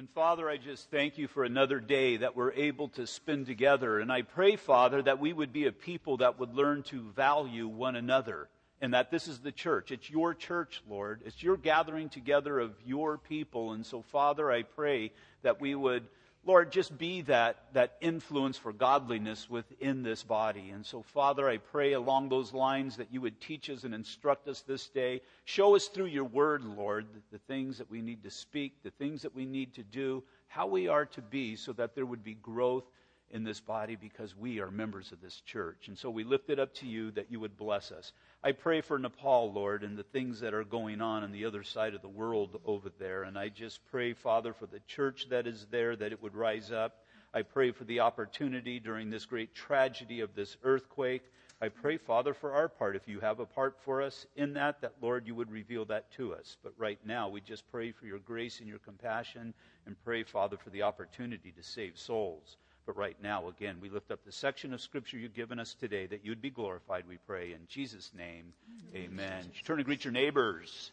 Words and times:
And 0.00 0.08
Father, 0.08 0.48
I 0.48 0.56
just 0.56 0.90
thank 0.90 1.18
you 1.18 1.28
for 1.28 1.44
another 1.44 1.78
day 1.78 2.16
that 2.16 2.34
we're 2.34 2.52
able 2.52 2.88
to 2.88 3.06
spend 3.06 3.44
together. 3.44 3.98
And 3.98 4.10
I 4.10 4.22
pray, 4.22 4.56
Father, 4.56 5.02
that 5.02 5.20
we 5.20 5.34
would 5.34 5.52
be 5.52 5.66
a 5.66 5.72
people 5.72 6.16
that 6.16 6.40
would 6.40 6.54
learn 6.54 6.84
to 6.84 7.02
value 7.10 7.68
one 7.68 7.96
another 7.96 8.48
and 8.80 8.94
that 8.94 9.10
this 9.10 9.28
is 9.28 9.40
the 9.40 9.52
church. 9.52 9.92
It's 9.92 10.08
your 10.08 10.32
church, 10.32 10.82
Lord. 10.88 11.20
It's 11.26 11.42
your 11.42 11.58
gathering 11.58 12.08
together 12.08 12.58
of 12.58 12.72
your 12.86 13.18
people. 13.18 13.72
And 13.72 13.84
so, 13.84 14.00
Father, 14.00 14.50
I 14.50 14.62
pray 14.62 15.12
that 15.42 15.60
we 15.60 15.74
would 15.74 16.06
Lord, 16.46 16.72
just 16.72 16.96
be 16.96 17.20
that, 17.22 17.64
that 17.74 17.96
influence 18.00 18.56
for 18.56 18.72
godliness 18.72 19.50
within 19.50 20.02
this 20.02 20.22
body. 20.22 20.70
And 20.70 20.86
so, 20.86 21.02
Father, 21.02 21.46
I 21.46 21.58
pray 21.58 21.92
along 21.92 22.28
those 22.30 22.54
lines 22.54 22.96
that 22.96 23.12
you 23.12 23.20
would 23.20 23.40
teach 23.42 23.68
us 23.68 23.84
and 23.84 23.94
instruct 23.94 24.48
us 24.48 24.62
this 24.62 24.88
day. 24.88 25.20
Show 25.44 25.76
us 25.76 25.88
through 25.88 26.06
your 26.06 26.24
word, 26.24 26.64
Lord, 26.64 27.06
the 27.30 27.38
things 27.40 27.76
that 27.76 27.90
we 27.90 28.00
need 28.00 28.22
to 28.22 28.30
speak, 28.30 28.82
the 28.82 28.90
things 28.90 29.20
that 29.22 29.34
we 29.34 29.44
need 29.44 29.74
to 29.74 29.82
do, 29.82 30.24
how 30.48 30.66
we 30.66 30.88
are 30.88 31.04
to 31.06 31.20
be, 31.20 31.56
so 31.56 31.74
that 31.74 31.94
there 31.94 32.06
would 32.06 32.24
be 32.24 32.34
growth 32.34 32.84
in 33.30 33.44
this 33.44 33.60
body 33.60 33.96
because 33.96 34.36
we 34.36 34.60
are 34.60 34.70
members 34.70 35.12
of 35.12 35.20
this 35.20 35.40
church. 35.40 35.88
And 35.88 35.96
so 35.96 36.10
we 36.10 36.24
lift 36.24 36.50
it 36.50 36.58
up 36.58 36.74
to 36.76 36.86
you 36.86 37.10
that 37.12 37.30
you 37.30 37.40
would 37.40 37.56
bless 37.56 37.92
us. 37.92 38.12
I 38.42 38.52
pray 38.52 38.80
for 38.80 38.98
Nepal, 38.98 39.52
Lord, 39.52 39.84
and 39.84 39.96
the 39.96 40.02
things 40.02 40.40
that 40.40 40.54
are 40.54 40.64
going 40.64 41.00
on 41.00 41.22
on 41.22 41.32
the 41.32 41.44
other 41.44 41.62
side 41.62 41.94
of 41.94 42.02
the 42.02 42.08
world 42.08 42.60
over 42.64 42.90
there. 42.98 43.22
And 43.22 43.38
I 43.38 43.48
just 43.48 43.80
pray, 43.90 44.12
Father, 44.14 44.52
for 44.52 44.66
the 44.66 44.80
church 44.86 45.28
that 45.30 45.46
is 45.46 45.66
there, 45.70 45.94
that 45.96 46.12
it 46.12 46.22
would 46.22 46.34
rise 46.34 46.72
up. 46.72 47.04
I 47.32 47.42
pray 47.42 47.70
for 47.70 47.84
the 47.84 48.00
opportunity 48.00 48.80
during 48.80 49.10
this 49.10 49.26
great 49.26 49.54
tragedy 49.54 50.20
of 50.20 50.34
this 50.34 50.56
earthquake. 50.64 51.22
I 51.62 51.68
pray, 51.68 51.98
Father, 51.98 52.32
for 52.32 52.52
our 52.52 52.68
part. 52.68 52.96
If 52.96 53.06
you 53.06 53.20
have 53.20 53.38
a 53.38 53.46
part 53.46 53.76
for 53.84 54.00
us 54.00 54.26
in 54.34 54.54
that, 54.54 54.80
that, 54.80 54.94
Lord, 55.02 55.26
you 55.26 55.34
would 55.34 55.50
reveal 55.50 55.84
that 55.84 56.10
to 56.12 56.34
us. 56.34 56.56
But 56.64 56.72
right 56.78 56.98
now, 57.04 57.28
we 57.28 57.42
just 57.42 57.70
pray 57.70 57.92
for 57.92 58.06
your 58.06 58.18
grace 58.18 58.60
and 58.60 58.68
your 58.68 58.78
compassion 58.78 59.52
and 59.86 59.94
pray, 60.02 60.22
Father, 60.22 60.56
for 60.56 60.70
the 60.70 60.82
opportunity 60.82 61.52
to 61.52 61.62
save 61.62 61.98
souls. 61.98 62.56
But 62.90 62.96
right 62.96 63.16
now, 63.22 63.46
again, 63.46 63.76
we 63.80 63.88
lift 63.88 64.10
up 64.10 64.18
the 64.24 64.32
section 64.32 64.74
of 64.74 64.80
Scripture 64.80 65.16
you've 65.16 65.36
given 65.36 65.60
us 65.60 65.74
today 65.74 66.06
that 66.06 66.24
you'd 66.24 66.42
be 66.42 66.50
glorified, 66.50 67.04
we 67.08 67.18
pray. 67.24 67.52
In 67.52 67.60
Jesus' 67.68 68.10
name, 68.18 68.52
amen. 68.92 69.44
You 69.54 69.62
turn 69.62 69.78
and 69.78 69.86
greet 69.86 70.04
your 70.04 70.10
neighbors. 70.10 70.90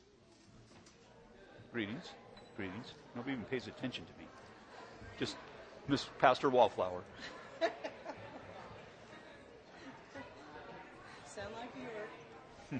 Greetings. 1.74 2.12
Greetings. 2.56 2.94
Nobody 3.16 3.34
even 3.34 3.46
pays 3.46 3.66
attention 3.66 4.06
to 4.06 4.12
me. 4.20 4.28
Just 5.18 5.38
Miss 5.88 6.06
Pastor 6.20 6.52
Wallflower. 6.52 7.02
Sound 11.26 11.56
like 11.60 11.72
you 11.76 11.82
were. 11.82 12.78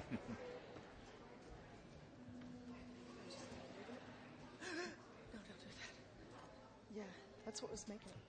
don't 5.32 5.44
do 5.44 5.70
that. 5.74 5.82
Yeah, 6.96 7.02
that's 7.44 7.60
what 7.60 7.72
was 7.72 7.84
making 7.88 8.12
it. 8.12 8.27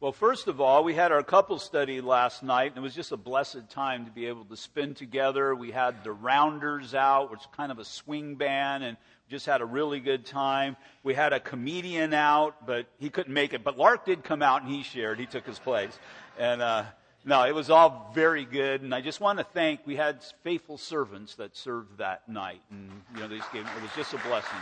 Well, 0.00 0.12
first 0.12 0.48
of 0.48 0.62
all, 0.62 0.82
we 0.82 0.94
had 0.94 1.12
our 1.12 1.22
couple 1.22 1.58
study 1.58 2.00
last 2.00 2.42
night, 2.42 2.68
and 2.68 2.78
it 2.78 2.80
was 2.80 2.94
just 2.94 3.12
a 3.12 3.18
blessed 3.18 3.68
time 3.68 4.06
to 4.06 4.10
be 4.10 4.24
able 4.28 4.46
to 4.46 4.56
spend 4.56 4.96
together. 4.96 5.54
We 5.54 5.72
had 5.72 6.04
the 6.04 6.12
Rounders 6.12 6.94
out, 6.94 7.30
which 7.30 7.40
is 7.40 7.46
kind 7.54 7.70
of 7.70 7.78
a 7.78 7.84
swing 7.84 8.36
band, 8.36 8.82
and 8.82 8.96
just 9.28 9.44
had 9.44 9.60
a 9.60 9.66
really 9.66 10.00
good 10.00 10.24
time. 10.24 10.78
We 11.02 11.12
had 11.12 11.34
a 11.34 11.38
comedian 11.38 12.14
out, 12.14 12.66
but 12.66 12.86
he 12.98 13.10
couldn't 13.10 13.34
make 13.34 13.52
it. 13.52 13.62
But 13.62 13.76
Lark 13.76 14.06
did 14.06 14.24
come 14.24 14.40
out 14.40 14.62
and 14.62 14.70
he 14.70 14.84
shared. 14.84 15.20
He 15.20 15.26
took 15.26 15.44
his 15.44 15.58
place. 15.58 15.98
And, 16.38 16.62
uh, 16.62 16.84
no, 17.26 17.44
it 17.44 17.54
was 17.54 17.68
all 17.68 18.10
very 18.14 18.46
good. 18.46 18.80
And 18.80 18.94
I 18.94 19.02
just 19.02 19.20
want 19.20 19.38
to 19.38 19.44
thank, 19.44 19.86
we 19.86 19.96
had 19.96 20.24
faithful 20.42 20.78
servants 20.78 21.34
that 21.34 21.54
served 21.54 21.98
that 21.98 22.26
night. 22.26 22.62
And, 22.70 22.90
you 23.14 23.20
know, 23.20 23.28
they 23.28 23.36
just 23.36 23.52
gave, 23.52 23.66
it 23.66 23.82
was 23.82 23.92
just 23.94 24.14
a 24.14 24.18
blessing. 24.26 24.60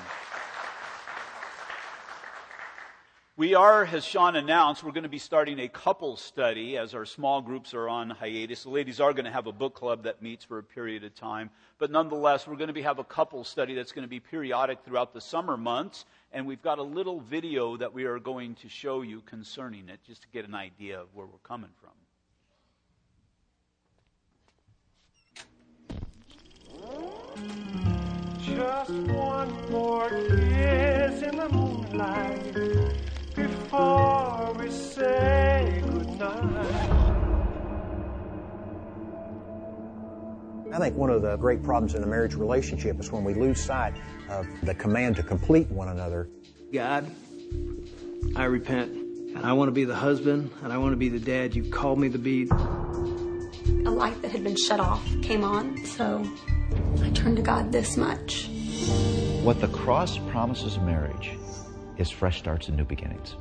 We 3.39 3.55
are, 3.55 3.85
as 3.85 4.05
Sean 4.05 4.35
announced, 4.35 4.83
we're 4.83 4.91
going 4.91 5.05
to 5.05 5.09
be 5.09 5.21
starting 5.21 5.61
a 5.61 5.69
couple 5.69 6.17
study 6.17 6.77
as 6.77 6.93
our 6.93 7.05
small 7.05 7.41
groups 7.41 7.73
are 7.73 7.89
on 7.89 8.11
hiatus. 8.11 8.65
The 8.65 8.71
ladies 8.71 8.99
are 8.99 9.13
going 9.13 9.27
to 9.27 9.31
have 9.31 9.47
a 9.47 9.53
book 9.53 9.77
club 9.77 10.03
that 10.03 10.21
meets 10.21 10.45
for 10.45 10.59
a 10.59 10.63
period 10.65 11.05
of 11.05 11.15
time. 11.15 11.51
But 11.79 11.93
nonetheless, 11.93 12.49
we're 12.49 12.57
going 12.57 12.67
to 12.67 12.75
be, 12.75 12.83
have 12.83 12.99
a 12.99 13.05
couple 13.05 13.45
study 13.45 13.77
that's 13.77 13.93
going 13.93 14.03
to 14.03 14.09
be 14.09 14.19
periodic 14.19 14.81
throughout 14.85 15.15
the 15.15 15.21
summer 15.21 15.57
months. 15.57 16.05
And 16.33 16.49
we've 16.49 16.61
got 16.61 16.81
a 16.81 16.83
little 16.83 17.21
video 17.21 17.77
that 17.77 17.95
we 17.95 18.07
are 18.07 18.19
going 18.19 18.57
to 18.57 18.69
show 18.69 19.03
you 19.03 19.21
concerning 19.21 19.89
it, 19.89 20.01
just 20.05 20.23
to 20.23 20.29
get 20.33 20.45
an 20.45 20.57
idea 20.57 21.01
of 21.01 21.07
where 21.15 21.27
we're 21.27 21.39
coming 21.45 21.71
from. 21.81 21.93
Just 28.41 28.91
one 28.91 29.71
more 29.71 30.09
kiss 30.09 31.23
in 31.23 31.37
the 31.37 31.49
moonlight 31.53 33.08
before 33.47 34.55
we 34.59 34.71
say 34.71 35.83
goodnight. 35.87 36.89
I 40.73 40.79
think 40.79 40.97
one 40.97 41.11
of 41.11 41.23
the 41.23 41.37
great 41.37 41.63
problems 41.63 41.95
in 41.95 42.03
a 42.03 42.07
marriage 42.07 42.35
relationship 42.35 43.01
is 43.01 43.11
when 43.11 43.25
we 43.25 43.35
lose 43.35 43.61
sight 43.61 43.95
of 44.29 44.47
the 44.63 44.75
command 44.75 45.17
to 45.17 45.23
complete 45.23 45.69
one 45.71 45.89
another. 45.89 46.29
God, 46.73 47.11
I 48.37 48.45
repent, 48.45 48.93
and 48.93 49.45
I 49.45 49.55
want 49.55 49.69
to 49.69 49.73
be 49.73 49.85
the 49.85 49.97
husband, 49.97 50.51
and 50.63 50.73
I 50.73 50.79
want 50.79 50.93
to 50.93 50.97
be 50.97 51.09
the 51.09 51.21
dad 51.21 51.55
you've 51.55 51.71
called 51.71 51.99
me 51.99 52.11
to 52.11 52.19
be. 52.19 52.49
A 52.51 53.91
light 53.91 54.21
that 54.23 54.31
had 54.31 54.45
been 54.45 54.57
shut 54.57 54.81
off 54.81 55.05
came 55.23 55.43
on, 55.45 55.77
so 55.85 56.23
I 57.03 57.11
turned 57.11 57.37
to 57.37 57.43
God 57.43 57.73
this 57.73 57.97
much. 57.97 58.49
What 59.43 59.61
the 59.61 59.69
cross 59.69 60.19
promises 60.19 60.79
marriage 60.79 61.39
is 61.99 62.11
fresh 62.11 62.39
starts 62.39 62.69
and 62.69 62.77
new 62.77 62.85
beginnings. 62.85 63.37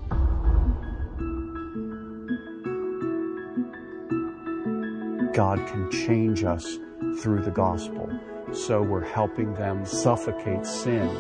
God 5.34 5.66
can 5.68 5.90
change 5.91 6.44
us 6.44 6.79
through 7.22 7.44
the 7.44 7.51
gospel. 7.51 8.09
So 8.53 8.81
we're 8.81 9.06
helping 9.06 9.53
them 9.53 9.85
suffocate 9.85 10.66
sin. 10.66 11.16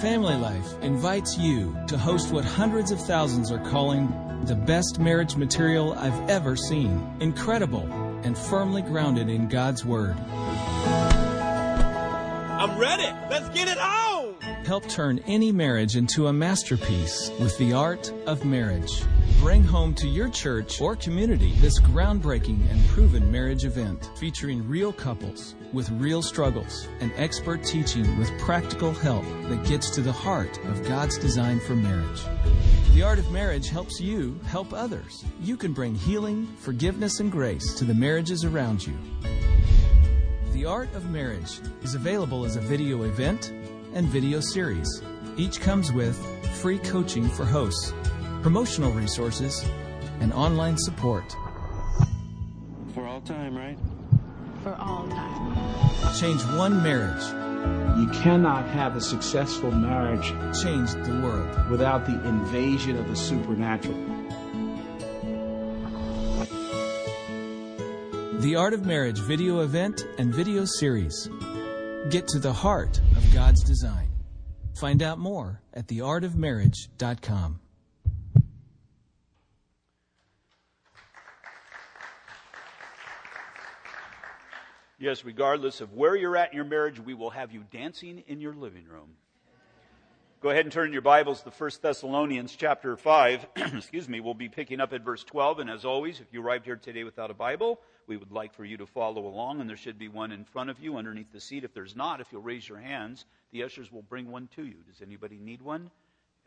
Family 0.00 0.34
Life 0.36 0.74
invites 0.82 1.38
you 1.38 1.74
to 1.86 1.96
host 1.96 2.30
what 2.32 2.44
hundreds 2.44 2.90
of 2.90 3.00
thousands 3.00 3.50
are 3.50 3.64
calling 3.70 4.12
the 4.44 4.54
best 4.54 4.98
marriage 4.98 5.36
material 5.36 5.94
I've 5.94 6.28
ever 6.28 6.56
seen. 6.56 7.16
Incredible 7.20 7.88
and 8.22 8.36
firmly 8.36 8.82
grounded 8.82 9.30
in 9.30 9.48
God's 9.48 9.84
Word. 9.84 10.16
I'm 12.60 12.78
ready. 12.78 13.10
Let's 13.30 13.48
get 13.50 13.68
it 13.68 13.78
on. 13.78 14.23
Help 14.64 14.88
turn 14.88 15.20
any 15.26 15.52
marriage 15.52 15.94
into 15.94 16.28
a 16.28 16.32
masterpiece 16.32 17.30
with 17.38 17.56
the 17.58 17.74
art 17.74 18.10
of 18.26 18.46
marriage. 18.46 19.02
Bring 19.38 19.62
home 19.62 19.92
to 19.96 20.08
your 20.08 20.30
church 20.30 20.80
or 20.80 20.96
community 20.96 21.52
this 21.56 21.78
groundbreaking 21.78 22.70
and 22.70 22.88
proven 22.88 23.30
marriage 23.30 23.66
event 23.66 24.10
featuring 24.16 24.66
real 24.66 24.90
couples 24.90 25.54
with 25.74 25.90
real 25.90 26.22
struggles 26.22 26.88
and 27.00 27.12
expert 27.16 27.62
teaching 27.62 28.18
with 28.18 28.30
practical 28.38 28.94
help 28.94 29.24
that 29.48 29.66
gets 29.66 29.90
to 29.90 30.00
the 30.00 30.12
heart 30.12 30.58
of 30.64 30.88
God's 30.88 31.18
design 31.18 31.60
for 31.60 31.76
marriage. 31.76 32.22
The 32.94 33.02
Art 33.02 33.18
of 33.18 33.30
Marriage 33.30 33.68
helps 33.68 34.00
you 34.00 34.40
help 34.46 34.72
others. 34.72 35.26
You 35.42 35.58
can 35.58 35.74
bring 35.74 35.94
healing, 35.94 36.46
forgiveness, 36.60 37.20
and 37.20 37.30
grace 37.30 37.74
to 37.74 37.84
the 37.84 37.92
marriages 37.92 38.46
around 38.46 38.86
you. 38.86 38.96
The 40.52 40.64
Art 40.64 40.94
of 40.94 41.10
Marriage 41.10 41.60
is 41.82 41.94
available 41.94 42.46
as 42.46 42.56
a 42.56 42.60
video 42.60 43.02
event 43.02 43.52
and 43.94 44.06
video 44.06 44.40
series. 44.40 45.02
Each 45.36 45.60
comes 45.60 45.92
with 45.92 46.16
free 46.56 46.78
coaching 46.78 47.28
for 47.28 47.44
hosts, 47.44 47.92
promotional 48.42 48.92
resources, 48.92 49.64
and 50.20 50.32
online 50.32 50.76
support. 50.78 51.24
For 52.94 53.06
all 53.06 53.20
time, 53.20 53.56
right? 53.56 53.78
For 54.62 54.74
all 54.74 55.08
time. 55.08 56.14
Change 56.18 56.42
one 56.56 56.82
marriage. 56.82 57.24
You 57.98 58.08
cannot 58.20 58.66
have 58.68 58.96
a 58.96 59.00
successful 59.00 59.70
marriage 59.70 60.28
change 60.62 60.92
the 60.92 61.20
world 61.22 61.70
without 61.70 62.06
the 62.06 62.22
invasion 62.28 62.98
of 62.98 63.08
the 63.08 63.16
supernatural. 63.16 63.96
The 68.40 68.56
Art 68.56 68.74
of 68.74 68.84
Marriage 68.84 69.18
video 69.20 69.60
event 69.60 70.06
and 70.18 70.34
video 70.34 70.64
series. 70.66 71.30
Get 72.10 72.28
to 72.28 72.38
the 72.38 72.52
heart 72.52 73.00
of 73.16 73.32
God's 73.32 73.64
design. 73.64 74.10
Find 74.78 75.02
out 75.02 75.18
more 75.18 75.62
at 75.72 75.86
theartofmarriage.com. 75.86 77.60
Yes, 84.98 85.24
regardless 85.24 85.80
of 85.80 85.94
where 85.94 86.14
you're 86.14 86.36
at 86.36 86.50
in 86.50 86.56
your 86.56 86.66
marriage, 86.66 87.00
we 87.00 87.14
will 87.14 87.30
have 87.30 87.52
you 87.52 87.64
dancing 87.72 88.22
in 88.26 88.38
your 88.38 88.52
living 88.52 88.84
room. 88.84 89.16
Go 90.42 90.50
ahead 90.50 90.66
and 90.66 90.72
turn 90.72 90.92
your 90.92 91.00
Bibles 91.00 91.42
to 91.42 91.50
1 91.50 91.70
Thessalonians 91.80 92.54
chapter 92.54 92.98
5. 92.98 93.46
Excuse 93.56 94.10
me, 94.10 94.20
we'll 94.20 94.34
be 94.34 94.50
picking 94.50 94.78
up 94.78 94.92
at 94.92 95.00
verse 95.00 95.24
12. 95.24 95.60
And 95.60 95.70
as 95.70 95.86
always, 95.86 96.20
if 96.20 96.26
you 96.32 96.42
arrived 96.42 96.66
here 96.66 96.76
today 96.76 97.02
without 97.02 97.30
a 97.30 97.34
Bible, 97.34 97.80
we 98.06 98.16
would 98.16 98.32
like 98.32 98.54
for 98.54 98.64
you 98.64 98.76
to 98.78 98.86
follow 98.86 99.26
along. 99.26 99.60
And 99.60 99.68
there 99.68 99.76
should 99.76 99.98
be 99.98 100.08
one 100.08 100.32
in 100.32 100.44
front 100.44 100.70
of 100.70 100.80
you 100.80 100.96
underneath 100.96 101.32
the 101.32 101.40
seat. 101.40 101.64
If 101.64 101.74
there's 101.74 101.96
not, 101.96 102.20
if 102.20 102.32
you'll 102.32 102.42
raise 102.42 102.68
your 102.68 102.78
hands, 102.78 103.24
the 103.52 103.62
ushers 103.64 103.90
will 103.92 104.02
bring 104.02 104.30
one 104.30 104.48
to 104.56 104.64
you. 104.64 104.76
Does 104.88 105.02
anybody 105.02 105.38
need 105.38 105.62
one? 105.62 105.90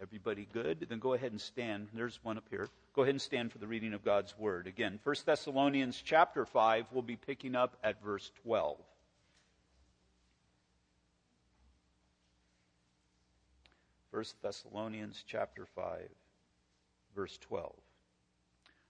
Everybody 0.02 0.48
good? 0.54 0.86
Then 0.88 1.00
go 1.00 1.14
ahead 1.14 1.32
and 1.32 1.42
stand. 1.42 1.88
There's 1.94 2.20
one 2.24 2.38
up 2.38 2.46
here. 2.50 2.68
Go 2.94 3.02
ahead 3.02 3.16
and 3.16 3.22
stand 3.22 3.52
for 3.52 3.58
the 3.58 3.68
reading 3.68 3.94
of 3.94 4.06
God's 4.06 4.38
Word. 4.38 4.68
Again, 4.68 5.00
1 5.04 5.16
Thessalonians 5.26 6.02
chapter 6.04 6.46
5, 6.46 6.86
we'll 6.92 7.02
be 7.02 7.16
picking 7.16 7.56
up 7.56 7.78
at 7.84 8.02
verse 8.04 8.32
12. 8.44 8.78
1 14.12 14.24
Thessalonians 14.42 15.24
chapter 15.28 15.66
5, 15.76 16.10
verse 17.16 17.38
12. 17.42 17.74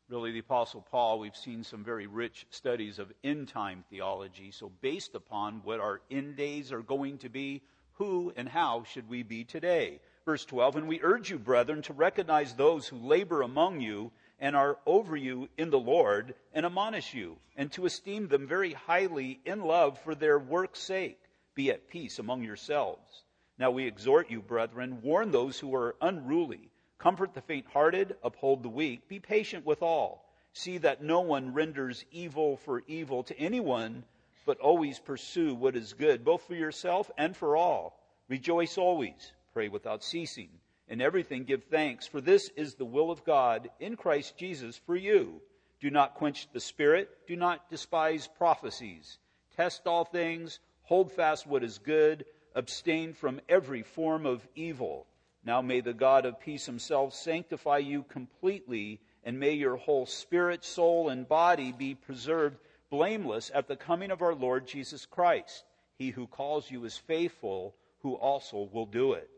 Really, 0.09 0.31
the 0.31 0.39
Apostle 0.39 0.87
Paul, 0.89 1.19
we've 1.19 1.35
seen 1.35 1.65
some 1.65 1.83
very 1.83 2.07
rich 2.07 2.47
studies 2.49 2.97
of 2.97 3.11
end 3.25 3.49
time 3.49 3.83
theology. 3.89 4.51
So, 4.51 4.71
based 4.79 5.15
upon 5.15 5.59
what 5.65 5.81
our 5.81 5.99
end 6.09 6.37
days 6.37 6.71
are 6.71 6.81
going 6.81 7.17
to 7.19 7.29
be, 7.29 7.61
who 7.95 8.31
and 8.37 8.47
how 8.47 8.83
should 8.83 9.09
we 9.09 9.23
be 9.23 9.43
today? 9.43 9.99
Verse 10.23 10.45
12, 10.45 10.77
and 10.77 10.87
we 10.87 11.01
urge 11.01 11.29
you, 11.29 11.37
brethren, 11.37 11.81
to 11.81 11.93
recognize 11.93 12.53
those 12.53 12.87
who 12.87 12.95
labor 12.95 13.41
among 13.41 13.81
you 13.81 14.13
and 14.39 14.55
are 14.55 14.77
over 14.85 15.17
you 15.17 15.49
in 15.57 15.71
the 15.71 15.79
Lord 15.79 16.35
and 16.53 16.65
admonish 16.65 17.13
you, 17.13 17.37
and 17.57 17.69
to 17.73 17.85
esteem 17.85 18.29
them 18.29 18.47
very 18.47 18.71
highly 18.71 19.41
in 19.43 19.59
love 19.59 19.99
for 19.99 20.15
their 20.15 20.39
work's 20.39 20.79
sake. 20.79 21.19
Be 21.53 21.69
at 21.69 21.89
peace 21.89 22.17
among 22.17 22.43
yourselves. 22.43 23.25
Now 23.59 23.71
we 23.71 23.87
exhort 23.87 24.31
you, 24.31 24.41
brethren, 24.41 25.01
warn 25.01 25.31
those 25.31 25.59
who 25.59 25.75
are 25.75 25.97
unruly, 25.99 26.69
comfort 26.99 27.33
the 27.33 27.41
faint 27.41 27.65
hearted, 27.71 28.15
uphold 28.23 28.63
the 28.63 28.69
weak, 28.69 29.07
be 29.07 29.19
patient 29.19 29.65
with 29.65 29.81
all. 29.81 30.31
See 30.53 30.77
that 30.79 31.03
no 31.03 31.21
one 31.21 31.53
renders 31.53 32.05
evil 32.11 32.57
for 32.57 32.83
evil 32.87 33.23
to 33.23 33.37
anyone, 33.37 34.03
but 34.45 34.59
always 34.59 34.99
pursue 34.99 35.53
what 35.53 35.75
is 35.75 35.93
good, 35.93 36.25
both 36.25 36.43
for 36.43 36.55
yourself 36.55 37.11
and 37.17 37.35
for 37.35 37.55
all. 37.55 37.99
Rejoice 38.27 38.77
always, 38.77 39.31
pray 39.53 39.69
without 39.69 40.03
ceasing. 40.03 40.49
In 40.87 41.01
everything 41.01 41.43
give 41.43 41.65
thanks, 41.65 42.07
for 42.07 42.21
this 42.21 42.49
is 42.55 42.75
the 42.75 42.85
will 42.85 43.11
of 43.11 43.25
God 43.25 43.69
in 43.79 43.95
Christ 43.95 44.37
Jesus 44.37 44.77
for 44.77 44.95
you. 44.95 45.41
Do 45.79 45.89
not 45.89 46.15
quench 46.15 46.51
the 46.53 46.59
spirit, 46.59 47.09
do 47.27 47.35
not 47.35 47.69
despise 47.69 48.27
prophecies. 48.27 49.19
Test 49.55 49.85
all 49.85 50.05
things, 50.05 50.59
hold 50.83 51.11
fast 51.11 51.45
what 51.45 51.63
is 51.63 51.77
good 51.77 52.25
abstain 52.57 53.13
from 53.13 53.39
every 53.47 53.83
form 53.83 54.25
of 54.25 54.45
evil. 54.55 55.05
Now 55.47 55.61
may 55.61 55.79
the 55.79 55.93
God 55.93 56.25
of 56.25 56.41
peace 56.41 56.65
himself 56.65 57.13
sanctify 57.13 57.77
you 57.77 58.03
completely, 58.03 58.99
and 59.23 59.39
may 59.39 59.53
your 59.53 59.77
whole 59.77 60.05
spirit, 60.05 60.65
soul, 60.65 61.07
and 61.07 61.25
body 61.25 61.71
be 61.71 61.95
preserved 61.95 62.57
blameless 62.89 63.49
at 63.55 63.69
the 63.69 63.77
coming 63.77 64.11
of 64.11 64.21
our 64.21 64.35
Lord 64.35 64.67
Jesus 64.67 65.05
Christ. 65.05 65.63
He 65.97 66.09
who 66.09 66.27
calls 66.27 66.69
you 66.69 66.83
is 66.83 66.97
faithful, 66.97 67.73
who 68.01 68.15
also 68.15 68.69
will 68.73 68.87
do 68.87 69.13
it. 69.13 69.29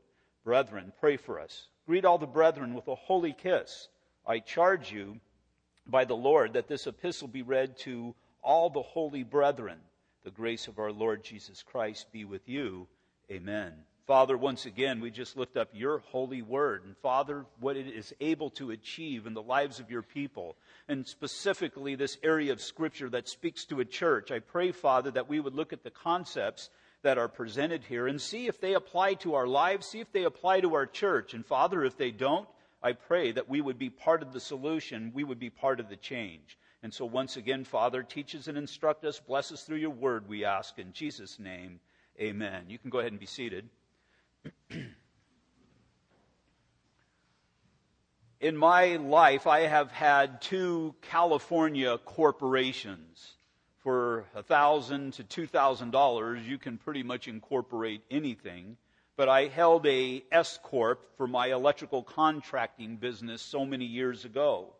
Brethren, 0.43 0.91
pray 0.99 1.15
for 1.15 1.39
us. 1.39 1.67
Greet 1.85 2.05
all 2.05 2.17
the 2.17 2.25
brethren 2.25 2.73
with 2.73 2.87
a 2.87 2.95
holy 2.95 3.33
kiss. 3.33 3.87
I 4.25 4.39
charge 4.39 4.91
you 4.91 5.19
by 5.85 6.05
the 6.05 6.15
Lord 6.15 6.53
that 6.53 6.67
this 6.67 6.87
epistle 6.87 7.27
be 7.27 7.43
read 7.43 7.77
to 7.81 8.15
all 8.41 8.71
the 8.71 8.81
holy 8.81 9.21
brethren. 9.21 9.77
The 10.23 10.31
grace 10.31 10.67
of 10.67 10.79
our 10.79 10.91
Lord 10.91 11.23
Jesus 11.23 11.61
Christ 11.61 12.11
be 12.11 12.25
with 12.25 12.49
you. 12.49 12.87
Amen. 13.29 13.73
Father, 14.09 14.35
once 14.35 14.65
again, 14.65 15.01
we 15.01 15.11
just 15.11 15.37
lift 15.37 15.55
up 15.55 15.69
your 15.71 15.99
holy 15.99 16.41
word. 16.41 16.83
And 16.83 16.97
Father, 16.97 17.45
what 17.59 17.77
it 17.77 17.85
is 17.85 18.11
able 18.19 18.49
to 18.49 18.71
achieve 18.71 19.27
in 19.27 19.35
the 19.35 19.41
lives 19.43 19.79
of 19.79 19.91
your 19.91 20.01
people, 20.01 20.55
and 20.87 21.05
specifically 21.05 21.93
this 21.93 22.17
area 22.23 22.51
of 22.51 22.59
Scripture 22.59 23.07
that 23.11 23.29
speaks 23.29 23.65
to 23.65 23.81
a 23.81 23.85
church. 23.85 24.31
I 24.31 24.39
pray, 24.39 24.71
Father, 24.71 25.11
that 25.11 25.29
we 25.29 25.39
would 25.39 25.53
look 25.53 25.73
at 25.73 25.83
the 25.83 25.91
concepts 25.91 26.71
that 27.03 27.19
are 27.19 27.27
presented 27.27 27.83
here 27.83 28.07
and 28.07 28.19
see 28.19 28.47
if 28.47 28.59
they 28.59 28.73
apply 28.73 29.13
to 29.13 29.35
our 29.35 29.45
lives, 29.45 29.85
see 29.85 29.99
if 29.99 30.11
they 30.11 30.23
apply 30.23 30.61
to 30.61 30.73
our 30.73 30.87
church. 30.87 31.35
And 31.35 31.45
Father, 31.45 31.83
if 31.83 31.95
they 31.95 32.09
don't, 32.09 32.49
I 32.81 32.93
pray 32.93 33.31
that 33.33 33.47
we 33.47 33.61
would 33.61 33.77
be 33.77 33.91
part 33.91 34.23
of 34.23 34.33
the 34.33 34.39
solution, 34.39 35.11
we 35.13 35.23
would 35.23 35.37
be 35.37 35.51
part 35.51 35.79
of 35.79 35.87
the 35.87 35.95
change. 35.95 36.57
And 36.81 36.91
so, 36.91 37.05
once 37.05 37.37
again, 37.37 37.63
Father, 37.63 38.01
teach 38.01 38.33
us 38.33 38.47
and 38.47 38.57
instruct 38.57 39.05
us, 39.05 39.19
bless 39.19 39.51
us 39.51 39.65
through 39.65 39.77
your 39.77 39.91
word, 39.91 40.27
we 40.27 40.45
ask 40.45 40.79
in 40.79 40.93
Jesus' 40.93 41.37
name. 41.37 41.79
Amen. 42.19 42.65
You 42.69 42.79
can 42.79 42.89
go 42.89 42.97
ahead 42.97 43.11
and 43.11 43.19
be 43.19 43.27
seated. 43.27 43.69
In 48.39 48.55
my 48.55 48.95
life, 48.95 49.47
I 49.47 49.61
have 49.61 49.91
had 49.91 50.41
two 50.41 50.95
California 51.01 51.97
corporations. 51.97 53.33
For 53.79 54.25
a 54.35 54.43
thousand 54.43 55.13
to 55.13 55.23
two 55.23 55.47
thousand 55.47 55.91
dollars, 55.91 56.45
you 56.45 56.57
can 56.57 56.77
pretty 56.77 57.03
much 57.03 57.27
incorporate 57.27 58.01
anything. 58.11 58.77
But 59.15 59.29
I 59.29 59.47
held 59.47 59.85
a 59.85 60.23
S 60.31 60.59
corp 60.63 61.17
for 61.17 61.27
my 61.27 61.47
electrical 61.47 62.03
contracting 62.03 62.97
business 62.97 63.41
so 63.41 63.65
many 63.65 63.85
years 63.85 64.23
ago. 64.25 64.73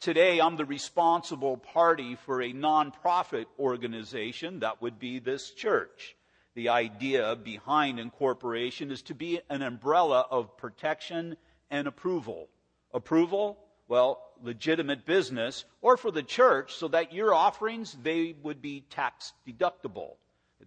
Today, 0.00 0.40
I'm 0.40 0.56
the 0.56 0.64
responsible 0.64 1.56
party 1.56 2.14
for 2.14 2.42
a 2.42 2.52
nonprofit 2.52 3.46
organization 3.58 4.60
that 4.60 4.82
would 4.82 4.98
be 4.98 5.18
this 5.18 5.50
church 5.50 6.14
the 6.58 6.70
idea 6.70 7.36
behind 7.36 8.00
incorporation 8.00 8.90
is 8.90 9.02
to 9.02 9.14
be 9.14 9.40
an 9.48 9.62
umbrella 9.62 10.26
of 10.28 10.56
protection 10.56 11.36
and 11.70 11.86
approval. 11.86 12.48
Approval, 12.92 13.56
well, 13.86 14.20
legitimate 14.42 15.06
business, 15.06 15.64
or 15.82 15.96
for 15.96 16.10
the 16.10 16.24
church, 16.24 16.74
so 16.74 16.88
that 16.88 17.12
your 17.12 17.32
offerings, 17.32 17.96
they 18.02 18.34
would 18.42 18.60
be 18.60 18.80
tax 18.90 19.34
deductible. 19.46 20.16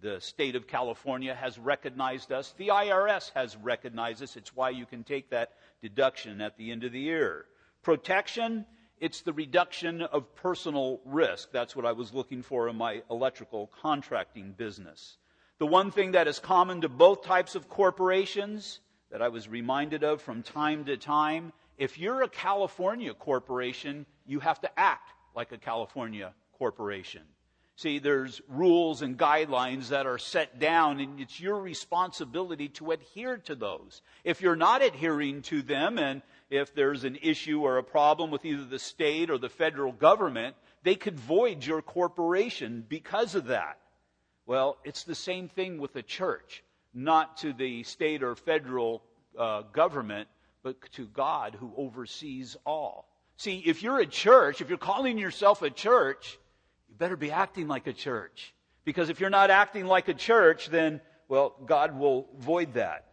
The 0.00 0.18
state 0.22 0.56
of 0.56 0.66
California 0.66 1.34
has 1.34 1.58
recognized 1.58 2.32
us. 2.32 2.54
The 2.56 2.68
IRS 2.68 3.30
has 3.34 3.54
recognized 3.58 4.22
us. 4.22 4.38
It's 4.38 4.56
why 4.56 4.70
you 4.70 4.86
can 4.86 5.04
take 5.04 5.28
that 5.28 5.52
deduction 5.82 6.40
at 6.40 6.56
the 6.56 6.70
end 6.70 6.84
of 6.84 6.92
the 6.92 7.00
year. 7.00 7.44
Protection, 7.82 8.64
it's 8.98 9.20
the 9.20 9.34
reduction 9.34 10.00
of 10.00 10.34
personal 10.36 11.02
risk. 11.04 11.50
That's 11.52 11.76
what 11.76 11.84
I 11.84 11.92
was 11.92 12.14
looking 12.14 12.40
for 12.40 12.70
in 12.70 12.76
my 12.76 13.02
electrical 13.10 13.70
contracting 13.82 14.52
business. 14.52 15.18
The 15.62 15.66
one 15.66 15.92
thing 15.92 16.10
that 16.10 16.26
is 16.26 16.40
common 16.40 16.80
to 16.80 16.88
both 16.88 17.22
types 17.22 17.54
of 17.54 17.68
corporations 17.68 18.80
that 19.12 19.22
I 19.22 19.28
was 19.28 19.46
reminded 19.46 20.02
of 20.02 20.20
from 20.20 20.42
time 20.42 20.86
to 20.86 20.96
time 20.96 21.52
if 21.78 21.98
you're 21.98 22.22
a 22.22 22.28
California 22.28 23.14
corporation, 23.14 24.04
you 24.26 24.40
have 24.40 24.60
to 24.62 24.70
act 24.76 25.12
like 25.36 25.52
a 25.52 25.58
California 25.58 26.34
corporation. 26.58 27.22
See, 27.76 28.00
there's 28.00 28.40
rules 28.48 29.02
and 29.02 29.16
guidelines 29.16 29.90
that 29.90 30.04
are 30.04 30.18
set 30.18 30.58
down, 30.58 30.98
and 30.98 31.20
it's 31.20 31.38
your 31.38 31.60
responsibility 31.60 32.68
to 32.70 32.90
adhere 32.90 33.36
to 33.44 33.54
those. 33.54 34.02
If 34.24 34.40
you're 34.40 34.56
not 34.56 34.82
adhering 34.82 35.42
to 35.42 35.62
them, 35.62 35.96
and 35.96 36.22
if 36.50 36.74
there's 36.74 37.04
an 37.04 37.18
issue 37.22 37.60
or 37.60 37.78
a 37.78 37.84
problem 37.84 38.32
with 38.32 38.44
either 38.44 38.64
the 38.64 38.80
state 38.80 39.30
or 39.30 39.38
the 39.38 39.48
federal 39.48 39.92
government, 39.92 40.56
they 40.82 40.96
could 40.96 41.20
void 41.20 41.64
your 41.64 41.82
corporation 41.82 42.84
because 42.88 43.36
of 43.36 43.44
that. 43.44 43.78
Well, 44.52 44.76
it's 44.84 45.04
the 45.04 45.14
same 45.14 45.48
thing 45.48 45.78
with 45.78 45.94
the 45.94 46.02
church, 46.02 46.62
not 46.92 47.38
to 47.38 47.54
the 47.54 47.84
state 47.84 48.22
or 48.22 48.36
federal 48.36 49.02
uh, 49.38 49.62
government, 49.62 50.28
but 50.62 50.76
to 50.92 51.06
God 51.06 51.56
who 51.58 51.72
oversees 51.74 52.54
all. 52.66 53.08
See, 53.38 53.62
if 53.64 53.82
you're 53.82 54.00
a 54.00 54.04
church, 54.04 54.60
if 54.60 54.68
you're 54.68 54.76
calling 54.76 55.16
yourself 55.16 55.62
a 55.62 55.70
church, 55.70 56.38
you 56.90 56.96
better 56.96 57.16
be 57.16 57.30
acting 57.30 57.66
like 57.66 57.86
a 57.86 57.94
church. 57.94 58.52
Because 58.84 59.08
if 59.08 59.20
you're 59.20 59.30
not 59.30 59.48
acting 59.48 59.86
like 59.86 60.08
a 60.08 60.14
church, 60.14 60.68
then, 60.68 61.00
well, 61.28 61.54
God 61.64 61.98
will 61.98 62.28
void 62.38 62.74
that. 62.74 63.06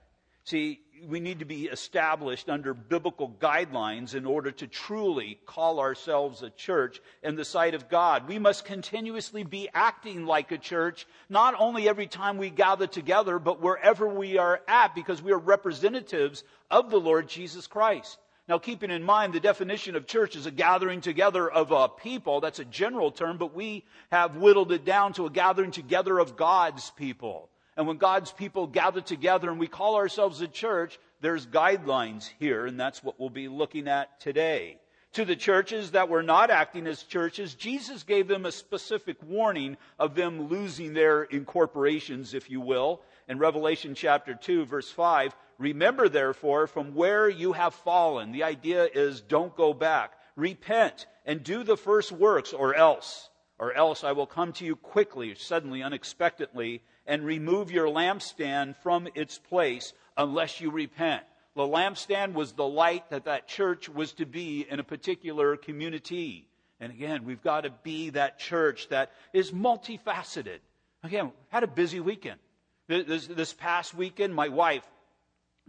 See, 0.50 0.80
we 1.08 1.20
need 1.20 1.40
to 1.40 1.46
be 1.46 1.66
established 1.66 2.50
under 2.50 2.74
biblical 2.74 3.30
guidelines 3.30 4.16
in 4.16 4.26
order 4.26 4.50
to 4.50 4.66
truly 4.66 5.38
call 5.46 5.80
ourselves 5.80 6.42
a 6.42 6.50
church 6.50 7.00
in 7.22 7.36
the 7.36 7.46
sight 7.46 7.76
of 7.76 7.88
God. 7.88 8.28
We 8.28 8.40
must 8.40 8.66
continuously 8.66 9.44
be 9.44 9.70
acting 9.76 10.26
like 10.26 10.52
a 10.52 10.58
church, 10.58 11.06
not 11.30 11.54
only 11.60 11.88
every 11.88 12.08
time 12.08 12.40
we 12.40 12.50
gather 12.50 12.88
together, 12.88 13.38
but 13.38 13.62
wherever 13.62 14.08
we 14.08 14.40
are 14.40 14.60
at, 14.68 14.96
because 14.96 15.22
we 15.22 15.34
are 15.34 15.38
representatives 15.38 16.44
of 16.72 16.90
the 16.90 17.00
Lord 17.00 17.30
Jesus 17.30 17.68
Christ. 17.68 18.18
Now, 18.48 18.58
keeping 18.58 18.90
in 18.90 19.04
mind 19.04 19.34
the 19.34 19.40
definition 19.40 19.96
of 19.96 20.08
church 20.08 20.36
is 20.36 20.48
a 20.48 20.52
gathering 20.52 21.02
together 21.02 21.48
of 21.48 21.72
a 21.72 21.90
people, 21.90 22.42
that's 22.42 22.58
a 22.58 22.66
general 22.66 23.12
term, 23.12 23.38
but 23.38 23.54
we 23.54 23.86
have 24.12 24.38
whittled 24.38 24.72
it 24.72 24.84
down 24.84 25.14
to 25.14 25.28
a 25.28 25.30
gathering 25.30 25.70
together 25.70 26.18
of 26.18 26.36
God's 26.36 26.90
people. 26.98 27.52
And 27.80 27.88
when 27.88 27.96
God's 27.96 28.34
people 28.34 28.68
gather 28.68 29.00
together 29.00 29.50
and 29.50 29.58
we 29.58 29.70
call 29.70 29.96
ourselves 29.96 30.42
a 30.42 30.50
church, 30.50 31.00
there's 31.22 31.48
guidelines 31.48 32.30
here, 32.38 32.66
and 32.66 32.78
that's 32.78 33.02
what 33.02 33.18
we'll 33.18 33.30
be 33.30 33.48
looking 33.48 33.88
at 33.88 34.20
today. 34.20 34.80
To 35.14 35.24
the 35.24 35.38
churches 35.38 35.92
that 35.92 36.10
were 36.10 36.22
not 36.22 36.50
acting 36.52 36.88
as 36.88 37.04
churches, 37.04 37.54
Jesus 37.54 38.04
gave 38.04 38.28
them 38.28 38.46
a 38.46 38.52
specific 38.52 39.16
warning 39.24 39.78
of 39.98 40.14
them 40.14 40.50
losing 40.50 40.94
their 40.94 41.24
incorporations, 41.24 42.34
if 42.34 42.50
you 42.50 42.60
will. 42.60 43.02
In 43.30 43.40
Revelation 43.40 43.96
chapter 43.96 44.34
2, 44.34 44.66
verse 44.66 44.92
5, 44.92 45.34
remember 45.58 46.10
therefore 46.10 46.68
from 46.68 46.94
where 46.96 47.30
you 47.30 47.54
have 47.54 47.74
fallen. 47.74 48.34
The 48.34 48.44
idea 48.44 48.90
is 48.94 49.22
don't 49.22 49.56
go 49.56 49.74
back. 49.74 50.12
Repent 50.36 51.08
and 51.26 51.46
do 51.46 51.64
the 51.64 51.78
first 51.78 52.12
works, 52.12 52.52
or 52.52 52.76
else, 52.76 53.30
or 53.58 53.72
else 53.72 54.04
I 54.04 54.12
will 54.12 54.28
come 54.28 54.52
to 54.52 54.66
you 54.66 54.76
quickly, 54.76 55.34
suddenly, 55.36 55.82
unexpectedly, 55.82 56.82
and 57.10 57.26
remove 57.26 57.72
your 57.72 57.88
lampstand 57.88 58.78
from 58.78 59.10
its 59.16 59.40
place 59.40 59.94
unless 60.16 60.62
you 60.62 60.70
repent. 60.70 61.24
The 61.56 61.64
lampstand 61.64 62.34
was 62.34 62.54
the 62.54 62.68
light 62.68 63.10
that 63.10 63.26
that 63.26 63.48
church 63.48 63.90
was 63.90 64.14
to 64.14 64.28
be 64.28 64.66
in 64.70 64.80
a 64.80 64.84
particular 64.84 65.58
community. 65.58 66.48
And 66.80 66.94
again, 66.94 67.26
we've 67.26 67.42
got 67.42 67.62
to 67.62 67.72
be 67.72 68.12
that 68.12 68.38
church 68.38 68.88
that 68.90 69.12
is 69.34 69.52
multifaceted. 69.52 70.60
Again, 71.04 71.32
had 71.50 71.64
a 71.64 71.68
busy 71.68 72.00
weekend. 72.00 72.40
This, 72.88 73.26
this 73.26 73.54
past 73.54 73.96
weekend, 73.96 74.36
my 74.36 74.48
wife, 74.48 74.88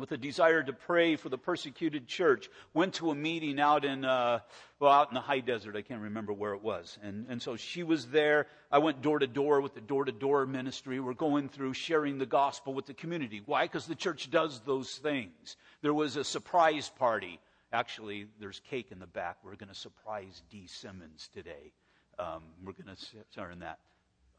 with 0.00 0.12
a 0.12 0.16
desire 0.16 0.62
to 0.62 0.73
pray 0.73 1.16
for 1.16 1.28
the 1.28 1.38
persecuted 1.38 2.07
church, 2.07 2.49
went 2.75 2.95
to 2.95 3.11
a 3.11 3.14
meeting 3.14 3.61
out 3.61 3.85
in, 3.85 4.04
uh, 4.04 4.40
well, 4.78 4.90
out 4.90 5.09
in 5.09 5.14
the 5.14 5.21
high 5.21 5.40
desert. 5.40 5.76
I 5.76 5.83
can't 5.83 6.00
remember 6.00 6.33
where 6.33 6.54
it 6.54 6.62
was. 6.62 6.99
And, 7.02 7.26
and 7.28 7.40
so 7.40 7.57
she 7.57 7.83
was 7.83 8.07
there. 8.07 8.47
I 8.73 8.78
went 8.78 9.02
door 9.02 9.19
to 9.19 9.26
door 9.26 9.61
with 9.61 9.75
the 9.75 9.80
door 9.80 10.04
to 10.04 10.12
door 10.12 10.47
ministry. 10.47 10.99
We're 10.99 11.14
going 11.14 11.49
through 11.49 11.75
sharing 11.75 12.19
the 12.19 12.26
gospel 12.26 12.75
with 12.75 12.87
the 12.87 12.95
community. 12.95 13.42
Why? 13.45 13.64
Because 13.64 13.87
the 13.87 13.95
church 13.95 14.30
does 14.30 14.61
those 14.66 14.90
things. 14.97 15.57
There 15.83 15.95
was 15.95 16.16
a 16.16 16.25
surprise 16.25 16.90
party. 16.99 17.38
Actually, 17.73 18.26
there's 18.40 18.61
cake 18.71 18.88
in 18.90 18.99
the 18.99 19.07
back. 19.07 19.37
We're 19.45 19.54
going 19.54 19.69
to 19.69 19.75
surprise 19.75 20.42
Dee 20.50 20.66
Simmons 20.66 21.28
today. 21.33 21.73
Um, 22.19 22.42
we're 22.64 22.73
going 22.73 22.95
to, 22.95 23.02
sorry, 23.35 23.52
in 23.52 23.61
that. 23.61 23.78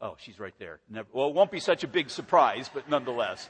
Oh, 0.00 0.16
she's 0.18 0.38
right 0.40 0.54
there. 0.58 0.80
Never, 0.90 1.08
well, 1.12 1.28
it 1.28 1.34
won't 1.34 1.50
be 1.50 1.60
such 1.60 1.84
a 1.84 1.88
big 1.88 2.10
surprise, 2.10 2.68
but 2.74 2.90
nonetheless. 2.90 3.48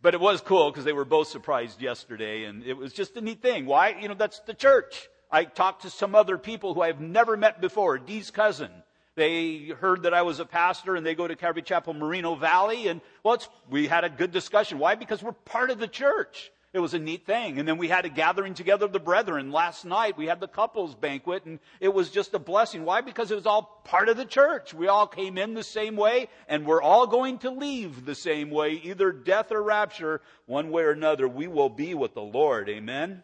But 0.00 0.14
it 0.14 0.20
was 0.20 0.40
cool 0.40 0.70
because 0.70 0.84
they 0.84 0.92
were 0.92 1.04
both 1.04 1.28
surprised 1.28 1.82
yesterday, 1.82 2.44
and 2.44 2.62
it 2.62 2.74
was 2.74 2.92
just 2.92 3.16
a 3.16 3.20
neat 3.20 3.42
thing. 3.42 3.66
Why? 3.66 3.96
You 4.00 4.08
know, 4.08 4.14
that's 4.14 4.38
the 4.40 4.54
church. 4.54 5.08
I 5.30 5.44
talked 5.44 5.82
to 5.82 5.90
some 5.90 6.14
other 6.14 6.38
people 6.38 6.74
who 6.74 6.82
I've 6.82 7.00
never 7.00 7.36
met 7.36 7.60
before. 7.60 7.98
Dee's 7.98 8.30
cousin. 8.30 8.70
They 9.16 9.72
heard 9.80 10.04
that 10.04 10.14
I 10.14 10.22
was 10.22 10.38
a 10.38 10.44
pastor, 10.44 10.94
and 10.94 11.04
they 11.04 11.16
go 11.16 11.26
to 11.26 11.34
Calvary 11.34 11.62
Chapel, 11.62 11.94
Moreno 11.94 12.36
Valley, 12.36 12.86
and 12.86 13.00
well, 13.24 13.42
we 13.68 13.88
had 13.88 14.04
a 14.04 14.08
good 14.08 14.30
discussion. 14.30 14.78
Why? 14.78 14.94
Because 14.94 15.22
we're 15.22 15.32
part 15.32 15.70
of 15.70 15.80
the 15.80 15.88
church. 15.88 16.52
It 16.74 16.80
was 16.80 16.92
a 16.92 16.98
neat 16.98 17.24
thing. 17.24 17.58
And 17.58 17.66
then 17.66 17.78
we 17.78 17.88
had 17.88 18.04
a 18.04 18.10
gathering 18.10 18.52
together 18.52 18.84
of 18.84 18.92
the 18.92 19.00
brethren. 19.00 19.50
Last 19.50 19.86
night 19.86 20.18
we 20.18 20.26
had 20.26 20.38
the 20.38 20.48
couples 20.48 20.94
banquet 20.94 21.46
and 21.46 21.60
it 21.80 21.94
was 21.94 22.10
just 22.10 22.34
a 22.34 22.38
blessing. 22.38 22.84
Why? 22.84 23.00
Because 23.00 23.30
it 23.30 23.36
was 23.36 23.46
all 23.46 23.80
part 23.84 24.10
of 24.10 24.18
the 24.18 24.26
church. 24.26 24.74
We 24.74 24.86
all 24.86 25.06
came 25.06 25.38
in 25.38 25.54
the 25.54 25.64
same 25.64 25.96
way 25.96 26.28
and 26.46 26.66
we're 26.66 26.82
all 26.82 27.06
going 27.06 27.38
to 27.38 27.50
leave 27.50 28.04
the 28.04 28.14
same 28.14 28.50
way, 28.50 28.72
either 28.72 29.12
death 29.12 29.50
or 29.50 29.62
rapture, 29.62 30.20
one 30.44 30.70
way 30.70 30.82
or 30.82 30.90
another. 30.90 31.26
We 31.26 31.46
will 31.46 31.70
be 31.70 31.94
with 31.94 32.12
the 32.12 32.20
Lord. 32.20 32.68
Amen. 32.68 33.22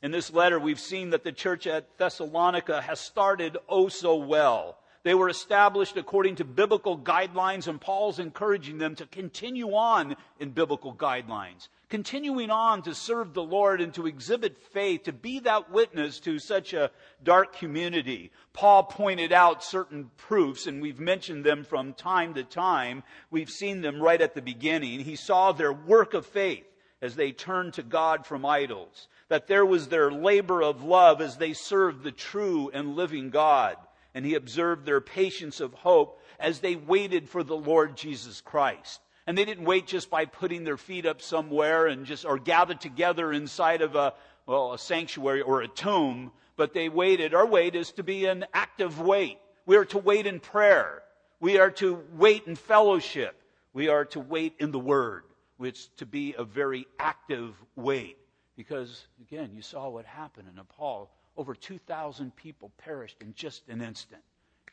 In 0.00 0.10
this 0.12 0.32
letter, 0.32 0.58
we've 0.58 0.80
seen 0.80 1.10
that 1.10 1.24
the 1.24 1.30
church 1.30 1.66
at 1.66 1.98
Thessalonica 1.98 2.80
has 2.80 3.00
started 3.00 3.58
oh 3.68 3.88
so 3.88 4.16
well. 4.16 4.78
They 5.04 5.14
were 5.14 5.28
established 5.28 5.96
according 5.96 6.36
to 6.36 6.44
biblical 6.44 6.96
guidelines, 6.96 7.66
and 7.66 7.80
Paul's 7.80 8.20
encouraging 8.20 8.78
them 8.78 8.94
to 8.96 9.06
continue 9.06 9.74
on 9.74 10.16
in 10.38 10.50
biblical 10.50 10.94
guidelines 10.94 11.68
continuing 11.92 12.50
on 12.50 12.80
to 12.80 12.94
serve 12.94 13.34
the 13.34 13.42
Lord 13.42 13.82
and 13.82 13.92
to 13.92 14.06
exhibit 14.06 14.56
faith, 14.56 15.02
to 15.02 15.12
be 15.12 15.40
that 15.40 15.70
witness 15.70 16.20
to 16.20 16.38
such 16.38 16.72
a 16.72 16.90
dark 17.22 17.54
community. 17.54 18.32
Paul 18.54 18.84
pointed 18.84 19.30
out 19.30 19.62
certain 19.62 20.10
proofs, 20.16 20.66
and 20.66 20.80
we've 20.80 20.98
mentioned 20.98 21.44
them 21.44 21.64
from 21.64 21.92
time 21.92 22.32
to 22.32 22.44
time. 22.44 23.02
We've 23.30 23.50
seen 23.50 23.82
them 23.82 24.00
right 24.00 24.22
at 24.22 24.34
the 24.34 24.40
beginning. 24.40 25.00
He 25.00 25.16
saw 25.16 25.52
their 25.52 25.74
work 25.74 26.14
of 26.14 26.24
faith 26.24 26.64
as 27.02 27.14
they 27.14 27.30
turned 27.30 27.74
to 27.74 27.82
God 27.82 28.24
from 28.24 28.46
idols, 28.46 29.06
that 29.28 29.46
there 29.46 29.66
was 29.66 29.88
their 29.88 30.10
labor 30.10 30.62
of 30.62 30.82
love 30.82 31.20
as 31.20 31.36
they 31.36 31.52
served 31.52 32.04
the 32.04 32.10
true 32.10 32.70
and 32.72 32.96
living 32.96 33.28
God. 33.28 33.76
And 34.14 34.24
he 34.24 34.34
observed 34.34 34.86
their 34.86 35.02
patience 35.02 35.60
of 35.60 35.74
hope 35.74 36.22
as 36.40 36.60
they 36.60 36.74
waited 36.74 37.28
for 37.28 37.44
the 37.44 37.54
Lord 37.54 37.98
Jesus 37.98 38.40
Christ. 38.40 39.01
And 39.26 39.38
they 39.38 39.44
didn't 39.44 39.64
wait 39.64 39.86
just 39.86 40.10
by 40.10 40.24
putting 40.24 40.64
their 40.64 40.76
feet 40.76 41.06
up 41.06 41.22
somewhere 41.22 41.86
and 41.86 42.06
just, 42.06 42.24
or 42.24 42.38
gathered 42.38 42.80
together 42.80 43.32
inside 43.32 43.82
of 43.82 43.94
a, 43.94 44.14
well, 44.46 44.72
a 44.72 44.78
sanctuary 44.78 45.42
or 45.42 45.62
a 45.62 45.68
tomb, 45.68 46.32
but 46.56 46.74
they 46.74 46.88
waited. 46.88 47.34
Our 47.34 47.46
wait 47.46 47.76
is 47.76 47.92
to 47.92 48.02
be 48.02 48.26
an 48.26 48.44
active 48.52 49.00
wait. 49.00 49.38
We 49.64 49.76
are 49.76 49.84
to 49.86 49.98
wait 49.98 50.26
in 50.26 50.40
prayer. 50.40 51.02
We 51.38 51.58
are 51.58 51.70
to 51.72 52.02
wait 52.14 52.46
in 52.46 52.56
fellowship. 52.56 53.40
We 53.72 53.88
are 53.88 54.04
to 54.06 54.20
wait 54.20 54.54
in 54.58 54.72
the 54.72 54.78
Word, 54.78 55.24
which 55.56 55.94
to 55.96 56.06
be 56.06 56.34
a 56.36 56.44
very 56.44 56.86
active 56.98 57.54
wait. 57.76 58.18
Because, 58.56 59.06
again, 59.20 59.50
you 59.54 59.62
saw 59.62 59.88
what 59.88 60.04
happened 60.04 60.48
in 60.48 60.56
Nepal. 60.56 61.10
Over 61.36 61.54
2,000 61.54 62.34
people 62.36 62.70
perished 62.76 63.22
in 63.22 63.34
just 63.34 63.68
an 63.68 63.80
instant. 63.80 64.22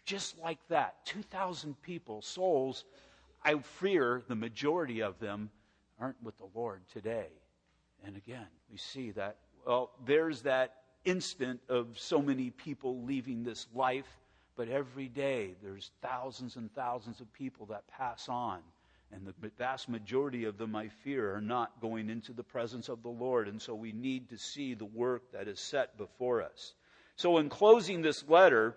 Just 0.05 0.37
like 0.39 0.59
that. 0.69 1.05
2,000 1.05 1.79
people, 1.81 2.21
souls 2.21 2.83
I 3.43 3.57
fear 3.59 4.23
the 4.27 4.35
majority 4.35 5.01
of 5.01 5.19
them 5.19 5.49
aren't 5.99 6.21
with 6.23 6.37
the 6.37 6.47
Lord 6.53 6.81
today. 6.91 7.27
And 8.05 8.15
again, 8.15 8.47
we 8.71 8.77
see 8.77 9.11
that, 9.11 9.37
well, 9.65 9.91
there's 10.05 10.41
that 10.43 10.75
instant 11.05 11.59
of 11.69 11.97
so 11.97 12.21
many 12.21 12.49
people 12.49 13.03
leaving 13.03 13.43
this 13.43 13.67
life, 13.73 14.07
but 14.55 14.69
every 14.69 15.07
day 15.07 15.55
there's 15.61 15.91
thousands 16.01 16.55
and 16.55 16.73
thousands 16.73 17.21
of 17.21 17.31
people 17.33 17.65
that 17.67 17.87
pass 17.87 18.27
on. 18.29 18.59
And 19.11 19.25
the 19.25 19.49
vast 19.57 19.89
majority 19.89 20.45
of 20.45 20.57
them, 20.57 20.75
I 20.75 20.87
fear, 20.87 21.33
are 21.33 21.41
not 21.41 21.81
going 21.81 22.09
into 22.09 22.31
the 22.31 22.43
presence 22.43 22.89
of 22.89 23.01
the 23.01 23.09
Lord. 23.09 23.47
And 23.47 23.59
so 23.59 23.73
we 23.73 23.91
need 23.91 24.29
to 24.29 24.37
see 24.37 24.75
the 24.75 24.85
work 24.85 25.31
that 25.31 25.47
is 25.47 25.59
set 25.59 25.97
before 25.97 26.43
us. 26.43 26.75
So, 27.15 27.39
in 27.39 27.49
closing 27.49 28.01
this 28.01 28.23
letter, 28.29 28.75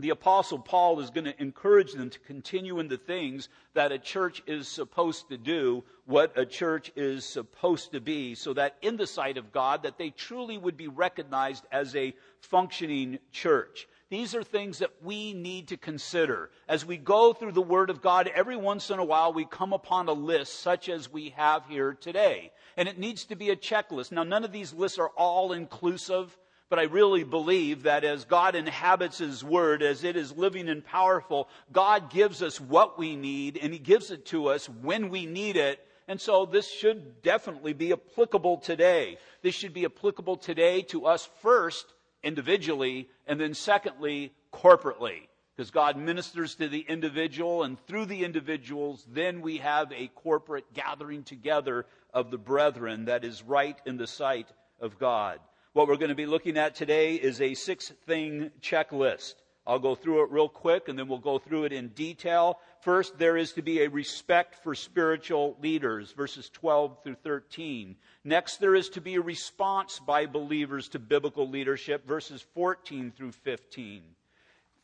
the 0.00 0.10
apostle 0.10 0.58
Paul 0.58 1.00
is 1.00 1.10
going 1.10 1.24
to 1.24 1.40
encourage 1.40 1.92
them 1.92 2.10
to 2.10 2.18
continue 2.20 2.78
in 2.78 2.88
the 2.88 2.96
things 2.96 3.48
that 3.74 3.92
a 3.92 3.98
church 3.98 4.42
is 4.46 4.68
supposed 4.68 5.28
to 5.28 5.36
do, 5.36 5.84
what 6.06 6.38
a 6.38 6.46
church 6.46 6.92
is 6.96 7.24
supposed 7.24 7.92
to 7.92 8.00
be, 8.00 8.34
so 8.34 8.52
that 8.54 8.76
in 8.82 8.96
the 8.96 9.06
sight 9.06 9.36
of 9.36 9.52
God 9.52 9.82
that 9.82 9.98
they 9.98 10.10
truly 10.10 10.58
would 10.58 10.76
be 10.76 10.88
recognized 10.88 11.64
as 11.70 11.94
a 11.94 12.14
functioning 12.40 13.18
church. 13.32 13.86
These 14.10 14.34
are 14.34 14.42
things 14.42 14.78
that 14.78 14.90
we 15.04 15.34
need 15.34 15.68
to 15.68 15.76
consider. 15.76 16.50
As 16.68 16.84
we 16.84 16.96
go 16.96 17.32
through 17.32 17.52
the 17.52 17.62
Word 17.62 17.90
of 17.90 18.02
God, 18.02 18.28
every 18.34 18.56
once 18.56 18.90
in 18.90 18.98
a 18.98 19.04
while 19.04 19.32
we 19.32 19.44
come 19.44 19.72
upon 19.72 20.08
a 20.08 20.12
list 20.12 20.58
such 20.58 20.88
as 20.88 21.12
we 21.12 21.30
have 21.36 21.64
here 21.68 21.94
today. 21.94 22.50
And 22.76 22.88
it 22.88 22.98
needs 22.98 23.24
to 23.26 23.36
be 23.36 23.50
a 23.50 23.56
checklist. 23.56 24.10
Now, 24.10 24.24
none 24.24 24.42
of 24.44 24.50
these 24.50 24.72
lists 24.72 24.98
are 24.98 25.10
all 25.16 25.52
inclusive. 25.52 26.36
But 26.70 26.78
I 26.78 26.84
really 26.84 27.24
believe 27.24 27.82
that 27.82 28.04
as 28.04 28.24
God 28.24 28.54
inhabits 28.54 29.18
His 29.18 29.42
Word, 29.42 29.82
as 29.82 30.04
it 30.04 30.16
is 30.16 30.36
living 30.36 30.68
and 30.68 30.84
powerful, 30.84 31.48
God 31.72 32.10
gives 32.10 32.42
us 32.42 32.60
what 32.60 32.96
we 32.96 33.16
need 33.16 33.58
and 33.60 33.72
He 33.72 33.80
gives 33.80 34.12
it 34.12 34.26
to 34.26 34.46
us 34.46 34.68
when 34.68 35.10
we 35.10 35.26
need 35.26 35.56
it. 35.56 35.84
And 36.06 36.20
so 36.20 36.46
this 36.46 36.70
should 36.70 37.22
definitely 37.22 37.72
be 37.72 37.92
applicable 37.92 38.58
today. 38.58 39.18
This 39.42 39.56
should 39.56 39.74
be 39.74 39.84
applicable 39.84 40.36
today 40.36 40.82
to 40.82 41.06
us 41.06 41.28
first, 41.42 41.86
individually, 42.22 43.08
and 43.26 43.40
then 43.40 43.54
secondly, 43.54 44.32
corporately. 44.52 45.26
Because 45.56 45.72
God 45.72 45.96
ministers 45.96 46.54
to 46.54 46.68
the 46.68 46.86
individual, 46.88 47.64
and 47.64 47.84
through 47.86 48.06
the 48.06 48.24
individuals, 48.24 49.04
then 49.12 49.40
we 49.40 49.58
have 49.58 49.92
a 49.92 50.06
corporate 50.14 50.72
gathering 50.72 51.24
together 51.24 51.84
of 52.14 52.30
the 52.30 52.38
brethren 52.38 53.06
that 53.06 53.24
is 53.24 53.42
right 53.42 53.78
in 53.84 53.96
the 53.96 54.06
sight 54.06 54.48
of 54.80 54.98
God. 54.98 55.40
What 55.72 55.86
we're 55.86 55.98
going 55.98 56.08
to 56.08 56.16
be 56.16 56.26
looking 56.26 56.58
at 56.58 56.74
today 56.74 57.14
is 57.14 57.40
a 57.40 57.54
six 57.54 57.90
thing 58.04 58.50
checklist. 58.60 59.34
I'll 59.64 59.78
go 59.78 59.94
through 59.94 60.24
it 60.24 60.32
real 60.32 60.48
quick 60.48 60.88
and 60.88 60.98
then 60.98 61.06
we'll 61.06 61.18
go 61.18 61.38
through 61.38 61.62
it 61.62 61.72
in 61.72 61.90
detail. 61.90 62.58
First, 62.80 63.18
there 63.18 63.36
is 63.36 63.52
to 63.52 63.62
be 63.62 63.82
a 63.82 63.88
respect 63.88 64.64
for 64.64 64.74
spiritual 64.74 65.56
leaders, 65.62 66.10
verses 66.10 66.50
12 66.50 67.04
through 67.04 67.14
13. 67.22 67.94
Next, 68.24 68.56
there 68.56 68.74
is 68.74 68.88
to 68.88 69.00
be 69.00 69.14
a 69.14 69.20
response 69.20 70.00
by 70.00 70.26
believers 70.26 70.88
to 70.88 70.98
biblical 70.98 71.48
leadership, 71.48 72.04
verses 72.04 72.44
14 72.52 73.12
through 73.16 73.30
15. 73.30 74.02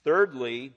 Thirdly, 0.04 0.72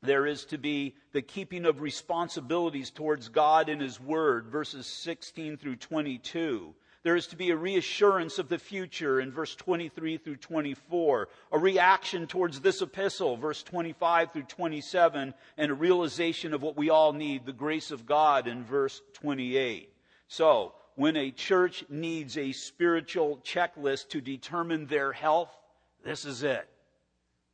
there 0.00 0.26
is 0.26 0.46
to 0.46 0.56
be 0.56 0.94
the 1.12 1.20
keeping 1.20 1.66
of 1.66 1.82
responsibilities 1.82 2.90
towards 2.90 3.28
God 3.28 3.68
and 3.68 3.82
His 3.82 4.00
Word, 4.00 4.46
verses 4.46 4.86
16 4.86 5.58
through 5.58 5.76
22. 5.76 6.74
There 7.04 7.16
is 7.16 7.26
to 7.28 7.36
be 7.36 7.50
a 7.50 7.56
reassurance 7.56 8.38
of 8.38 8.48
the 8.48 8.58
future 8.58 9.20
in 9.20 9.30
verse 9.30 9.54
23 9.54 10.16
through 10.16 10.36
24, 10.36 11.28
a 11.52 11.58
reaction 11.58 12.26
towards 12.26 12.60
this 12.60 12.80
epistle, 12.80 13.36
verse 13.36 13.62
25 13.62 14.32
through 14.32 14.44
27, 14.44 15.34
and 15.58 15.70
a 15.70 15.74
realization 15.74 16.54
of 16.54 16.62
what 16.62 16.78
we 16.78 16.88
all 16.88 17.12
need, 17.12 17.44
the 17.44 17.52
grace 17.52 17.90
of 17.90 18.06
God 18.06 18.48
in 18.48 18.64
verse 18.64 19.02
28. 19.12 19.92
So, 20.28 20.72
when 20.94 21.16
a 21.16 21.30
church 21.30 21.84
needs 21.90 22.38
a 22.38 22.52
spiritual 22.52 23.38
checklist 23.44 24.08
to 24.10 24.22
determine 24.22 24.86
their 24.86 25.12
health, 25.12 25.54
this 26.04 26.24
is 26.24 26.42
it. 26.42 26.66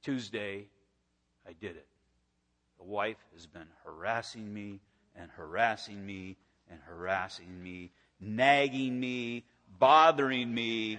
Tuesday, 0.04 0.68
I 1.44 1.54
did 1.54 1.76
it. 1.76 1.86
The 2.78 2.84
wife 2.84 3.18
has 3.34 3.46
been 3.46 3.66
harassing 3.84 4.54
me 4.54 4.78
and 5.16 5.28
harassing 5.32 6.06
me 6.06 6.36
and 6.70 6.78
harassing 6.86 7.60
me, 7.60 7.90
nagging 8.20 8.98
me, 8.98 9.44
bothering 9.78 10.52
me 10.52 10.98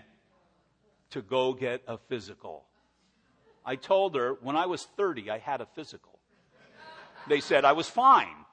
to 1.11 1.21
go 1.21 1.53
get 1.53 1.81
a 1.87 1.97
physical. 1.97 2.65
I 3.65 3.75
told 3.75 4.15
her 4.15 4.37
when 4.41 4.55
I 4.55 4.65
was 4.65 4.85
30, 4.97 5.29
I 5.29 5.37
had 5.37 5.61
a 5.61 5.67
physical. 5.75 6.19
They 7.27 7.39
said 7.39 7.65
I 7.65 7.73
was 7.73 7.87
fine. 7.87 8.45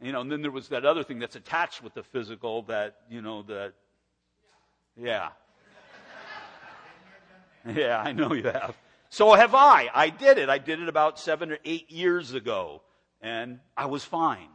You 0.00 0.10
know, 0.10 0.20
and 0.20 0.32
then 0.32 0.42
there 0.42 0.50
was 0.50 0.68
that 0.68 0.84
other 0.84 1.04
thing 1.04 1.20
that's 1.20 1.36
attached 1.36 1.82
with 1.82 1.94
the 1.94 2.02
physical 2.02 2.62
that, 2.62 2.96
you 3.08 3.22
know, 3.22 3.42
that, 3.42 3.74
yeah. 4.96 5.28
Yeah, 7.64 8.02
I 8.04 8.10
know 8.10 8.32
you 8.32 8.42
have. 8.42 8.76
So 9.08 9.34
have 9.34 9.54
I. 9.54 9.88
I 9.94 10.08
did 10.08 10.38
it. 10.38 10.48
I 10.48 10.58
did 10.58 10.80
it 10.80 10.88
about 10.88 11.20
seven 11.20 11.52
or 11.52 11.58
eight 11.64 11.88
years 11.92 12.34
ago. 12.34 12.82
And 13.20 13.60
I 13.76 13.86
was 13.86 14.04
fine. 14.04 14.48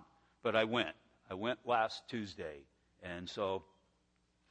But 0.44 0.58
I 0.58 0.66
went. 0.66 0.94
I 1.30 1.36
went 1.36 1.60
last 1.66 2.04
Tuesday. 2.10 2.64
And 3.16 3.30
so 3.30 3.64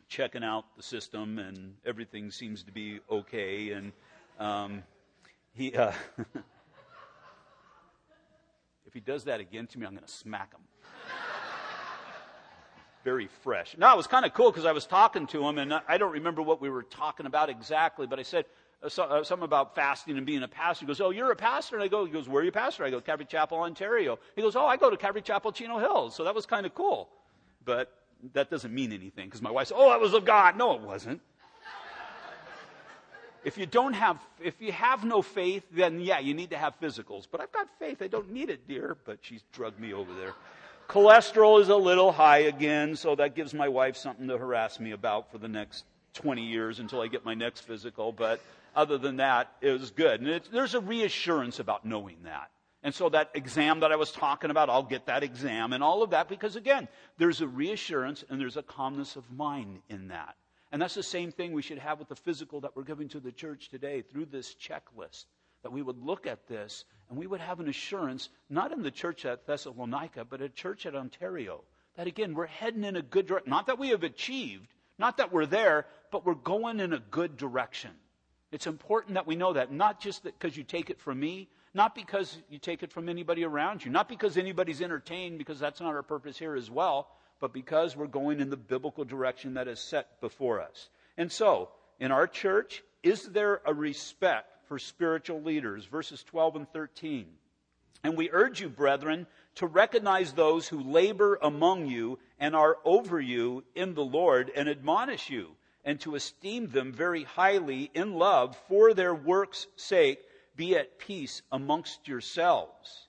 checking 0.08 0.44
out 0.44 0.64
the 0.76 0.82
system 0.82 1.38
and 1.38 1.75
everything 1.84 2.30
seems 2.30 2.62
to 2.64 2.72
be 2.72 3.00
okay. 3.10 3.72
And 3.72 3.92
um, 4.38 4.82
he, 5.52 5.75
uh, 5.75 5.92
if 8.86 8.94
he 8.94 9.00
does 9.00 9.25
that 9.25 9.40
again 9.40 9.66
to 9.68 9.78
me, 9.78 9.86
I'm 9.86 9.92
going 9.92 10.06
to 10.06 10.12
smack 10.12 10.52
him. 10.54 10.60
Very 13.04 13.28
fresh. 13.42 13.76
Now, 13.78 13.94
it 13.94 13.96
was 13.96 14.08
kind 14.08 14.26
of 14.26 14.34
cool 14.34 14.50
because 14.50 14.64
I 14.64 14.72
was 14.72 14.84
talking 14.84 15.28
to 15.28 15.46
him, 15.46 15.58
and 15.58 15.72
I 15.86 15.96
don't 15.96 16.12
remember 16.12 16.42
what 16.42 16.60
we 16.60 16.68
were 16.70 16.82
talking 16.82 17.26
about 17.26 17.48
exactly, 17.48 18.08
but 18.08 18.18
I 18.18 18.22
said, 18.22 18.46
uh, 18.82 18.88
so, 18.88 19.04
uh, 19.04 19.22
something 19.22 19.44
about 19.44 19.76
fasting 19.76 20.16
and 20.16 20.26
being 20.26 20.42
a 20.42 20.48
pastor. 20.48 20.84
He 20.84 20.88
goes, 20.88 21.00
Oh, 21.00 21.10
you're 21.10 21.30
a 21.30 21.36
pastor? 21.36 21.76
And 21.76 21.84
I 21.84 21.88
go, 21.88 22.04
He 22.04 22.10
goes, 22.12 22.28
Where 22.28 22.40
are 22.40 22.44
you 22.44 22.50
a 22.50 22.52
pastor? 22.52 22.84
I 22.84 22.90
go, 22.90 23.00
Calvary 23.00 23.26
Chapel, 23.26 23.58
Ontario. 23.58 24.18
He 24.34 24.42
goes, 24.42 24.56
Oh, 24.56 24.66
I 24.66 24.76
go 24.76 24.90
to 24.90 24.96
Calvary 24.96 25.22
Chapel, 25.22 25.52
Chino 25.52 25.78
Hills. 25.78 26.14
So 26.14 26.25
that 26.25 26.34
was 26.34 26.46
kind 26.46 26.66
of 26.66 26.75
cool. 26.75 27.08
But 27.64 27.92
that 28.32 28.50
doesn't 28.50 28.75
mean 28.75 28.92
anything 28.92 29.26
because 29.26 29.42
my 29.42 29.50
wife 29.50 29.68
said, 29.68 29.76
Oh, 29.78 29.90
that 29.90 30.00
was 30.00 30.14
of 30.14 30.25
God. 30.25 30.56
No, 30.56 30.75
it 30.75 30.80
wasn't. 30.80 31.20
if 33.44 33.58
you 33.58 33.66
don't 33.66 33.92
have, 33.92 34.18
if 34.42 34.61
you 34.61 34.73
have 34.73 35.04
no 35.04 35.23
faith, 35.23 35.64
then 35.70 36.00
yeah, 36.00 36.18
you 36.18 36.35
need 36.35 36.50
to 36.50 36.58
have 36.58 36.78
physicals. 36.80 37.26
But 37.30 37.40
I've 37.40 37.52
got 37.52 37.68
faith. 37.78 38.02
I 38.02 38.08
don't 38.08 38.30
need 38.30 38.50
it, 38.50 38.66
dear. 38.66 38.96
But 39.04 39.18
she's 39.23 39.42
drugged 39.52 39.80
me 39.80 39.92
over 39.92 40.12
there. 40.14 40.35
Cholesterol 40.88 41.61
is 41.61 41.68
a 41.68 41.76
little 41.76 42.12
high 42.12 42.38
again, 42.38 42.94
so 42.94 43.16
that 43.16 43.35
gives 43.35 43.52
my 43.52 43.68
wife 43.68 43.96
something 43.96 44.28
to 44.28 44.38
harass 44.38 44.78
me 44.78 44.92
about 44.92 45.32
for 45.32 45.38
the 45.38 45.49
next 45.49 45.85
20 46.14 46.42
years 46.42 46.78
until 46.78 47.00
I 47.00 47.08
get 47.08 47.25
my 47.25 47.35
next 47.35 47.61
physical. 47.61 48.12
But 48.12 48.40
other 48.75 48.96
than 48.96 49.16
that, 49.16 49.52
it 49.61 49.73
was 49.73 49.90
good. 49.90 50.20
And 50.20 50.40
there's 50.52 50.75
a 50.75 50.80
reassurance 50.80 51.58
about 51.58 51.85
knowing 51.85 52.18
that. 52.25 52.50
And 52.87 52.95
so 52.95 53.09
that 53.09 53.33
exam 53.35 53.81
that 53.81 53.90
I 53.90 53.97
was 53.97 54.12
talking 54.12 54.52
about, 54.52 54.71
I'll 54.71 54.85
get 54.85 55.07
that 55.07 55.25
exam 55.25 55.73
and 55.73 55.83
all 55.83 56.05
of 56.05 56.11
that 56.11 56.28
because 56.28 56.55
again, 56.55 56.87
there's 57.19 57.40
a 57.40 57.49
reassurance 57.49 58.23
and 58.31 58.40
there's 58.40 58.57
a 58.57 58.62
calmness 58.62 59.16
of 59.16 59.28
mind 59.28 59.81
in 59.88 60.07
that. 60.07 60.37
And 60.71 60.81
that's 60.81 60.95
the 60.95 61.02
same 61.02 61.33
thing 61.33 61.52
we 61.52 61.62
should 61.62 61.81
have 61.81 61.99
with 61.99 62.07
the 62.07 62.14
physical 62.14 62.61
that 62.61 62.76
we're 62.76 62.85
giving 62.85 63.09
to 63.09 63.19
the 63.19 63.33
church 63.33 63.71
today 63.71 64.02
through 64.02 64.26
this 64.26 64.55
checklist. 64.55 65.25
That 65.64 65.73
we 65.73 65.83
would 65.83 65.99
look 65.99 66.28
at 66.28 66.47
this 66.47 66.85
and 67.11 67.19
we 67.19 67.26
would 67.26 67.40
have 67.40 67.59
an 67.59 67.69
assurance, 67.69 68.28
not 68.50 68.71
in 68.71 68.85
the 68.85 68.93
church 68.93 69.25
at 69.25 69.49
Thessalonica, 69.49 70.25
but 70.25 70.40
a 70.40 70.49
church 70.49 70.87
at 70.87 70.95
Ontario. 70.95 71.64
That 71.97 72.07
again, 72.07 72.35
we're 72.35 72.47
heading 72.47 72.85
in 72.85 72.95
a 72.95 73.02
good 73.02 73.26
direction. 73.26 73.50
Not 73.50 73.66
that 73.66 73.81
we 73.81 73.88
have 73.88 74.05
achieved, 74.05 74.69
not 74.97 75.16
that 75.16 75.33
we're 75.33 75.47
there, 75.47 75.87
but 76.12 76.25
we're 76.25 76.35
going 76.35 76.78
in 76.78 76.93
a 76.93 77.00
good 77.11 77.37
direction. 77.37 77.90
It's 78.52 78.69
important 78.69 79.14
that 79.14 79.26
we 79.26 79.35
know 79.35 79.55
that, 79.55 79.73
not 79.73 80.00
just 80.00 80.23
because 80.23 80.57
you 80.57 80.62
take 80.62 80.88
it 80.88 81.00
from 81.00 81.19
me, 81.19 81.49
not 81.76 81.95
because 81.95 82.38
you 82.49 82.59
take 82.59 82.83
it 82.83 82.90
from 82.90 83.09
anybody 83.09 83.45
around 83.45 83.85
you, 83.85 83.90
not 83.90 84.09
because 84.09 84.37
anybody's 84.37 84.80
entertained, 84.80 85.38
because 85.38 85.61
that's 85.61 85.80
not 85.80 85.95
our 85.95 86.02
purpose 86.02 86.38
here 86.38 86.56
as 86.56 86.71
well, 86.71 87.09
but 87.38 87.52
because 87.52 87.95
we're 87.95 88.06
going 88.06 88.40
in 88.40 88.49
the 88.49 88.56
biblical 88.56 89.04
direction 89.04 89.54
that 89.54 89.68
is 89.68 89.78
set 89.78 90.21
before 90.21 90.61
us. 90.61 90.88
And 91.18 91.30
so, 91.30 91.68
in 92.00 92.11
our 92.11 92.26
church, 92.26 92.83
is 93.02 93.25
there 93.25 93.61
a 93.66 93.75
respect 93.75 94.66
for 94.68 94.78
spiritual 94.78 95.42
leaders? 95.42 95.85
Verses 95.85 96.23
12 96.25 96.56
and 96.56 96.73
13. 96.73 97.26
And 98.02 98.16
we 98.16 98.31
urge 98.31 98.61
you, 98.61 98.68
brethren, 98.68 99.27
to 99.57 99.66
recognize 99.66 100.33
those 100.33 100.68
who 100.68 100.81
labor 100.81 101.38
among 101.42 101.87
you 101.87 102.18
and 102.38 102.57
are 102.57 102.79
over 102.85 103.20
you 103.20 103.64
in 103.74 103.94
the 103.94 104.05
Lord 104.05 104.50
and 104.55 104.68
admonish 104.68 105.29
you, 105.29 105.50
and 105.85 106.00
to 106.00 106.14
esteem 106.14 106.68
them 106.68 106.92
very 106.92 107.24
highly 107.24 107.90
in 107.94 108.14
love 108.14 108.57
for 108.68 108.94
their 108.94 109.14
work's 109.14 109.66
sake 109.77 110.20
be 110.57 110.77
at 110.77 110.99
peace 110.99 111.42
amongst 111.53 112.09
yourselves. 112.09 113.07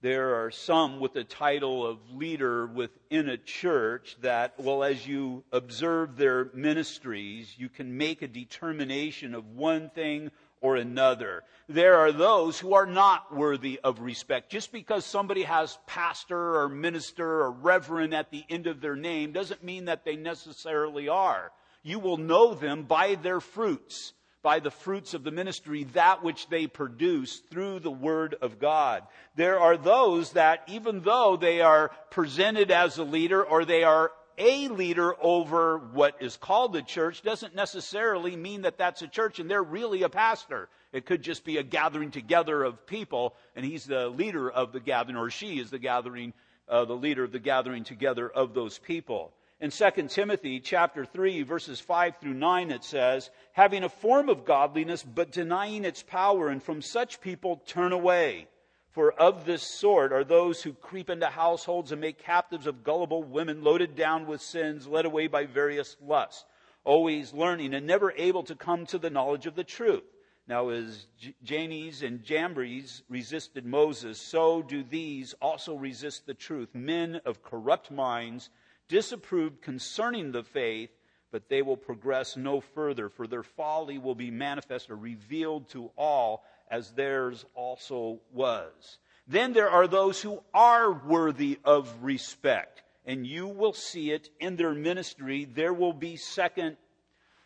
There 0.00 0.44
are 0.44 0.52
some 0.52 1.00
with 1.00 1.12
the 1.12 1.24
title 1.24 1.84
of 1.84 1.98
leader 2.12 2.66
within 2.66 3.28
a 3.28 3.36
church 3.36 4.16
that, 4.20 4.54
well, 4.56 4.84
as 4.84 5.04
you 5.04 5.42
observe 5.50 6.16
their 6.16 6.50
ministries, 6.54 7.52
you 7.58 7.68
can 7.68 7.96
make 7.96 8.22
a 8.22 8.28
determination 8.28 9.34
of 9.34 9.56
one 9.56 9.90
thing 9.90 10.30
or 10.60 10.76
another. 10.76 11.42
There 11.68 11.96
are 11.96 12.12
those 12.12 12.60
who 12.60 12.74
are 12.74 12.86
not 12.86 13.34
worthy 13.34 13.80
of 13.82 13.98
respect. 13.98 14.50
Just 14.50 14.70
because 14.70 15.04
somebody 15.04 15.42
has 15.42 15.78
pastor 15.86 16.60
or 16.60 16.68
minister 16.68 17.42
or 17.42 17.50
reverend 17.50 18.14
at 18.14 18.30
the 18.30 18.44
end 18.48 18.68
of 18.68 18.80
their 18.80 18.96
name 18.96 19.32
doesn't 19.32 19.64
mean 19.64 19.86
that 19.86 20.04
they 20.04 20.14
necessarily 20.14 21.08
are. 21.08 21.50
You 21.82 21.98
will 21.98 22.18
know 22.18 22.54
them 22.54 22.84
by 22.84 23.16
their 23.16 23.40
fruits 23.40 24.12
by 24.48 24.60
the 24.60 24.70
fruits 24.70 25.12
of 25.12 25.24
the 25.24 25.30
ministry 25.30 25.84
that 25.92 26.24
which 26.24 26.48
they 26.48 26.66
produce 26.66 27.40
through 27.50 27.80
the 27.80 27.90
Word 27.90 28.34
of 28.40 28.58
God. 28.58 29.02
There 29.36 29.60
are 29.60 29.76
those 29.76 30.32
that, 30.32 30.62
even 30.68 31.02
though 31.02 31.36
they 31.36 31.60
are 31.60 31.90
presented 32.08 32.70
as 32.70 32.96
a 32.96 33.04
leader 33.04 33.44
or 33.44 33.66
they 33.66 33.84
are 33.84 34.10
a 34.38 34.68
leader 34.68 35.14
over 35.20 35.76
what 35.92 36.22
is 36.22 36.38
called 36.38 36.72
the 36.72 36.80
church, 36.80 37.20
doesn't 37.20 37.54
necessarily 37.54 38.36
mean 38.36 38.62
that 38.62 38.78
that's 38.78 39.02
a 39.02 39.06
church 39.06 39.38
and 39.38 39.50
they're 39.50 39.62
really 39.62 40.02
a 40.02 40.08
pastor. 40.08 40.70
It 40.94 41.04
could 41.04 41.20
just 41.20 41.44
be 41.44 41.58
a 41.58 41.62
gathering 41.62 42.10
together 42.10 42.64
of 42.64 42.86
people 42.86 43.34
and 43.54 43.66
he's 43.66 43.84
the 43.84 44.08
leader 44.08 44.50
of 44.50 44.72
the 44.72 44.80
gathering 44.80 45.18
or 45.18 45.28
she 45.28 45.58
is 45.58 45.68
the 45.68 45.78
gathering, 45.78 46.32
uh, 46.70 46.86
the 46.86 46.96
leader 46.96 47.22
of 47.22 47.32
the 47.32 47.38
gathering 47.38 47.84
together 47.84 48.26
of 48.26 48.54
those 48.54 48.78
people. 48.78 49.34
In 49.60 49.70
2 49.72 49.90
Timothy 50.06 50.60
chapter 50.60 51.04
3 51.04 51.42
verses 51.42 51.80
5 51.80 52.18
through 52.18 52.34
9 52.34 52.70
it 52.70 52.84
says, 52.84 53.28
having 53.52 53.82
a 53.82 53.88
form 53.88 54.28
of 54.28 54.44
godliness 54.44 55.02
but 55.02 55.32
denying 55.32 55.84
its 55.84 56.00
power 56.00 56.48
and 56.48 56.62
from 56.62 56.80
such 56.80 57.20
people 57.20 57.56
turn 57.66 57.92
away. 57.92 58.46
For 58.90 59.10
of 59.10 59.46
this 59.46 59.64
sort 59.64 60.12
are 60.12 60.22
those 60.22 60.62
who 60.62 60.74
creep 60.74 61.10
into 61.10 61.26
households 61.26 61.90
and 61.90 62.00
make 62.00 62.22
captives 62.22 62.68
of 62.68 62.84
gullible 62.84 63.24
women 63.24 63.64
loaded 63.64 63.96
down 63.96 64.28
with 64.28 64.40
sins, 64.40 64.86
led 64.86 65.04
away 65.04 65.26
by 65.26 65.44
various 65.44 65.96
lusts, 66.00 66.44
always 66.84 67.34
learning 67.34 67.74
and 67.74 67.84
never 67.84 68.12
able 68.12 68.44
to 68.44 68.54
come 68.54 68.86
to 68.86 68.98
the 68.98 69.10
knowledge 69.10 69.46
of 69.46 69.56
the 69.56 69.64
truth. 69.64 70.04
Now, 70.46 70.68
as 70.68 71.06
Jannes 71.42 72.02
and 72.02 72.22
Jambres 72.22 73.02
resisted 73.08 73.66
Moses, 73.66 74.20
so 74.20 74.62
do 74.62 74.84
these 74.84 75.34
also 75.42 75.74
resist 75.74 76.26
the 76.26 76.34
truth. 76.34 76.74
Men 76.74 77.20
of 77.26 77.42
corrupt 77.42 77.90
minds 77.90 78.50
disapproved 78.88 79.62
concerning 79.62 80.32
the 80.32 80.42
faith, 80.42 80.90
but 81.30 81.48
they 81.48 81.62
will 81.62 81.76
progress 81.76 82.36
no 82.36 82.60
further, 82.60 83.08
for 83.08 83.26
their 83.26 83.42
folly 83.42 83.98
will 83.98 84.14
be 84.14 84.30
manifest 84.30 84.90
or 84.90 84.96
revealed 84.96 85.68
to 85.70 85.90
all, 85.96 86.44
as 86.70 86.92
theirs 86.92 87.44
also 87.54 88.20
was. 88.32 88.98
Then 89.26 89.52
there 89.52 89.70
are 89.70 89.86
those 89.86 90.22
who 90.22 90.42
are 90.54 90.90
worthy 90.90 91.58
of 91.64 92.02
respect, 92.02 92.82
and 93.04 93.26
you 93.26 93.46
will 93.46 93.74
see 93.74 94.10
it 94.10 94.30
in 94.40 94.56
their 94.56 94.72
ministry. 94.72 95.44
There 95.44 95.74
will 95.74 95.92
be 95.92 96.16
second, 96.16 96.78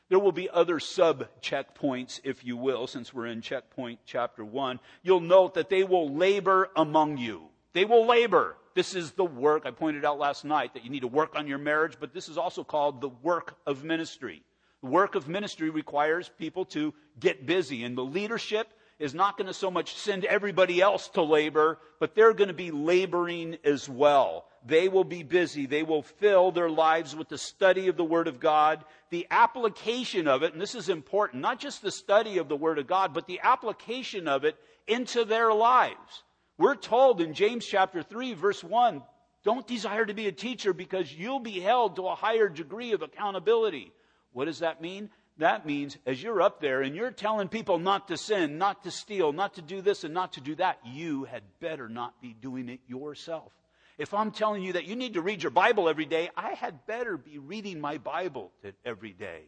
there 0.09 0.21
will 0.21 0.33
be 0.33 0.49
other 0.49 0.79
sub 0.79 1.27
checkpoints, 1.41 2.21
if 2.23 2.45
you 2.45 2.57
will, 2.57 2.87
since 2.87 3.13
we're 3.13 3.27
in 3.27 3.41
checkpoint 3.41 3.99
chapter 4.07 4.45
one. 4.45 4.79
You'll 5.03 5.21
note 5.21 5.55
that 5.55 5.71
they 5.71 5.83
will 5.83 6.15
labor 6.15 6.71
among 6.77 7.19
you. 7.19 7.49
They 7.73 7.85
will 7.85 8.07
labor. 8.07 8.57
This 8.75 8.95
is 8.95 9.13
the 9.13 9.25
work. 9.25 9.67
I 9.67 9.71
pointed 9.71 10.05
out 10.05 10.19
last 10.19 10.45
night 10.45 10.75
that 10.75 10.85
you 10.85 10.91
need 10.91 11.01
to 11.01 11.09
work 11.09 11.35
on 11.35 11.47
your 11.47 11.59
marriage, 11.59 11.97
but 12.01 12.15
this 12.15 12.29
is 12.29 12.39
also 12.39 12.65
called 12.65 13.01
the 13.01 13.09
work 13.09 13.57
of 13.67 13.85
ministry. 13.85 14.43
The 14.83 14.91
work 14.91 15.15
of 15.15 15.29
ministry 15.29 15.71
requires 15.71 16.31
people 16.39 16.65
to 16.67 16.95
get 17.21 17.47
busy, 17.47 17.85
and 17.85 17.97
the 17.97 18.05
leadership 18.05 18.69
is 18.99 19.15
not 19.15 19.37
going 19.37 19.49
to 19.49 19.55
so 19.55 19.71
much 19.71 19.97
send 19.97 20.25
everybody 20.25 20.81
else 20.81 21.09
to 21.09 21.23
labor, 21.23 21.79
but 21.99 22.15
they're 22.15 22.33
going 22.33 22.49
to 22.49 22.55
be 22.55 22.71
laboring 22.71 23.59
as 23.65 23.89
well. 23.89 24.47
They 24.65 24.89
will 24.89 25.05
be 25.05 25.23
busy. 25.25 25.67
They 25.67 25.83
will 25.83 26.03
fill 26.03 26.53
their 26.53 26.71
lives 26.71 27.17
with 27.17 27.29
the 27.29 27.39
study 27.39 27.89
of 27.89 27.97
the 27.97 28.05
Word 28.05 28.29
of 28.29 28.39
God, 28.39 28.85
the 29.11 29.27
application 29.31 30.29
of 30.29 30.43
it, 30.43 30.53
and 30.53 30.63
this 30.63 30.75
is 30.75 30.89
important, 30.89 31.43
not 31.43 31.59
just 31.59 31.83
the 31.83 31.91
study 31.91 32.39
of 32.39 32.49
the 32.49 32.57
Word 32.57 32.79
of 32.79 32.87
God, 32.87 33.13
but 33.13 33.27
the 33.27 33.41
application 33.43 34.29
of 34.29 34.45
it 34.45 34.57
into 34.87 35.25
their 35.25 35.53
lives. 35.53 36.23
We're 36.63 36.77
told 36.77 37.21
in 37.21 37.35
James 37.35 37.67
chapter 37.67 38.05
3, 38.05 38.35
verse 38.35 38.63
1, 38.63 39.03
don't 39.43 39.67
desire 39.67 40.07
to 40.07 40.15
be 40.15 40.29
a 40.29 40.33
teacher 40.33 40.73
because 40.73 41.13
you'll 41.13 41.41
be 41.41 41.59
held 41.59 41.97
to 41.97 42.07
a 42.07 42.15
higher 42.15 42.49
degree 42.49 42.93
of 42.93 43.03
accountability. 43.03 43.91
What 44.33 44.45
does 44.45 44.61
that 44.61 44.81
mean? 44.81 45.11
That 45.39 45.67
means 45.67 45.99
as 46.07 46.23
you're 46.23 46.41
up 46.41 46.61
there 46.61 46.83
and 46.83 46.95
you're 46.95 47.11
telling 47.11 47.49
people 47.49 47.81
not 47.81 48.07
to 48.07 48.17
sin, 48.17 48.59
not 48.59 48.85
to 48.85 48.93
steal, 48.93 49.33
not 49.33 49.55
to 49.55 49.61
do 49.61 49.81
this 49.81 50.05
and 50.05 50.15
not 50.15 50.35
to 50.35 50.41
do 50.41 50.55
that, 50.55 50.79
you 50.85 51.25
had 51.25 51.43
better 51.59 51.89
not 51.89 52.23
be 52.23 52.33
doing 52.33 52.69
it 52.69 52.79
yourself. 52.87 53.51
If 53.99 54.15
I'm 54.15 54.31
telling 54.31 54.63
you 54.63 54.75
that 54.75 54.87
you 54.87 54.95
need 54.95 55.15
to 55.15 55.21
read 55.21 55.43
your 55.43 55.51
Bible 55.51 55.89
every 55.89 56.07
day, 56.07 56.31
I 56.37 56.53
had 56.53 56.87
better 56.87 57.17
be 57.17 57.39
reading 57.39 57.81
my 57.81 57.99
Bible 57.99 58.53
every 58.85 59.15
day. 59.15 59.41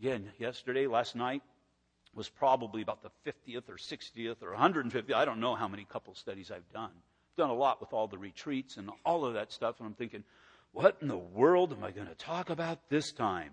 Again, 0.00 0.32
yesterday, 0.40 0.88
last 0.88 1.14
night, 1.14 1.44
was 2.14 2.28
probably 2.28 2.82
about 2.82 3.02
the 3.02 3.10
50th 3.26 3.68
or 3.68 3.76
60th 3.76 4.42
or 4.42 4.54
150th. 4.54 5.12
I 5.12 5.24
don't 5.24 5.40
know 5.40 5.54
how 5.54 5.68
many 5.68 5.84
couple 5.84 6.14
studies 6.14 6.50
I've 6.50 6.70
done. 6.72 6.90
I've 6.92 7.36
done 7.36 7.50
a 7.50 7.54
lot 7.54 7.80
with 7.80 7.92
all 7.92 8.06
the 8.06 8.18
retreats 8.18 8.76
and 8.76 8.90
all 9.04 9.24
of 9.24 9.34
that 9.34 9.52
stuff, 9.52 9.76
and 9.78 9.86
I'm 9.86 9.94
thinking, 9.94 10.24
what 10.72 10.96
in 11.00 11.08
the 11.08 11.16
world 11.16 11.72
am 11.72 11.84
I 11.84 11.90
going 11.90 12.08
to 12.08 12.14
talk 12.14 12.50
about 12.50 12.88
this 12.88 13.12
time? 13.12 13.50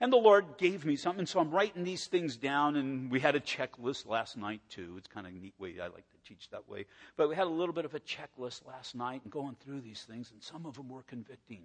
And 0.00 0.12
the 0.12 0.16
Lord 0.16 0.58
gave 0.58 0.84
me 0.84 0.96
something, 0.96 1.26
so 1.26 1.38
I'm 1.38 1.52
writing 1.52 1.84
these 1.84 2.06
things 2.06 2.36
down, 2.36 2.74
and 2.74 3.08
we 3.08 3.20
had 3.20 3.36
a 3.36 3.40
checklist 3.40 4.08
last 4.08 4.36
night 4.36 4.60
too. 4.68 4.96
It's 4.98 5.06
kind 5.06 5.28
of 5.28 5.32
a 5.32 5.36
neat 5.36 5.54
way 5.60 5.76
I 5.80 5.84
like 5.84 6.08
to 6.10 6.28
teach 6.28 6.50
that 6.50 6.68
way. 6.68 6.86
But 7.16 7.28
we 7.28 7.36
had 7.36 7.46
a 7.46 7.50
little 7.50 7.72
bit 7.72 7.84
of 7.84 7.94
a 7.94 8.00
checklist 8.00 8.66
last 8.66 8.96
night 8.96 9.20
and 9.22 9.32
going 9.32 9.56
through 9.64 9.82
these 9.82 10.02
things, 10.02 10.32
and 10.32 10.42
some 10.42 10.66
of 10.66 10.74
them 10.74 10.88
were 10.88 11.04
convicting. 11.04 11.62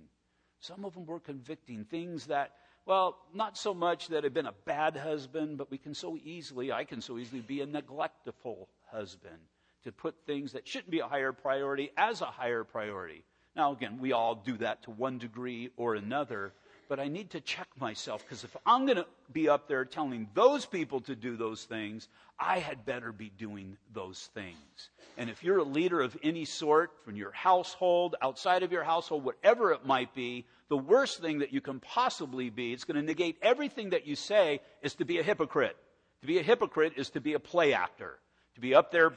Some 0.60 0.86
of 0.86 0.94
them 0.94 1.08
were 1.08 1.20
convicting 1.20 1.86
things 1.86 2.28
that 2.28 2.52
well, 2.88 3.18
not 3.34 3.58
so 3.58 3.74
much 3.74 4.08
that 4.08 4.24
I've 4.24 4.34
been 4.34 4.46
a 4.46 4.56
bad 4.66 4.96
husband, 4.96 5.58
but 5.58 5.70
we 5.70 5.78
can 5.78 5.94
so 5.94 6.18
easily, 6.24 6.72
I 6.72 6.86
can 6.86 7.02
so 7.02 7.18
easily 7.18 7.42
be 7.42 7.62
a 7.62 7.66
neglectful 7.66 8.70
husband 8.90 9.38
to 9.84 9.92
put 9.92 10.16
things 10.26 10.54
that 10.54 10.66
shouldn't 10.66 10.90
be 10.90 11.00
a 11.00 11.08
higher 11.08 11.34
priority 11.34 11.92
as 11.98 12.22
a 12.22 12.26
higher 12.26 12.64
priority. 12.64 13.26
Now, 13.58 13.74
again, 13.74 14.00
we 14.00 14.14
all 14.14 14.36
do 14.36 14.56
that 14.58 14.84
to 14.84 14.92
one 14.92 15.18
degree 15.18 15.70
or 15.76 15.96
another, 15.96 16.54
but 16.90 17.00
I 17.00 17.08
need 17.08 17.32
to 17.32 17.42
check 17.42 17.68
myself 17.80 18.24
because 18.24 18.44
if 18.44 18.56
I'm 18.66 18.86
going 18.86 18.98
to 18.98 19.06
be 19.32 19.50
up 19.50 19.68
there 19.68 19.86
telling 19.86 20.28
those 20.34 20.66
people 20.66 21.02
to 21.02 21.16
do 21.16 21.36
those 21.36 21.64
things, 21.64 22.08
I 22.40 22.60
had 22.60 22.86
better 22.86 23.12
be 23.12 23.32
doing 23.38 23.78
those 23.94 24.30
things. 24.34 24.90
And 25.18 25.30
if 25.30 25.44
you're 25.44 25.58
a 25.58 25.64
leader 25.64 26.02
of 26.02 26.16
any 26.24 26.46
sort 26.46 26.92
from 27.04 27.16
your 27.16 27.32
household, 27.32 28.16
outside 28.22 28.64
of 28.64 28.72
your 28.72 28.84
household, 28.84 29.24
whatever 29.24 29.72
it 29.72 29.86
might 29.86 30.14
be, 30.14 30.46
the 30.70 30.78
worst 30.78 31.22
thing 31.22 31.40
that 31.40 31.54
you 31.54 31.62
can 31.62 31.80
possibly 31.80 32.50
be, 32.50 32.74
it's 32.74 32.84
going 32.84 33.00
to 33.00 33.06
negate 33.06 33.38
everything 33.42 33.92
that 33.92 34.06
you 34.06 34.16
say, 34.16 34.62
is 34.82 34.96
to 34.96 35.06
be 35.06 35.18
a 35.20 35.24
hypocrite. 35.24 35.76
To 36.22 36.28
be 36.28 36.40
a 36.40 36.44
hypocrite 36.44 36.94
is 36.98 37.10
to 37.12 37.22
be 37.22 37.34
a 37.34 37.40
play 37.40 37.74
actor. 37.74 38.20
To 38.56 38.62
be 38.62 38.76
up 38.76 38.92
there 38.92 39.14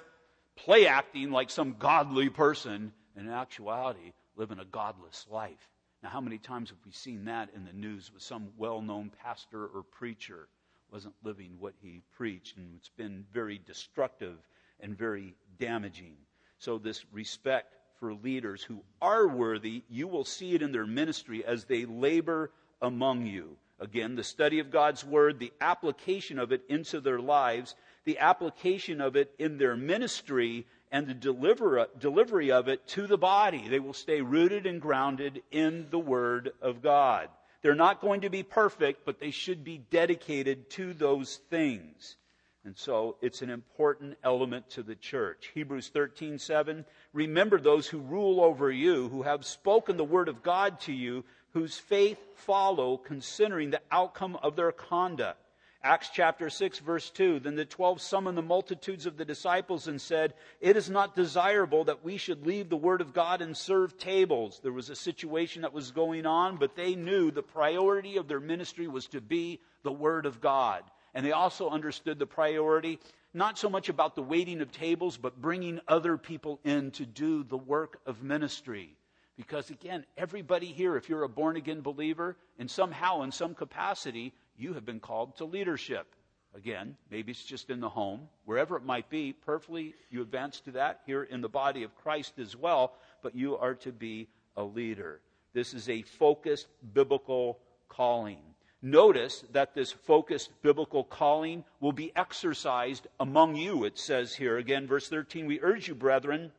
play 0.57 0.87
acting 0.87 1.31
like 1.31 1.51
some 1.51 1.77
godly 1.79 2.29
person, 2.29 2.93
and 3.17 3.27
in 3.27 3.33
actuality, 3.33 4.13
living 4.37 4.59
a 4.59 4.65
godless 4.65 5.27
life. 5.31 5.69
Now, 6.03 6.09
how 6.09 6.21
many 6.21 6.39
times 6.39 6.71
have 6.71 6.79
we 6.85 6.93
seen 6.93 7.25
that 7.27 7.51
in 7.55 7.65
the 7.65 7.73
news 7.73 8.11
with 8.13 8.23
some 8.23 8.49
well 8.57 8.81
known 8.81 9.11
pastor 9.23 9.67
or 9.67 9.83
preacher 9.83 10.49
wasn't 10.91 11.15
living 11.23 11.57
what 11.59 11.75
he 11.81 12.03
preached, 12.17 12.57
and 12.57 12.75
it's 12.77 12.89
been 12.89 13.25
very 13.33 13.61
destructive 13.67 14.37
and 14.81 14.97
very 14.97 15.35
damaging. 15.59 16.17
So, 16.59 16.79
this 16.79 17.05
respect 17.13 17.75
for 17.99 18.15
leaders 18.15 18.63
who 18.63 18.83
are 19.01 19.29
worthy, 19.29 19.85
you 19.89 20.09
will 20.09 20.25
see 20.25 20.55
it 20.55 20.63
in 20.63 20.73
their 20.73 20.87
ministry 20.87 21.45
as 21.45 21.65
they 21.65 21.85
labor 21.85 22.51
among 22.81 23.27
you. 23.27 23.57
Again, 23.79 24.15
the 24.15 24.25
study 24.25 24.59
of 24.59 24.71
God's 24.71 25.05
Word, 25.05 25.39
the 25.39 25.53
application 25.61 26.39
of 26.39 26.53
it 26.53 26.63
into 26.69 27.01
their 27.01 27.21
lives, 27.21 27.75
the 28.05 28.19
application 28.19 29.01
of 29.01 29.17
it 29.17 29.35
in 29.39 29.59
their 29.59 29.77
ministry, 29.77 30.67
and 30.93 31.07
the 31.07 31.15
deliver, 31.15 31.87
delivery 31.99 32.51
of 32.51 32.69
it 32.69 32.87
to 32.89 33.07
the 33.07 33.19
body. 33.19 33.69
They 33.69 33.81
will 33.81 33.95
stay 33.95 34.21
rooted 34.21 34.67
and 34.67 34.81
grounded 34.81 35.43
in 35.51 35.87
the 35.91 35.99
Word 35.99 36.53
of 36.61 36.83
God. 36.83 37.29
They're 37.63 37.75
not 37.75 38.01
going 38.01 38.23
to 38.23 38.31
be 38.31 38.43
perfect, 38.43 39.05
but 39.05 39.21
they 39.21 39.31
should 39.31 39.65
be 39.65 39.79
dedicated 39.91 40.71
to 40.71 40.95
those 40.95 41.37
things. 41.51 42.17
And 42.65 42.77
so 42.77 43.17
it's 43.23 43.43
an 43.43 43.51
important 43.51 44.19
element 44.23 44.69
to 44.71 44.83
the 44.83 44.95
church. 44.95 45.51
Hebrews 45.55 45.89
13, 45.89 46.39
7. 46.39 46.85
Remember 47.13 47.59
those 47.59 47.87
who 47.87 47.99
rule 47.99 48.41
over 48.41 48.71
you, 48.71 49.09
who 49.09 49.23
have 49.23 49.45
spoken 49.47 49.97
the 49.97 50.05
word 50.05 50.29
of 50.29 50.43
God 50.43 50.81
to 50.81 50.93
you, 50.93 51.25
whose 51.53 51.79
faith 51.79 52.19
follow, 52.35 52.97
considering 52.97 53.71
the 53.71 53.81
outcome 53.91 54.37
of 54.43 54.57
their 54.57 54.73
conduct. 54.73 55.39
Acts 55.83 56.11
chapter 56.13 56.51
6, 56.51 56.79
verse 56.81 57.09
2. 57.09 57.41
Then 57.41 57.55
the 57.55 57.65
twelve 57.65 58.03
summoned 58.03 58.37
the 58.37 58.43
multitudes 58.43 59.07
of 59.07 59.17
the 59.17 59.25
disciples 59.25 59.89
and 59.89 59.99
said, 59.99 60.35
It 60.61 60.77
is 60.77 60.91
not 60.91 61.17
desirable 61.17 61.85
that 61.85 62.05
we 62.05 62.19
should 62.19 62.47
leave 62.47 62.69
the 62.69 62.77
word 62.77 63.01
of 63.01 63.15
God 63.15 63.41
and 63.41 63.57
serve 63.57 63.97
tables. 63.97 64.61
There 64.63 64.75
was 64.75 64.91
a 64.91 64.95
situation 64.95 65.63
that 65.63 65.73
was 65.73 65.91
going 65.91 66.27
on, 66.27 66.59
but 66.59 66.77
they 66.77 66.97
knew 66.97 67.31
the 67.31 67.43
priority 67.43 68.19
of 68.19 68.29
their 68.29 68.41
ministry 68.41 68.89
was 68.89 69.07
to 69.09 69.23
be 69.23 69.59
the 69.83 69.93
word 69.93 70.27
of 70.27 70.43
God. 70.43 70.83
And 71.15 71.25
they 71.25 71.33
also 71.33 71.71
understood 71.71 72.19
the 72.19 72.27
priority, 72.27 72.99
not 73.33 73.59
so 73.59 73.71
much 73.71 73.89
about 73.89 74.17
the 74.17 74.23
waiting 74.23 74.61
of 74.61 74.71
tables, 74.71 75.17
but 75.17 75.41
bringing 75.41 75.81
other 75.89 76.19
people 76.19 76.61
in 76.63 76.91
to 76.93 77.07
do 77.07 77.43
the 77.43 77.57
work 77.57 78.01
of 78.05 78.23
ministry. 78.23 78.97
Because 79.39 79.71
again, 79.71 80.05
everybody 80.19 80.67
here, 80.67 80.99
if 80.99 81.09
you're 81.09 81.23
a 81.23 81.29
born 81.29 81.57
again 81.57 81.81
believer, 81.81 82.37
and 82.59 82.71
somehow, 82.71 83.23
in 83.23 83.33
some 83.33 83.55
capacity, 83.55 84.35
you 84.61 84.75
have 84.75 84.85
been 84.85 85.01
called 85.01 85.37
to 85.39 85.45
leadership. 85.45 86.07
Again, 86.55 86.97
maybe 87.11 87.31
it's 87.31 87.45
just 87.45 87.71
in 87.71 87.81
the 87.81 87.89
home, 87.89 88.29
wherever 88.45 88.77
it 88.77 88.85
might 88.85 89.09
be, 89.09 89.33
perfectly 89.33 89.95
you 90.11 90.21
advance 90.21 90.61
to 90.61 90.73
that 90.73 91.01
here 91.07 91.23
in 91.23 91.41
the 91.41 91.49
body 91.49 91.85
of 91.85 91.95
Christ 91.97 92.39
as 92.39 92.57
well, 92.57 92.95
but 93.23 93.37
you 93.37 93.57
are 93.57 93.75
to 93.77 93.93
be 93.93 94.29
a 94.57 94.65
leader. 94.65 95.21
This 95.53 95.75
is 95.75 95.89
a 95.89 96.03
focused 96.03 96.67
biblical 96.93 97.59
calling. 97.89 98.41
Notice 98.83 99.45
that 99.53 99.75
this 99.75 99.93
focused 99.93 100.51
biblical 100.63 101.05
calling 101.05 101.65
will 101.81 101.93
be 101.93 102.13
exercised 102.17 103.07
among 103.21 103.57
you, 103.57 103.85
it 103.85 103.99
says 103.99 104.35
here. 104.35 104.57
Again, 104.57 104.87
verse 104.87 105.09
13, 105.09 105.47
we 105.47 105.61
urge 105.61 105.87
you, 105.87 105.95
brethren, 105.95 106.51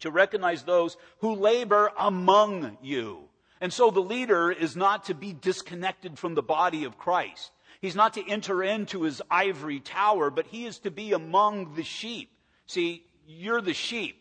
to 0.00 0.10
recognize 0.10 0.64
those 0.64 0.96
who 1.18 1.34
labor 1.34 1.92
among 1.98 2.76
you. 2.82 3.28
And 3.62 3.72
so 3.72 3.92
the 3.92 4.00
leader 4.00 4.50
is 4.50 4.74
not 4.74 5.04
to 5.04 5.14
be 5.14 5.32
disconnected 5.32 6.18
from 6.18 6.34
the 6.34 6.42
body 6.42 6.82
of 6.82 6.98
Christ. 6.98 7.52
He's 7.80 7.94
not 7.94 8.14
to 8.14 8.28
enter 8.28 8.60
into 8.60 9.02
his 9.02 9.22
ivory 9.30 9.78
tower, 9.78 10.30
but 10.30 10.48
he 10.48 10.66
is 10.66 10.80
to 10.80 10.90
be 10.90 11.12
among 11.12 11.76
the 11.76 11.84
sheep. 11.84 12.30
See, 12.66 13.04
you're 13.24 13.60
the 13.60 13.72
sheep, 13.72 14.20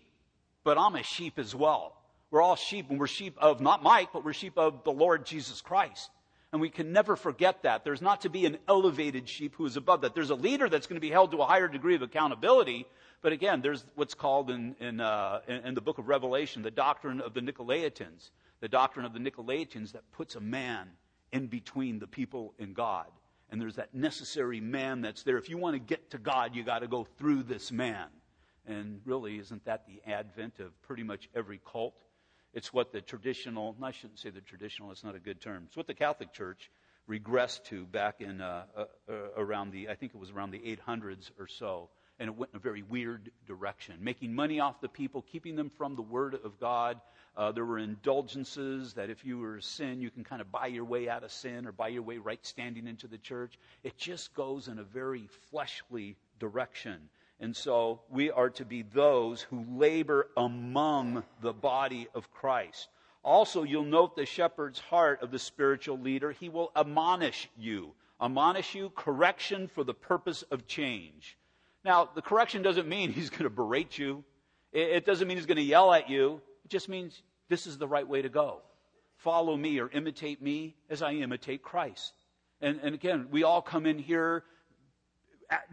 but 0.63 0.77
I'm 0.77 0.95
a 0.95 1.01
sheep 1.01 1.39
as 1.39 1.55
well. 1.55 1.97
We're 2.29 2.43
all 2.43 2.55
sheep, 2.55 2.91
and 2.91 2.99
we're 2.99 3.07
sheep 3.07 3.35
of 3.39 3.61
not 3.61 3.81
Mike, 3.81 4.09
but 4.13 4.23
we're 4.23 4.33
sheep 4.33 4.59
of 4.59 4.83
the 4.83 4.91
Lord 4.91 5.25
Jesus 5.25 5.59
Christ. 5.59 6.11
And 6.51 6.61
we 6.61 6.69
can 6.69 6.93
never 6.93 7.15
forget 7.15 7.63
that. 7.63 7.83
There's 7.83 8.01
not 8.01 8.21
to 8.21 8.29
be 8.29 8.45
an 8.45 8.59
elevated 8.67 9.27
sheep 9.27 9.55
who 9.55 9.65
is 9.65 9.75
above 9.75 10.01
that. 10.01 10.13
There's 10.13 10.29
a 10.29 10.35
leader 10.35 10.69
that's 10.69 10.85
going 10.85 10.97
to 10.97 11.07
be 11.07 11.09
held 11.09 11.31
to 11.31 11.41
a 11.41 11.45
higher 11.45 11.67
degree 11.67 11.95
of 11.95 12.03
accountability. 12.03 12.85
But 13.23 13.31
again, 13.31 13.61
there's 13.61 13.83
what's 13.95 14.13
called 14.13 14.51
in, 14.51 14.75
in, 14.79 14.99
uh, 14.99 15.39
in, 15.47 15.55
in 15.65 15.73
the 15.73 15.81
book 15.81 15.97
of 15.97 16.09
Revelation 16.09 16.61
the 16.61 16.69
doctrine 16.69 17.21
of 17.21 17.33
the 17.33 17.41
Nicolaitans. 17.41 18.29
The 18.61 18.69
doctrine 18.69 19.05
of 19.05 19.13
the 19.13 19.19
Nicolaitans 19.19 19.91
that 19.91 20.09
puts 20.11 20.35
a 20.35 20.39
man 20.39 20.87
in 21.31 21.47
between 21.47 21.99
the 21.99 22.07
people 22.07 22.53
and 22.59 22.73
God. 22.75 23.07
And 23.49 23.59
there's 23.59 23.75
that 23.75 23.93
necessary 23.93 24.61
man 24.61 25.01
that's 25.01 25.23
there. 25.23 25.37
If 25.37 25.49
you 25.49 25.57
want 25.57 25.75
to 25.75 25.79
get 25.79 26.11
to 26.11 26.17
God, 26.17 26.55
you 26.55 26.63
got 26.63 26.79
to 26.79 26.87
go 26.87 27.05
through 27.17 27.43
this 27.43 27.71
man. 27.71 28.07
And 28.65 29.01
really, 29.03 29.39
isn't 29.39 29.65
that 29.65 29.85
the 29.87 30.01
advent 30.09 30.59
of 30.59 30.79
pretty 30.83 31.03
much 31.03 31.27
every 31.35 31.59
cult? 31.69 31.95
It's 32.53 32.71
what 32.71 32.91
the 32.91 33.01
traditional, 33.01 33.75
I 33.81 33.91
shouldn't 33.91 34.19
say 34.19 34.29
the 34.29 34.41
traditional, 34.41 34.91
it's 34.91 35.03
not 35.03 35.15
a 35.15 35.19
good 35.19 35.41
term. 35.41 35.63
It's 35.67 35.77
what 35.77 35.87
the 35.87 35.93
Catholic 35.93 36.31
Church 36.31 36.69
regressed 37.09 37.65
to 37.65 37.85
back 37.85 38.21
in 38.21 38.41
uh, 38.41 38.63
uh, 38.75 38.85
uh, 39.09 39.13
around 39.35 39.71
the, 39.71 39.89
I 39.89 39.95
think 39.95 40.13
it 40.13 40.19
was 40.19 40.31
around 40.31 40.51
the 40.51 40.59
800s 40.59 41.31
or 41.39 41.47
so. 41.47 41.89
And 42.19 42.29
it 42.29 42.35
went 42.35 42.51
in 42.53 42.57
a 42.57 42.61
very 42.61 42.83
weird 42.83 43.31
direction, 43.47 43.95
making 43.99 44.33
money 44.33 44.59
off 44.59 44.79
the 44.79 44.89
people, 44.89 45.23
keeping 45.23 45.55
them 45.55 45.71
from 45.77 45.95
the 45.95 46.01
Word 46.01 46.35
of 46.43 46.59
God. 46.59 47.01
Uh, 47.35 47.51
there 47.51 47.65
were 47.65 47.79
indulgences 47.79 48.93
that 48.93 49.09
if 49.09 49.25
you 49.25 49.39
were 49.39 49.57
a 49.57 49.61
sin, 49.61 50.01
you 50.01 50.11
can 50.11 50.23
kind 50.23 50.41
of 50.41 50.51
buy 50.51 50.67
your 50.67 50.85
way 50.85 51.09
out 51.09 51.23
of 51.23 51.31
sin 51.31 51.65
or 51.65 51.71
buy 51.71 51.87
your 51.87 52.03
way 52.03 52.17
right 52.17 52.45
standing 52.45 52.87
into 52.87 53.07
the 53.07 53.17
church. 53.17 53.57
It 53.83 53.97
just 53.97 54.33
goes 54.33 54.67
in 54.67 54.77
a 54.77 54.83
very 54.83 55.27
fleshly 55.49 56.15
direction. 56.39 57.09
And 57.39 57.55
so 57.55 58.01
we 58.09 58.29
are 58.29 58.51
to 58.51 58.65
be 58.65 58.83
those 58.83 59.41
who 59.41 59.65
labor 59.71 60.27
among 60.37 61.23
the 61.41 61.53
body 61.53 62.07
of 62.13 62.31
Christ. 62.31 62.87
Also, 63.23 63.63
you'll 63.63 63.83
note 63.83 64.15
the 64.15 64.25
shepherd's 64.25 64.79
heart 64.79 65.21
of 65.23 65.31
the 65.31 65.39
spiritual 65.39 65.97
leader. 65.97 66.31
He 66.31 66.49
will 66.49 66.71
admonish 66.75 67.49
you. 67.57 67.93
Admonish 68.21 68.75
you, 68.75 68.91
correction 68.91 69.67
for 69.67 69.83
the 69.83 69.93
purpose 69.93 70.43
of 70.43 70.67
change. 70.67 71.35
Now, 71.83 72.09
the 72.13 72.21
correction 72.21 72.61
doesn't 72.61 72.87
mean 72.87 73.11
he's 73.13 73.29
going 73.29 73.43
to 73.43 73.49
berate 73.49 73.97
you. 73.97 74.23
It 74.73 75.05
doesn't 75.05 75.27
mean 75.27 75.35
he's 75.35 75.45
going 75.45 75.57
to 75.57 75.63
yell 75.63 75.93
at 75.93 76.09
you. 76.09 76.41
It 76.63 76.69
just 76.69 76.87
means 76.87 77.21
this 77.49 77.67
is 77.67 77.77
the 77.77 77.87
right 77.87 78.07
way 78.07 78.21
to 78.21 78.29
go. 78.29 78.61
Follow 79.17 79.55
me 79.55 79.79
or 79.79 79.89
imitate 79.89 80.41
me 80.41 80.75
as 80.89 81.01
I 81.01 81.13
imitate 81.13 81.61
Christ. 81.61 82.13
And, 82.61 82.79
and 82.81 82.95
again, 82.95 83.27
we 83.31 83.43
all 83.43 83.61
come 83.61 83.85
in 83.85 83.99
here 83.99 84.45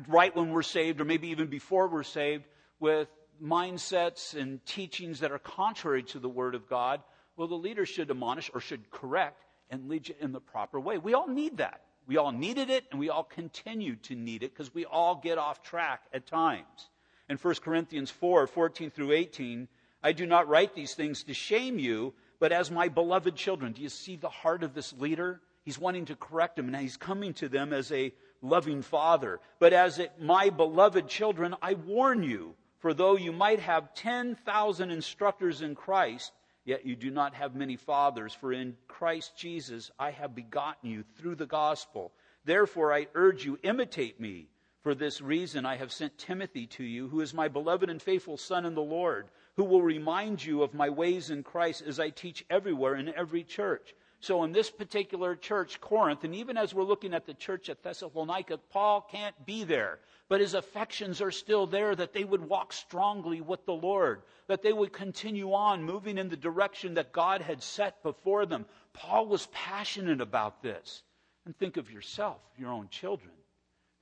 right 0.08 0.34
when 0.34 0.50
we're 0.50 0.62
saved, 0.62 1.00
or 1.00 1.04
maybe 1.04 1.28
even 1.28 1.46
before 1.46 1.86
we're 1.86 2.02
saved, 2.02 2.44
with 2.80 3.08
mindsets 3.42 4.34
and 4.34 4.64
teachings 4.66 5.20
that 5.20 5.30
are 5.30 5.38
contrary 5.38 6.02
to 6.02 6.18
the 6.18 6.28
Word 6.28 6.54
of 6.54 6.68
God, 6.68 7.00
well, 7.36 7.48
the 7.48 7.54
leader 7.54 7.86
should 7.86 8.10
admonish 8.10 8.50
or 8.52 8.60
should 8.60 8.90
correct 8.90 9.40
and 9.70 9.88
lead 9.88 10.08
you 10.08 10.14
in 10.20 10.32
the 10.32 10.40
proper 10.40 10.80
way. 10.80 10.98
We 10.98 11.14
all 11.14 11.28
need 11.28 11.58
that. 11.58 11.80
We 12.08 12.16
all 12.16 12.32
needed 12.32 12.70
it, 12.70 12.86
and 12.90 12.98
we 12.98 13.10
all 13.10 13.22
continue 13.22 13.94
to 13.96 14.14
need 14.14 14.42
it 14.42 14.54
because 14.54 14.74
we 14.74 14.86
all 14.86 15.20
get 15.22 15.36
off 15.36 15.62
track 15.62 16.00
at 16.12 16.26
times. 16.26 16.88
In 17.28 17.36
1 17.36 17.54
Corinthians 17.56 18.10
4 18.10 18.46
14 18.46 18.90
through 18.90 19.12
18, 19.12 19.68
I 20.02 20.12
do 20.12 20.24
not 20.24 20.48
write 20.48 20.74
these 20.74 20.94
things 20.94 21.22
to 21.24 21.34
shame 21.34 21.78
you, 21.78 22.14
but 22.40 22.50
as 22.50 22.70
my 22.70 22.88
beloved 22.88 23.36
children. 23.36 23.72
Do 23.72 23.82
you 23.82 23.90
see 23.90 24.16
the 24.16 24.30
heart 24.30 24.62
of 24.62 24.72
this 24.72 24.94
leader? 24.94 25.42
He's 25.64 25.78
wanting 25.78 26.06
to 26.06 26.16
correct 26.16 26.56
them, 26.56 26.68
and 26.68 26.76
he's 26.76 26.96
coming 26.96 27.34
to 27.34 27.48
them 27.48 27.74
as 27.74 27.92
a 27.92 28.14
loving 28.40 28.80
father. 28.80 29.38
But 29.58 29.74
as 29.74 29.98
it, 29.98 30.12
my 30.18 30.48
beloved 30.48 31.08
children, 31.08 31.54
I 31.60 31.74
warn 31.74 32.22
you, 32.22 32.54
for 32.78 32.94
though 32.94 33.16
you 33.16 33.32
might 33.32 33.60
have 33.60 33.92
10,000 33.92 34.90
instructors 34.90 35.60
in 35.60 35.74
Christ, 35.74 36.32
yet 36.68 36.84
you 36.84 36.94
do 36.94 37.10
not 37.10 37.32
have 37.32 37.54
many 37.54 37.76
fathers, 37.76 38.34
for 38.34 38.52
in 38.52 38.76
Christ 38.88 39.34
Jesus 39.34 39.90
I 39.98 40.10
have 40.10 40.34
begotten 40.34 40.90
you 40.90 41.02
through 41.16 41.36
the 41.36 41.46
gospel. 41.46 42.12
Therefore 42.44 42.92
I 42.92 43.06
urge 43.14 43.42
you, 43.42 43.58
imitate 43.62 44.20
me. 44.20 44.48
For 44.82 44.94
this 44.94 45.22
reason 45.22 45.64
I 45.64 45.76
have 45.76 45.90
sent 45.90 46.18
Timothy 46.18 46.66
to 46.66 46.84
you, 46.84 47.08
who 47.08 47.22
is 47.22 47.32
my 47.32 47.48
beloved 47.48 47.88
and 47.88 48.02
faithful 48.02 48.36
son 48.36 48.66
in 48.66 48.74
the 48.74 48.82
Lord, 48.82 49.28
who 49.56 49.64
will 49.64 49.80
remind 49.80 50.44
you 50.44 50.62
of 50.62 50.74
my 50.74 50.90
ways 50.90 51.30
in 51.30 51.42
Christ 51.42 51.82
as 51.86 51.98
I 51.98 52.10
teach 52.10 52.44
everywhere 52.50 52.96
in 52.96 53.14
every 53.14 53.44
church. 53.44 53.94
So, 54.20 54.42
in 54.42 54.52
this 54.52 54.68
particular 54.68 55.36
church, 55.36 55.80
Corinth, 55.80 56.24
and 56.24 56.34
even 56.34 56.56
as 56.56 56.74
we're 56.74 56.82
looking 56.82 57.14
at 57.14 57.24
the 57.24 57.34
church 57.34 57.68
at 57.70 57.82
Thessalonica, 57.84 58.58
Paul 58.70 59.00
can't 59.00 59.46
be 59.46 59.62
there. 59.62 60.00
But 60.28 60.40
his 60.40 60.54
affections 60.54 61.22
are 61.22 61.30
still 61.30 61.66
there 61.66 61.94
that 61.94 62.12
they 62.12 62.24
would 62.24 62.46
walk 62.46 62.72
strongly 62.72 63.40
with 63.40 63.64
the 63.64 63.72
Lord, 63.72 64.22
that 64.48 64.62
they 64.62 64.72
would 64.72 64.92
continue 64.92 65.54
on 65.54 65.84
moving 65.84 66.18
in 66.18 66.28
the 66.28 66.36
direction 66.36 66.94
that 66.94 67.12
God 67.12 67.40
had 67.40 67.62
set 67.62 68.02
before 68.02 68.44
them. 68.44 68.66
Paul 68.92 69.26
was 69.26 69.46
passionate 69.52 70.20
about 70.20 70.62
this. 70.62 71.02
And 71.46 71.56
think 71.56 71.76
of 71.78 71.90
yourself, 71.90 72.40
your 72.58 72.70
own 72.70 72.88
children. 72.90 73.32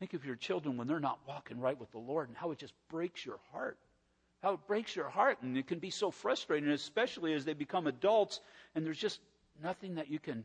Think 0.01 0.15
of 0.15 0.25
your 0.25 0.35
children 0.35 0.77
when 0.77 0.89
they're 0.89 0.99
not 0.99 1.21
walking 1.29 1.61
right 1.61 1.79
with 1.79 1.93
the 1.93 1.99
Lord 1.99 2.29
and 2.29 2.37
how 2.37 2.51
it 2.51 2.59
just 2.59 2.75
breaks 2.89 3.25
your 3.25 3.39
heart. 3.53 3.79
How 4.43 4.55
it 4.55 4.67
breaks 4.67 4.97
your 4.97 5.09
heart. 5.09 5.39
And 5.43 5.57
it 5.57 5.69
can 5.69 5.79
be 5.79 5.91
so 5.91 6.11
frustrating, 6.11 6.71
especially 6.71 7.35
as 7.35 7.45
they 7.45 7.55
become 7.55 7.87
adults 7.87 8.41
and 8.75 8.85
there's 8.85 8.99
just 8.99 9.21
nothing 9.63 9.97
that 9.97 10.11
you 10.11 10.19
can, 10.19 10.45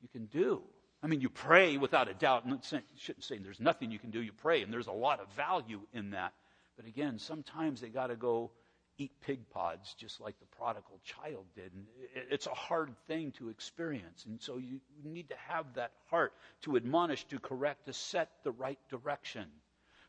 you 0.00 0.08
can 0.08 0.26
do. 0.26 0.62
I 1.02 1.08
mean, 1.08 1.20
you 1.20 1.28
pray 1.28 1.76
without 1.76 2.08
a 2.08 2.14
doubt. 2.14 2.44
And 2.44 2.60
shouldn't 2.96 3.24
say 3.24 3.38
there's 3.38 3.60
nothing 3.60 3.90
you 3.90 3.98
can 3.98 4.10
do. 4.10 4.22
You 4.22 4.32
pray, 4.32 4.62
and 4.62 4.72
there's 4.72 4.86
a 4.86 4.92
lot 4.92 5.20
of 5.20 5.28
value 5.34 5.80
in 5.92 6.10
that. 6.10 6.32
But 6.76 6.86
again, 6.86 7.18
sometimes 7.18 7.80
they 7.80 7.88
got 7.88 8.08
to 8.08 8.16
go 8.16 8.50
eat 8.98 9.10
pig 9.22 9.40
pods 9.50 9.94
just 9.98 10.20
like 10.20 10.38
the 10.38 10.46
prodigal 10.56 11.00
child 11.02 11.44
did. 11.54 11.72
And 11.72 11.86
it's 12.30 12.46
a 12.46 12.54
hard 12.54 12.94
thing 13.08 13.32
to 13.32 13.48
experience. 13.48 14.24
And 14.26 14.40
so 14.40 14.58
you 14.58 14.80
need 15.04 15.28
to 15.30 15.36
have 15.48 15.66
that 15.74 15.92
heart 16.08 16.32
to 16.62 16.76
admonish, 16.76 17.24
to 17.24 17.38
correct, 17.38 17.86
to 17.86 17.92
set 17.92 18.30
the 18.44 18.52
right 18.52 18.78
direction. 18.90 19.46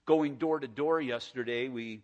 Going 0.06 0.36
door 0.36 0.60
to 0.60 0.68
door 0.68 1.02
yesterday, 1.02 1.70
we 1.70 2.02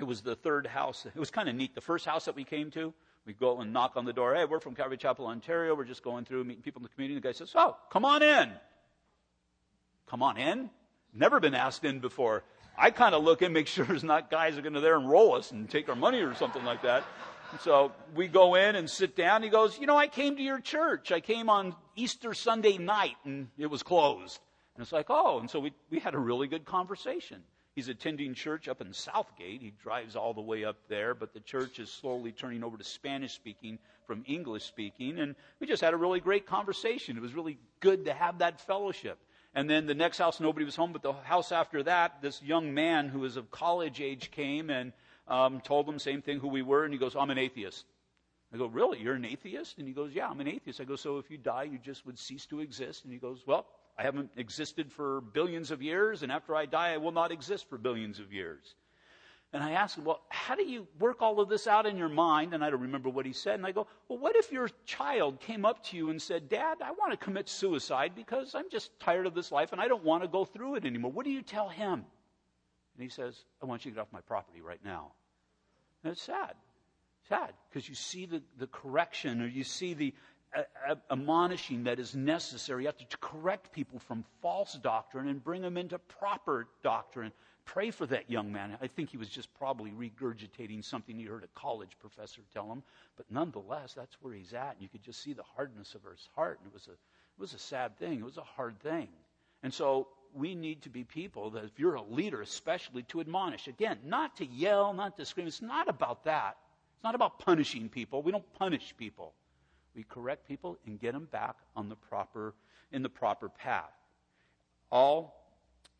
it 0.00 0.04
was 0.04 0.22
the 0.22 0.34
third 0.34 0.66
house. 0.66 1.06
It 1.06 1.18
was 1.18 1.30
kind 1.30 1.48
of 1.48 1.54
neat. 1.54 1.74
The 1.74 1.80
first 1.80 2.06
house 2.06 2.24
that 2.24 2.34
we 2.34 2.44
came 2.44 2.70
to, 2.70 2.94
we 3.26 3.32
go 3.34 3.60
and 3.60 3.72
knock 3.72 3.92
on 3.96 4.04
the 4.04 4.12
door. 4.12 4.34
Hey, 4.34 4.44
we're 4.44 4.60
from 4.60 4.74
Calvary 4.74 4.96
Chapel, 4.96 5.26
Ontario. 5.26 5.74
We're 5.74 5.84
just 5.84 6.02
going 6.02 6.24
through 6.24 6.44
meeting 6.44 6.62
people 6.62 6.80
in 6.80 6.84
the 6.84 6.88
community. 6.88 7.20
The 7.20 7.28
guy 7.28 7.32
says, 7.32 7.52
Oh, 7.54 7.76
come 7.90 8.04
on 8.04 8.22
in. 8.22 8.50
Come 10.08 10.22
on 10.22 10.36
in? 10.36 10.70
Never 11.12 11.40
been 11.40 11.54
asked 11.54 11.84
in 11.84 12.00
before. 12.00 12.42
I 12.76 12.90
kind 12.90 13.14
of 13.14 13.22
look 13.22 13.42
and 13.42 13.52
make 13.52 13.66
sure 13.68 13.84
there's 13.84 14.04
not 14.04 14.30
guys 14.30 14.56
are 14.56 14.62
going 14.62 14.74
to 14.74 14.80
there 14.80 14.96
and 14.96 15.08
roll 15.08 15.34
us 15.34 15.52
and 15.52 15.68
take 15.68 15.88
our 15.88 15.96
money 15.96 16.20
or 16.20 16.34
something 16.34 16.64
like 16.64 16.82
that. 16.82 17.04
So 17.62 17.92
we 18.14 18.28
go 18.28 18.54
in 18.54 18.76
and 18.76 18.88
sit 18.88 19.16
down. 19.16 19.42
He 19.42 19.48
goes, 19.48 19.78
You 19.78 19.86
know, 19.86 19.96
I 19.96 20.06
came 20.06 20.36
to 20.36 20.42
your 20.42 20.60
church. 20.60 21.12
I 21.12 21.20
came 21.20 21.50
on 21.50 21.74
Easter 21.96 22.32
Sunday 22.32 22.78
night 22.78 23.16
and 23.24 23.48
it 23.58 23.66
was 23.66 23.82
closed. 23.82 24.40
And 24.76 24.82
it's 24.82 24.92
like, 24.92 25.06
Oh. 25.08 25.40
And 25.40 25.50
so 25.50 25.60
we, 25.60 25.72
we 25.90 25.98
had 25.98 26.14
a 26.14 26.18
really 26.18 26.46
good 26.46 26.64
conversation. 26.64 27.42
He's 27.80 27.88
attending 27.88 28.34
church 28.34 28.68
up 28.68 28.82
in 28.82 28.92
Southgate. 28.92 29.62
He 29.62 29.72
drives 29.82 30.14
all 30.14 30.34
the 30.34 30.42
way 30.42 30.66
up 30.66 30.76
there, 30.90 31.14
but 31.14 31.32
the 31.32 31.40
church 31.40 31.78
is 31.78 31.90
slowly 31.90 32.30
turning 32.30 32.62
over 32.62 32.76
to 32.76 32.84
Spanish 32.84 33.32
speaking 33.32 33.78
from 34.06 34.22
English 34.26 34.64
speaking. 34.64 35.18
And 35.18 35.34
we 35.60 35.66
just 35.66 35.80
had 35.80 35.94
a 35.94 35.96
really 35.96 36.20
great 36.20 36.44
conversation. 36.44 37.16
It 37.16 37.22
was 37.22 37.32
really 37.32 37.56
good 37.80 38.04
to 38.04 38.12
have 38.12 38.40
that 38.40 38.60
fellowship. 38.60 39.16
And 39.54 39.70
then 39.70 39.86
the 39.86 39.94
next 39.94 40.18
house, 40.18 40.40
nobody 40.40 40.66
was 40.66 40.76
home, 40.76 40.92
but 40.92 41.00
the 41.00 41.14
house 41.14 41.52
after 41.52 41.82
that, 41.84 42.20
this 42.20 42.42
young 42.42 42.74
man 42.74 43.08
who 43.08 43.20
was 43.20 43.38
of 43.38 43.50
college 43.50 44.02
age 44.02 44.30
came 44.30 44.68
and 44.68 44.92
um, 45.26 45.62
told 45.62 45.86
them 45.86 45.98
same 45.98 46.20
thing 46.20 46.38
who 46.38 46.48
we 46.48 46.60
were, 46.60 46.84
and 46.84 46.92
he 46.92 47.00
goes, 47.00 47.16
"I'm 47.16 47.30
an 47.30 47.38
atheist." 47.38 47.86
I 48.52 48.58
go, 48.58 48.66
"Really? 48.66 49.00
You're 49.00 49.14
an 49.14 49.24
atheist?" 49.24 49.78
And 49.78 49.88
he 49.88 49.94
goes, 49.94 50.12
"Yeah, 50.12 50.28
I'm 50.28 50.40
an 50.40 50.48
atheist." 50.48 50.82
I 50.82 50.84
go, 50.84 50.96
"So 50.96 51.16
if 51.16 51.30
you 51.30 51.38
die, 51.38 51.62
you 51.62 51.78
just 51.78 52.04
would 52.04 52.18
cease 52.18 52.44
to 52.46 52.60
exist?" 52.60 53.04
And 53.04 53.12
he 53.14 53.18
goes, 53.18 53.42
"Well, 53.46 53.64
I 54.00 54.04
haven't 54.04 54.30
existed 54.36 54.90
for 54.90 55.20
billions 55.20 55.70
of 55.70 55.82
years, 55.82 56.22
and 56.22 56.32
after 56.32 56.56
I 56.56 56.66
die, 56.66 56.94
I 56.94 56.96
will 56.96 57.12
not 57.12 57.30
exist 57.30 57.68
for 57.68 57.78
billions 57.78 58.18
of 58.18 58.32
years." 58.32 58.74
And 59.52 59.64
I 59.64 59.72
asked 59.72 59.98
him, 59.98 60.04
Well, 60.04 60.20
how 60.28 60.54
do 60.54 60.62
you 60.62 60.86
work 61.00 61.22
all 61.22 61.40
of 61.40 61.48
this 61.48 61.66
out 61.66 61.84
in 61.84 61.96
your 61.96 62.08
mind? 62.08 62.54
And 62.54 62.64
I 62.64 62.70
don't 62.70 62.82
remember 62.82 63.08
what 63.08 63.26
he 63.26 63.32
said. 63.32 63.54
And 63.54 63.66
I 63.66 63.72
go, 63.72 63.88
Well, 64.08 64.18
what 64.18 64.36
if 64.36 64.52
your 64.52 64.68
child 64.86 65.40
came 65.40 65.64
up 65.64 65.82
to 65.86 65.96
you 65.96 66.10
and 66.10 66.22
said, 66.22 66.48
Dad, 66.48 66.78
I 66.84 66.92
want 66.92 67.10
to 67.10 67.16
commit 67.16 67.48
suicide 67.48 68.12
because 68.14 68.54
I'm 68.54 68.70
just 68.70 68.90
tired 69.00 69.26
of 69.26 69.34
this 69.34 69.50
life 69.50 69.72
and 69.72 69.80
I 69.80 69.88
don't 69.88 70.04
want 70.04 70.22
to 70.22 70.28
go 70.28 70.44
through 70.44 70.76
it 70.76 70.84
anymore? 70.84 71.10
What 71.10 71.24
do 71.24 71.32
you 71.32 71.42
tell 71.42 71.68
him? 71.68 72.04
And 72.94 73.02
he 73.02 73.08
says, 73.08 73.36
I 73.60 73.66
want 73.66 73.84
you 73.84 73.90
to 73.90 73.96
get 73.96 74.02
off 74.02 74.12
my 74.12 74.20
property 74.20 74.60
right 74.60 74.80
now. 74.84 75.12
And 76.04 76.12
it's 76.12 76.22
sad. 76.22 76.54
Sad 77.28 77.52
because 77.68 77.88
you 77.88 77.94
see 77.96 78.26
the, 78.26 78.42
the 78.56 78.68
correction 78.68 79.42
or 79.42 79.46
you 79.46 79.64
see 79.64 79.94
the 79.94 80.14
admonishing 81.10 81.84
that 81.84 81.98
is 81.98 82.14
necessary. 82.14 82.82
You 82.82 82.88
have 82.88 82.96
to 82.98 83.16
correct 83.18 83.72
people 83.72 83.98
from 83.98 84.24
false 84.42 84.74
doctrine 84.74 85.28
and 85.28 85.42
bring 85.42 85.62
them 85.62 85.76
into 85.76 85.98
proper 85.98 86.66
doctrine. 86.82 87.32
Pray 87.64 87.90
for 87.90 88.06
that 88.06 88.28
young 88.28 88.52
man. 88.52 88.76
I 88.82 88.88
think 88.88 89.10
he 89.10 89.16
was 89.16 89.28
just 89.28 89.52
probably 89.54 89.92
regurgitating 89.92 90.84
something 90.84 91.16
he 91.16 91.24
heard 91.24 91.44
a 91.44 91.58
college 91.58 91.96
professor 92.00 92.40
tell 92.52 92.66
him. 92.66 92.82
But 93.16 93.26
nonetheless, 93.30 93.94
that's 93.94 94.16
where 94.20 94.34
he's 94.34 94.52
at. 94.52 94.72
And 94.72 94.82
you 94.82 94.88
could 94.88 95.02
just 95.02 95.22
see 95.22 95.32
the 95.32 95.44
hardness 95.44 95.94
of 95.94 96.02
his 96.10 96.28
heart. 96.34 96.58
And 96.58 96.68
it 96.68 96.74
was 96.74 96.88
a, 96.88 96.92
it 96.92 96.98
was 97.38 97.54
a 97.54 97.58
sad 97.58 97.96
thing. 97.98 98.18
It 98.18 98.24
was 98.24 98.38
a 98.38 98.42
hard 98.42 98.80
thing. 98.80 99.08
And 99.62 99.72
so 99.72 100.08
we 100.34 100.54
need 100.54 100.82
to 100.82 100.88
be 100.88 101.04
people 101.04 101.50
that, 101.50 101.64
if 101.64 101.78
you're 101.78 101.94
a 101.94 102.02
leader, 102.02 102.42
especially 102.42 103.04
to 103.04 103.20
admonish. 103.20 103.68
Again, 103.68 103.98
not 104.04 104.36
to 104.38 104.46
yell, 104.46 104.92
not 104.92 105.16
to 105.18 105.24
scream. 105.24 105.46
It's 105.46 105.62
not 105.62 105.88
about 105.88 106.24
that. 106.24 106.56
It's 106.96 107.04
not 107.04 107.14
about 107.14 107.38
punishing 107.38 107.88
people. 107.88 108.22
We 108.22 108.32
don't 108.32 108.52
punish 108.54 108.94
people. 108.96 109.34
We 109.94 110.04
correct 110.04 110.46
people 110.46 110.78
and 110.86 111.00
get 111.00 111.12
them 111.12 111.28
back 111.30 111.56
on 111.74 111.88
the 111.88 111.96
proper, 111.96 112.54
in 112.92 113.02
the 113.02 113.08
proper 113.08 113.48
path. 113.48 113.92
All 114.90 115.40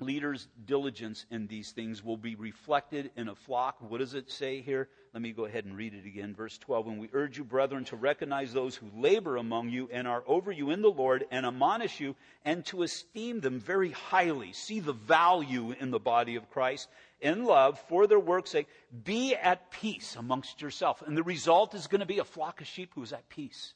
leaders' 0.01 0.49
diligence 0.65 1.27
in 1.31 1.47
these 1.47 1.73
things 1.73 2.03
will 2.03 2.17
be 2.17 2.35
reflected 2.35 3.11
in 3.17 3.29
a 3.29 3.35
flock. 3.35 3.77
What 3.81 3.99
does 3.99 4.15
it 4.15 4.31
say 4.31 4.61
here? 4.61 4.89
Let 5.13 5.23
me 5.23 5.33
go 5.33 5.45
ahead 5.45 5.65
and 5.65 5.77
read 5.77 5.95
it 5.95 6.07
again. 6.07 6.35
Verse 6.35 6.57
12. 6.59 6.87
And 6.87 7.01
we 7.01 7.11
urge 7.13 7.37
you, 7.37 7.45
brethren, 7.45 7.85
to 7.87 7.97
recognize 7.97 8.53
those 8.53 8.77
who 8.77 8.87
labor 8.97 9.37
among 9.37 9.71
you 9.71 9.89
and 9.93 10.07
are 10.07 10.23
over 10.27 10.53
you 10.53 10.71
in 10.71 10.83
the 10.83 10.91
Lord 10.91 11.25
and 11.31 11.45
admonish 11.45 12.01
you 12.01 12.15
and 12.45 12.65
to 12.67 12.83
esteem 12.83 13.41
them 13.41 13.61
very 13.61 13.91
highly. 13.91 14.53
See 14.53 14.81
the 14.81 14.93
value 14.93 15.75
in 15.79 15.91
the 15.91 15.99
body 15.99 16.37
of 16.37 16.51
Christ 16.51 16.89
in 17.21 17.45
love 17.45 17.79
for 17.89 18.07
their 18.07 18.21
work's 18.21 18.51
sake. 18.51 18.69
Be 19.05 19.35
at 19.35 19.71
peace 19.71 20.17
amongst 20.17 20.63
yourself. 20.63 21.03
And 21.05 21.17
the 21.17 21.23
result 21.23 21.75
is 21.75 21.89
going 21.89 22.01
to 22.01 22.07
be 22.07 22.19
a 22.19 22.25
flock 22.25 22.61
of 22.61 22.67
sheep 22.67 22.93
who 22.95 23.03
is 23.03 23.13
at 23.13 23.29
peace. 23.29 23.75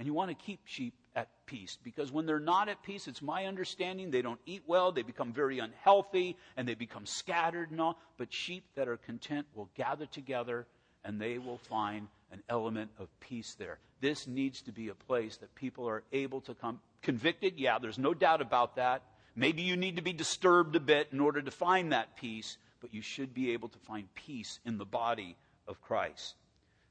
And 0.00 0.06
you 0.06 0.14
want 0.14 0.30
to 0.30 0.34
keep 0.34 0.60
sheep 0.64 0.94
at 1.14 1.28
peace 1.44 1.76
because 1.84 2.10
when 2.10 2.24
they're 2.24 2.40
not 2.40 2.70
at 2.70 2.82
peace, 2.82 3.06
it's 3.06 3.20
my 3.20 3.44
understanding 3.44 4.10
they 4.10 4.22
don't 4.22 4.40
eat 4.46 4.62
well, 4.66 4.92
they 4.92 5.02
become 5.02 5.30
very 5.30 5.58
unhealthy, 5.58 6.38
and 6.56 6.66
they 6.66 6.74
become 6.74 7.04
scattered 7.04 7.70
and 7.70 7.82
all. 7.82 7.98
But 8.16 8.32
sheep 8.32 8.64
that 8.76 8.88
are 8.88 8.96
content 8.96 9.46
will 9.54 9.68
gather 9.76 10.06
together 10.06 10.66
and 11.04 11.20
they 11.20 11.36
will 11.36 11.58
find 11.58 12.08
an 12.32 12.42
element 12.48 12.90
of 12.98 13.08
peace 13.20 13.54
there. 13.58 13.78
This 14.00 14.26
needs 14.26 14.62
to 14.62 14.72
be 14.72 14.88
a 14.88 14.94
place 14.94 15.36
that 15.36 15.54
people 15.54 15.86
are 15.86 16.02
able 16.12 16.40
to 16.42 16.54
come. 16.54 16.80
Convicted, 17.02 17.58
yeah, 17.58 17.78
there's 17.78 17.98
no 17.98 18.14
doubt 18.14 18.40
about 18.40 18.76
that. 18.76 19.02
Maybe 19.36 19.60
you 19.60 19.76
need 19.76 19.96
to 19.96 20.02
be 20.02 20.14
disturbed 20.14 20.76
a 20.76 20.80
bit 20.80 21.08
in 21.12 21.20
order 21.20 21.42
to 21.42 21.50
find 21.50 21.92
that 21.92 22.16
peace, 22.16 22.56
but 22.80 22.94
you 22.94 23.02
should 23.02 23.34
be 23.34 23.52
able 23.52 23.68
to 23.68 23.78
find 23.80 24.14
peace 24.14 24.60
in 24.64 24.78
the 24.78 24.86
body 24.86 25.36
of 25.68 25.82
Christ. 25.82 26.36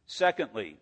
Secondly, 0.06 0.78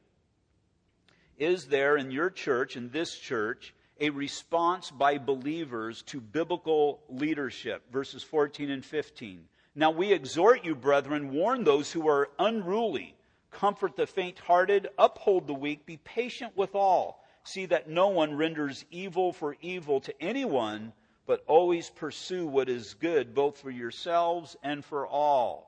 is 1.38 1.65
there 1.65 1.97
in 1.97 2.12
your 2.12 2.30
church, 2.30 2.76
in 2.76 2.89
this 2.89 3.17
church, 3.17 3.73
a 4.00 4.10
response 4.10 4.91
by 4.91 5.17
believers 5.17 6.02
to 6.04 6.19
biblical 6.19 7.00
leadership? 7.10 7.84
Verses 7.91 8.23
14 8.23 8.69
and 8.71 8.84
15. 8.84 9.45
Now 9.76 9.91
we 9.91 10.12
exhort 10.12 10.65
you, 10.65 10.76
brethren, 10.76 11.34
warn 11.34 11.63
those 11.63 11.91
who 11.91 12.08
are 12.08 12.30
unruly, 12.39 13.15
comfort 13.52 13.95
the 13.95 14.08
faint 14.08 14.39
hearted, 14.39 14.88
uphold 14.97 15.45
the 15.45 15.54
weak, 15.54 15.86
be 15.86 15.97
patient 15.97 16.58
with 16.58 16.73
all. 16.73 17.23
See 17.43 17.67
that 17.67 17.88
no 17.88 18.08
one 18.08 18.36
renders 18.36 18.84
evil 18.91 19.32
for 19.32 19.56
evil 19.62 20.02
to 20.02 20.21
anyone, 20.21 20.93
but 21.28 21.43
always 21.45 21.89
pursue 21.89 22.47
what 22.47 22.69
is 22.69 22.95
good, 22.95 23.36
both 23.36 23.60
for 23.60 23.69
yourselves 23.69 24.56
and 24.63 24.84
for 24.84 25.08
all. 25.08 25.67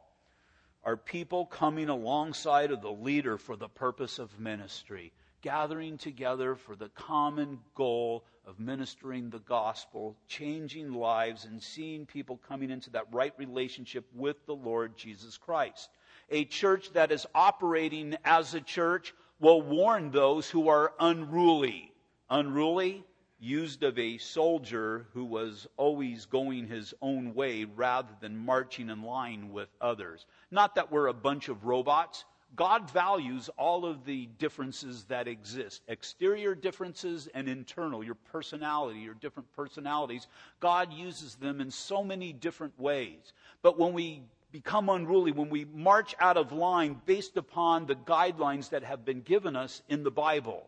Are 0.83 0.97
people 0.97 1.45
coming 1.45 1.89
alongside 1.89 2.71
of 2.71 2.81
the 2.81 2.91
leader 2.91 3.37
for 3.37 3.55
the 3.55 3.69
purpose 3.69 4.17
of 4.17 4.39
ministry? 4.39 5.11
Gathering 5.41 5.97
together 5.97 6.55
for 6.55 6.75
the 6.75 6.89
common 6.89 7.59
goal 7.75 8.25
of 8.45 8.59
ministering 8.59 9.29
the 9.29 9.39
gospel, 9.39 10.15
changing 10.27 10.93
lives, 10.93 11.45
and 11.45 11.61
seeing 11.61 12.05
people 12.05 12.39
coming 12.47 12.71
into 12.71 12.89
that 12.89 13.05
right 13.11 13.33
relationship 13.37 14.05
with 14.15 14.37
the 14.45 14.55
Lord 14.55 14.97
Jesus 14.97 15.37
Christ. 15.37 15.89
A 16.29 16.45
church 16.45 16.91
that 16.93 17.11
is 17.11 17.27
operating 17.33 18.17
as 18.25 18.53
a 18.53 18.61
church 18.61 19.13
will 19.39 19.61
warn 19.61 20.11
those 20.11 20.49
who 20.49 20.69
are 20.69 20.93
unruly. 20.99 21.91
Unruly, 22.29 23.03
used 23.39 23.83
of 23.83 23.97
a 23.97 24.17
soldier 24.17 25.07
who 25.13 25.23
was 25.23 25.67
always 25.77 26.25
going 26.25 26.67
his 26.67 26.93
own 27.01 27.33
way 27.33 27.63
rather 27.63 28.09
than 28.19 28.37
marching 28.37 28.89
in 28.89 29.01
line 29.03 29.51
with 29.51 29.69
others. 29.79 30.25
Not 30.51 30.75
that 30.75 30.91
we're 30.91 31.07
a 31.07 31.13
bunch 31.13 31.47
of 31.47 31.63
robots. 31.65 32.25
God 32.55 32.89
values 32.91 33.49
all 33.57 33.85
of 33.85 34.05
the 34.05 34.25
differences 34.37 35.05
that 35.05 35.27
exist 35.27 35.81
exterior 35.87 36.55
differences 36.55 37.29
and 37.33 37.47
internal, 37.47 38.03
your 38.03 38.15
personality, 38.15 38.99
your 38.99 39.13
different 39.13 39.51
personalities. 39.55 40.27
God 40.59 40.91
uses 40.91 41.35
them 41.35 41.61
in 41.61 41.71
so 41.71 42.03
many 42.03 42.33
different 42.33 42.77
ways. 42.79 43.33
But 43.61 43.77
when 43.77 43.93
we 43.93 44.23
become 44.51 44.89
unruly, 44.89 45.31
when 45.31 45.49
we 45.49 45.65
march 45.65 46.15
out 46.19 46.37
of 46.37 46.51
line 46.51 46.99
based 47.05 47.37
upon 47.37 47.85
the 47.85 47.95
guidelines 47.95 48.69
that 48.69 48.83
have 48.83 49.05
been 49.05 49.21
given 49.21 49.55
us 49.55 49.81
in 49.87 50.03
the 50.03 50.11
Bible, 50.11 50.67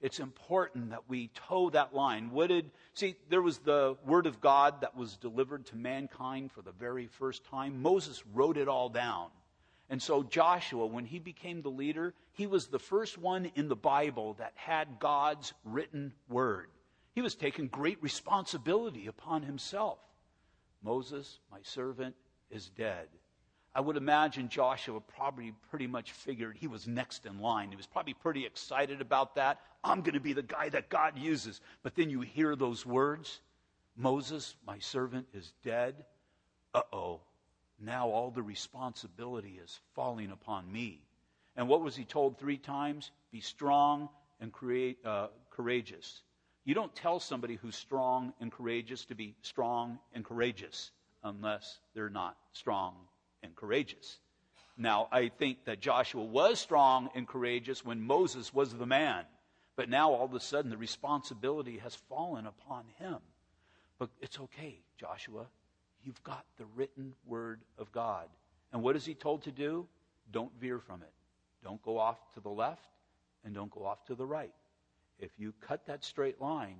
it's 0.00 0.20
important 0.20 0.90
that 0.90 1.08
we 1.08 1.28
toe 1.28 1.70
that 1.70 1.94
line. 1.94 2.30
What 2.30 2.48
did, 2.48 2.70
see, 2.94 3.16
there 3.28 3.42
was 3.42 3.58
the 3.58 3.96
Word 4.06 4.26
of 4.26 4.40
God 4.40 4.82
that 4.82 4.96
was 4.96 5.16
delivered 5.16 5.66
to 5.66 5.76
mankind 5.76 6.52
for 6.52 6.62
the 6.62 6.72
very 6.72 7.06
first 7.06 7.44
time. 7.44 7.82
Moses 7.82 8.22
wrote 8.32 8.56
it 8.56 8.68
all 8.68 8.88
down. 8.88 9.28
And 9.88 10.02
so 10.02 10.22
Joshua, 10.22 10.86
when 10.86 11.04
he 11.04 11.18
became 11.18 11.62
the 11.62 11.70
leader, 11.70 12.14
he 12.32 12.46
was 12.46 12.66
the 12.66 12.78
first 12.78 13.18
one 13.18 13.50
in 13.54 13.68
the 13.68 13.76
Bible 13.76 14.34
that 14.34 14.52
had 14.56 14.98
God's 14.98 15.52
written 15.64 16.12
word. 16.28 16.68
He 17.14 17.22
was 17.22 17.34
taking 17.34 17.68
great 17.68 18.02
responsibility 18.02 19.06
upon 19.06 19.42
himself. 19.42 19.98
Moses, 20.82 21.38
my 21.50 21.60
servant, 21.62 22.14
is 22.50 22.68
dead. 22.70 23.08
I 23.74 23.80
would 23.80 23.96
imagine 23.96 24.48
Joshua 24.48 25.00
probably 25.00 25.52
pretty 25.70 25.86
much 25.86 26.12
figured 26.12 26.56
he 26.56 26.66
was 26.66 26.88
next 26.88 27.26
in 27.26 27.40
line. 27.40 27.70
He 27.70 27.76
was 27.76 27.86
probably 27.86 28.14
pretty 28.14 28.46
excited 28.46 29.00
about 29.00 29.34
that. 29.34 29.60
I'm 29.84 30.00
going 30.00 30.14
to 30.14 30.20
be 30.20 30.32
the 30.32 30.42
guy 30.42 30.70
that 30.70 30.88
God 30.88 31.18
uses. 31.18 31.60
But 31.82 31.94
then 31.94 32.08
you 32.08 32.22
hear 32.22 32.56
those 32.56 32.86
words 32.86 33.40
Moses, 33.96 34.56
my 34.66 34.78
servant, 34.78 35.26
is 35.32 35.52
dead. 35.62 36.04
Uh 36.74 36.82
oh. 36.92 37.20
Now 37.78 38.08
all 38.08 38.30
the 38.30 38.42
responsibility 38.42 39.58
is 39.62 39.80
falling 39.94 40.30
upon 40.30 40.70
me. 40.70 41.02
And 41.56 41.68
what 41.68 41.82
was 41.82 41.96
he 41.96 42.04
told 42.04 42.38
three 42.38 42.58
times? 42.58 43.10
Be 43.32 43.40
strong 43.40 44.08
and 44.40 44.52
create, 44.52 44.98
uh, 45.04 45.28
courageous. 45.50 46.22
You 46.64 46.74
don't 46.74 46.94
tell 46.94 47.20
somebody 47.20 47.56
who's 47.56 47.76
strong 47.76 48.32
and 48.40 48.50
courageous 48.50 49.04
to 49.06 49.14
be 49.14 49.36
strong 49.42 49.98
and 50.12 50.24
courageous 50.24 50.90
unless 51.22 51.78
they're 51.94 52.10
not 52.10 52.36
strong 52.52 52.94
and 53.42 53.54
courageous. 53.54 54.18
Now, 54.76 55.08
I 55.10 55.28
think 55.28 55.64
that 55.64 55.80
Joshua 55.80 56.22
was 56.22 56.60
strong 56.60 57.08
and 57.14 57.26
courageous 57.26 57.84
when 57.84 58.00
Moses 58.00 58.52
was 58.52 58.74
the 58.74 58.86
man. 58.86 59.24
But 59.76 59.88
now 59.88 60.12
all 60.12 60.24
of 60.24 60.34
a 60.34 60.40
sudden 60.40 60.70
the 60.70 60.76
responsibility 60.76 61.78
has 61.78 61.94
fallen 61.94 62.46
upon 62.46 62.84
him. 62.98 63.18
But 63.98 64.10
it's 64.20 64.38
okay, 64.40 64.80
Joshua. 64.98 65.46
You've 66.06 66.22
got 66.22 66.44
the 66.56 66.64
written 66.76 67.14
word 67.26 67.60
of 67.78 67.90
God. 67.90 68.28
And 68.72 68.80
what 68.80 68.94
is 68.94 69.04
he 69.04 69.12
told 69.12 69.42
to 69.42 69.50
do? 69.50 69.88
Don't 70.30 70.52
veer 70.60 70.78
from 70.78 71.02
it. 71.02 71.12
Don't 71.64 71.82
go 71.82 71.98
off 71.98 72.18
to 72.34 72.40
the 72.40 72.48
left 72.48 72.88
and 73.44 73.52
don't 73.52 73.72
go 73.72 73.84
off 73.84 74.04
to 74.04 74.14
the 74.14 74.24
right. 74.24 74.52
If 75.18 75.32
you 75.36 75.52
cut 75.60 75.84
that 75.86 76.04
straight 76.04 76.40
line, 76.40 76.76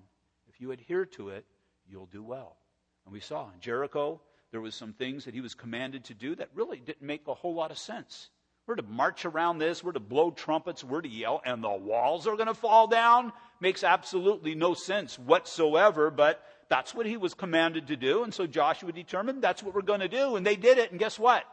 if 0.48 0.60
you 0.60 0.70
adhere 0.70 1.04
to 1.06 1.30
it, 1.30 1.44
you'll 1.90 2.06
do 2.06 2.22
well. 2.22 2.56
And 3.04 3.12
we 3.12 3.18
saw 3.18 3.46
in 3.52 3.60
Jericho, 3.60 4.20
there 4.52 4.60
was 4.60 4.76
some 4.76 4.92
things 4.92 5.24
that 5.24 5.34
he 5.34 5.40
was 5.40 5.54
commanded 5.54 6.04
to 6.04 6.14
do 6.14 6.36
that 6.36 6.50
really 6.54 6.78
didn't 6.78 7.02
make 7.02 7.26
a 7.26 7.34
whole 7.34 7.54
lot 7.54 7.72
of 7.72 7.78
sense. 7.78 8.30
We're 8.66 8.76
to 8.76 8.82
march 8.82 9.24
around 9.24 9.58
this, 9.58 9.82
we're 9.82 9.92
to 9.92 10.00
blow 10.00 10.30
trumpets, 10.30 10.84
we're 10.84 11.00
to 11.00 11.08
yell, 11.08 11.40
and 11.44 11.62
the 11.62 11.70
walls 11.70 12.26
are 12.26 12.36
going 12.36 12.46
to 12.46 12.54
fall 12.54 12.86
down. 12.86 13.32
Makes 13.60 13.82
absolutely 13.84 14.54
no 14.54 14.74
sense 14.74 15.18
whatsoever, 15.18 16.10
but 16.10 16.42
that's 16.68 16.94
what 16.94 17.06
he 17.06 17.16
was 17.16 17.34
commanded 17.34 17.88
to 17.88 17.96
do. 17.96 18.24
And 18.24 18.32
so 18.32 18.46
Joshua 18.46 18.92
determined 18.92 19.42
that's 19.42 19.62
what 19.62 19.74
we're 19.74 19.82
going 19.82 20.00
to 20.00 20.08
do. 20.08 20.36
And 20.36 20.46
they 20.46 20.56
did 20.56 20.78
it. 20.78 20.90
And 20.90 20.98
guess 20.98 21.18
what? 21.18 21.44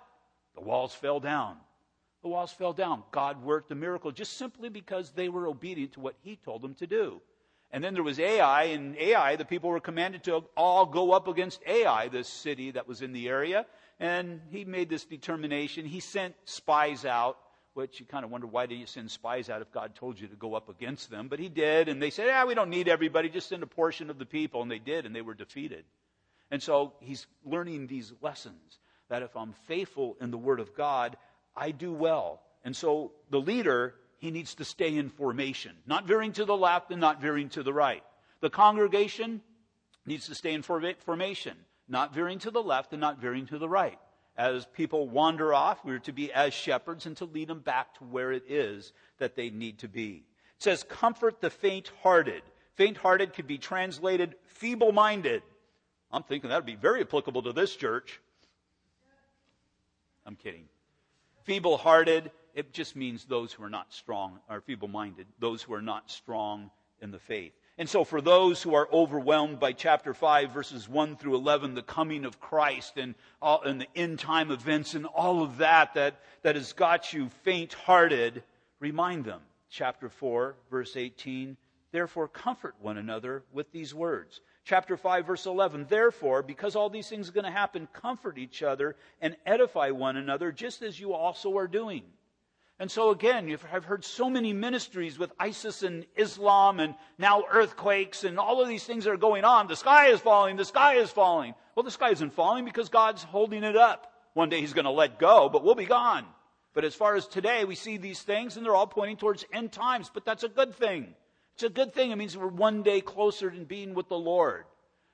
The 0.56 0.62
walls 0.62 0.94
fell 0.94 1.20
down. 1.20 1.58
The 2.22 2.30
walls 2.30 2.52
fell 2.52 2.74
down. 2.74 3.04
God 3.12 3.44
worked 3.44 3.70
the 3.70 3.76
miracle 3.76 4.12
just 4.12 4.38
simply 4.38 4.70
because 4.70 5.12
they 5.12 5.30
were 5.30 5.48
obedient 5.48 5.94
to 5.94 6.00
what 6.00 6.16
he 6.22 6.38
told 6.38 6.62
them 6.62 6.74
to 6.76 6.88
do. 6.88 7.22
And 7.72 7.84
then 7.84 7.96
there 7.96 8.04
was 8.04 8.20
Ai, 8.20 8.66
and 8.66 8.96
Ai, 8.98 9.36
the 9.36 9.46
people 9.46 9.72
were 9.72 9.80
commanded 9.80 10.24
to 10.26 10.44
all 10.56 10.86
go 10.86 11.12
up 11.12 11.28
against 11.28 11.60
Ai, 11.66 12.08
this 12.08 12.28
city 12.28 12.72
that 12.72 12.88
was 12.88 13.02
in 13.02 13.14
the 13.14 13.28
area. 13.28 13.66
And 14.00 14.42
he 14.52 14.64
made 14.64 14.90
this 14.90 15.06
determination. 15.06 15.86
He 15.86 16.00
sent 16.00 16.36
spies 16.46 17.04
out, 17.04 17.38
which 17.74 18.00
you 18.00 18.06
kind 18.06 18.24
of 18.24 18.32
wonder 18.32 18.48
why 18.48 18.66
did 18.66 18.76
you 18.76 18.86
send 18.86 19.10
spies 19.10 19.50
out 19.50 19.62
if 19.62 19.72
God 19.72 19.96
told 19.96 20.20
you 20.20 20.28
to 20.28 20.36
go 20.36 20.54
up 20.54 20.70
against 20.70 21.10
them? 21.10 21.28
But 21.28 21.40
he 21.40 21.50
did, 21.50 21.90
and 21.90 22.02
they 22.02 22.10
said, 22.10 22.28
yeah, 22.28 22.46
we 22.46 22.54
don't 22.54 22.70
need 22.70 22.88
everybody, 22.88 23.30
just 23.30 23.50
send 23.50 23.64
a 23.64 23.68
portion 23.68 24.10
of 24.10 24.20
the 24.20 24.26
people. 24.26 24.62
And 24.62 24.70
they 24.70 24.80
did, 24.80 25.06
and 25.06 25.16
they 25.16 25.22
were 25.22 25.34
defeated. 25.34 25.86
And 26.52 26.62
so 26.62 26.94
he's 27.00 27.26
learning 27.44 27.88
these 27.88 28.14
lessons 28.22 28.80
that 29.10 29.24
if 29.24 29.36
I'm 29.36 29.54
faithful 29.68 30.18
in 30.22 30.32
the 30.32 30.38
Word 30.38 30.60
of 30.60 30.76
God, 30.76 31.18
I 31.56 31.72
do 31.72 31.92
well. 31.92 32.42
And 32.64 32.76
so 32.76 33.12
the 33.30 33.40
leader 33.40 33.96
he 34.18 34.32
needs 34.32 34.56
to 34.56 34.64
stay 34.64 34.96
in 34.96 35.10
formation, 35.10 35.74
not 35.86 36.08
veering 36.08 36.32
to 36.34 36.46
the 36.46 36.56
left 36.56 36.92
and 36.92 37.02
not 37.02 37.22
veering 37.22 37.50
to 37.50 37.64
the 37.64 37.74
right. 37.74 38.04
The 38.40 38.50
congregation 38.50 39.42
needs 40.06 40.28
to 40.28 40.36
stay 40.36 40.54
in 40.54 40.62
formation, 40.62 41.58
not 41.90 42.14
veering 42.14 42.40
to 42.40 42.52
the 42.52 42.64
left 42.64 42.94
and 42.94 43.02
not 43.02 43.20
veering 43.20 43.48
to 43.48 43.58
the 43.58 43.68
right. 43.68 44.00
As 44.36 44.66
people 44.66 45.08
wander 45.08 45.54
off, 45.54 45.86
we're 45.86 46.00
to 46.00 46.12
be 46.12 46.34
as 46.34 46.54
shepherds 46.54 47.06
and 47.06 47.16
to 47.18 47.26
lead 47.26 47.48
them 47.48 47.60
back 47.60 47.94
to 48.00 48.04
where 48.04 48.32
it 48.32 48.44
is 48.48 48.92
that 49.20 49.36
they 49.36 49.50
need 49.50 49.80
to 49.80 49.88
be. 49.88 50.24
It 50.58 50.64
says, 50.64 50.84
comfort 50.84 51.40
the 51.40 51.50
faint 51.50 51.92
hearted. 52.02 52.42
Faint 52.76 52.98
hearted 52.98 53.34
could 53.34 53.48
be 53.48 53.58
translated 53.60 54.36
feeble 54.46 54.92
minded. 54.92 55.44
I'm 56.12 56.24
thinking 56.24 56.50
that 56.50 56.58
would 56.58 56.66
be 56.66 56.76
very 56.76 57.02
applicable 57.02 57.44
to 57.44 57.54
this 57.54 57.76
church. 57.76 58.20
I'm 60.26 60.36
kidding. 60.36 60.66
Feeble 61.44 61.78
hearted 61.78 62.32
it 62.54 62.72
just 62.72 62.96
means 62.96 63.26
those 63.26 63.52
who 63.52 63.64
are 63.64 63.70
not 63.70 63.92
strong, 63.92 64.40
are 64.48 64.62
feeble 64.62 64.88
minded, 64.88 65.28
those 65.40 65.64
who 65.64 65.74
are 65.74 65.82
not 65.82 66.12
strong 66.12 66.70
in 67.02 67.12
the 67.12 67.20
faith. 67.20 67.54
And 67.78 67.90
so, 67.90 68.04
for 68.04 68.22
those 68.22 68.62
who 68.62 68.76
are 68.76 68.88
overwhelmed 68.94 69.60
by 69.60 69.74
chapter 69.74 70.14
5, 70.14 70.52
verses 70.52 70.88
1 70.88 71.16
through 71.16 71.36
11, 71.36 71.74
the 71.74 71.82
coming 71.82 72.24
of 72.24 72.40
Christ 72.40 72.98
and, 72.98 73.16
all, 73.42 73.64
and 73.64 73.82
the 73.82 73.88
end 73.96 74.20
time 74.20 74.52
events 74.52 74.94
and 74.94 75.08
all 75.08 75.42
of 75.42 75.58
that, 75.58 75.96
that 75.96 76.20
that 76.44 76.56
has 76.56 76.74
got 76.74 77.14
you 77.14 77.30
faint 77.44 77.74
hearted, 77.74 78.44
remind 78.80 79.26
them. 79.26 79.42
Chapter 79.70 80.08
4, 80.08 80.56
verse 80.70 80.96
18, 80.96 81.58
therefore 81.92 82.28
comfort 82.28 82.76
one 82.80 82.98
another 82.98 83.44
with 83.52 83.72
these 83.72 83.92
words. 83.92 84.42
Chapter 84.66 84.96
5, 84.96 85.26
verse 85.26 85.46
11, 85.48 85.88
therefore, 85.90 86.44
because 86.44 86.76
all 86.76 86.90
these 86.90 87.10
things 87.10 87.28
are 87.28 87.34
going 87.34 87.44
to 87.44 87.52
happen, 87.52 87.88
comfort 87.92 88.38
each 88.38 88.62
other 88.62 88.96
and 89.20 89.36
edify 89.48 89.90
one 89.90 90.16
another, 90.16 90.52
just 90.52 90.84
as 90.84 91.00
you 91.00 91.14
also 91.14 91.58
are 91.58 91.68
doing. 91.68 92.04
And 92.80 92.90
so 92.90 93.12
again, 93.12 93.56
I've 93.72 93.86
heard 93.86 94.04
so 94.04 94.30
many 94.30 94.52
ministries 94.52 95.20
with 95.20 95.32
ISIS 95.40 95.84
and 95.84 96.06
Islam 96.16 96.80
and 96.80 96.96
now 97.18 97.44
earthquakes 97.52 98.24
and 98.24 98.40
all 98.40 98.62
of 98.62 98.68
these 98.68 98.84
things 98.84 99.06
that 99.06 99.12
are 99.12 99.18
going 99.18 99.46
on. 99.46 99.68
The 99.68 99.76
sky 99.76 100.08
is 100.08 100.20
falling, 100.20 100.58
the 100.58 100.66
sky 100.66 100.96
is 100.96 101.12
falling. 101.12 101.54
Well, 101.76 101.84
the 101.84 101.92
sky 101.92 102.10
isn't 102.10 102.34
falling 102.34 102.66
because 102.66 102.90
God's 102.90 103.24
holding 103.24 103.64
it 103.64 103.76
up. 103.78 104.12
One 104.34 104.50
day 104.50 104.60
he's 104.60 104.74
going 104.74 104.86
to 104.86 104.92
let 104.92 105.20
go, 105.20 105.50
but 105.50 105.64
we'll 105.64 105.76
be 105.76 105.86
gone. 105.86 106.26
But 106.74 106.84
as 106.84 106.96
far 106.96 107.16
as 107.16 107.28
today, 107.28 107.66
we 107.66 107.76
see 107.76 107.98
these 107.98 108.22
things 108.22 108.58
and 108.58 108.66
they're 108.66 108.76
all 108.76 108.88
pointing 108.88 109.18
towards 109.18 109.46
end 109.54 109.72
times, 109.72 110.10
but 110.12 110.26
that's 110.26 110.44
a 110.44 110.50
good 110.50 110.74
thing. 110.74 111.14
It's 111.54 111.64
a 111.64 111.70
good 111.70 111.94
thing. 111.94 112.10
It 112.12 112.18
means 112.18 112.36
we're 112.36 112.48
one 112.48 112.82
day 112.82 113.00
closer 113.02 113.52
to 113.52 113.60
being 113.60 113.94
with 113.94 114.10
the 114.10 114.18
Lord. 114.18 114.66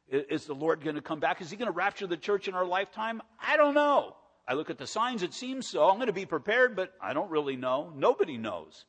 Is 0.07 0.45
the 0.45 0.55
Lord 0.55 0.83
going 0.83 0.95
to 0.95 1.01
come 1.01 1.19
back? 1.19 1.41
Is 1.41 1.51
he 1.51 1.57
going 1.57 1.67
to 1.67 1.71
rapture 1.71 2.07
the 2.07 2.17
church 2.17 2.47
in 2.47 2.55
our 2.55 2.65
lifetime? 2.65 3.21
I 3.45 3.57
don't 3.57 3.75
know. 3.75 4.15
I 4.49 4.53
look 4.53 4.71
at 4.71 4.79
the 4.79 4.87
signs, 4.87 5.21
it 5.21 5.35
seems 5.35 5.67
so. 5.67 5.87
I'm 5.87 5.97
going 5.97 6.07
to 6.07 6.13
be 6.13 6.25
prepared, 6.25 6.75
but 6.75 6.91
I 6.99 7.13
don't 7.13 7.29
really 7.29 7.55
know. 7.55 7.93
Nobody 7.95 8.35
knows. 8.35 8.85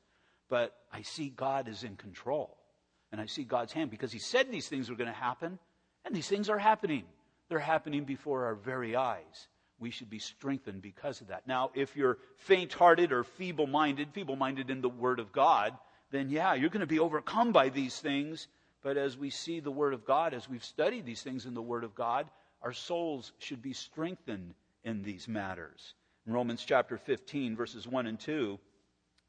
But 0.49 0.75
I 0.91 1.03
see 1.03 1.29
God 1.29 1.69
is 1.69 1.85
in 1.85 1.97
control. 1.97 2.57
And 3.13 3.21
I 3.21 3.27
see 3.27 3.45
God's 3.45 3.75
hand 3.75 3.91
because 3.91 4.11
He 4.11 4.19
said 4.19 4.51
these 4.51 4.69
things 4.69 4.89
were 4.89 4.97
going 4.97 5.11
to 5.11 5.15
happen, 5.15 5.59
and 6.07 6.17
these 6.17 6.29
things 6.29 6.49
are 6.49 6.59
happening. 6.59 7.05
They're 7.51 7.59
happening 7.59 8.05
before 8.05 8.47
our 8.47 8.55
very 8.55 8.97
eyes. 8.97 9.49
We 9.79 9.91
should 9.91 10.09
be 10.09 10.19
strengthened 10.19 10.81
because 10.81 11.21
of 11.21 11.29
that. 11.29 11.47
Now, 11.47 11.73
if 11.75 11.95
you're 11.95 12.17
faint 12.37 12.73
hearted 12.73 13.13
or 13.13 13.23
feeble 13.23 13.67
minded, 13.67 14.15
feeble 14.15 14.37
minded 14.37 14.71
in 14.71 14.81
the 14.81 14.89
Word 14.89 15.21
of 15.21 15.31
God, 15.31 15.77
then 16.11 16.31
yeah, 16.31 16.55
you're 16.55 16.71
going 16.71 16.81
to 16.81 16.87
be 16.87 17.01
overcome 17.01 17.53
by 17.53 17.69
these 17.69 17.99
things. 17.99 18.49
But 18.83 18.97
as 18.97 19.19
we 19.19 19.29
see 19.29 19.61
the 19.61 19.71
Word 19.71 19.93
of 19.93 20.07
God, 20.07 20.33
as 20.33 20.49
we've 20.49 20.65
studied 20.65 21.05
these 21.05 21.23
things 21.23 21.45
in 21.45 21.53
the 21.53 21.61
Word 21.61 21.85
of 21.85 21.95
God, 21.95 22.31
our 22.63 22.73
souls 22.73 23.33
should 23.39 23.61
be 23.61 23.75
strengthened 23.75 24.55
in 24.85 25.03
these 25.03 25.29
matters. 25.29 25.95
In 26.27 26.33
Romans 26.33 26.65
chapter 26.65 26.97
15, 26.99 27.57
verses 27.57 27.87
1 27.87 28.07
and 28.07 28.19
2, 28.19 28.59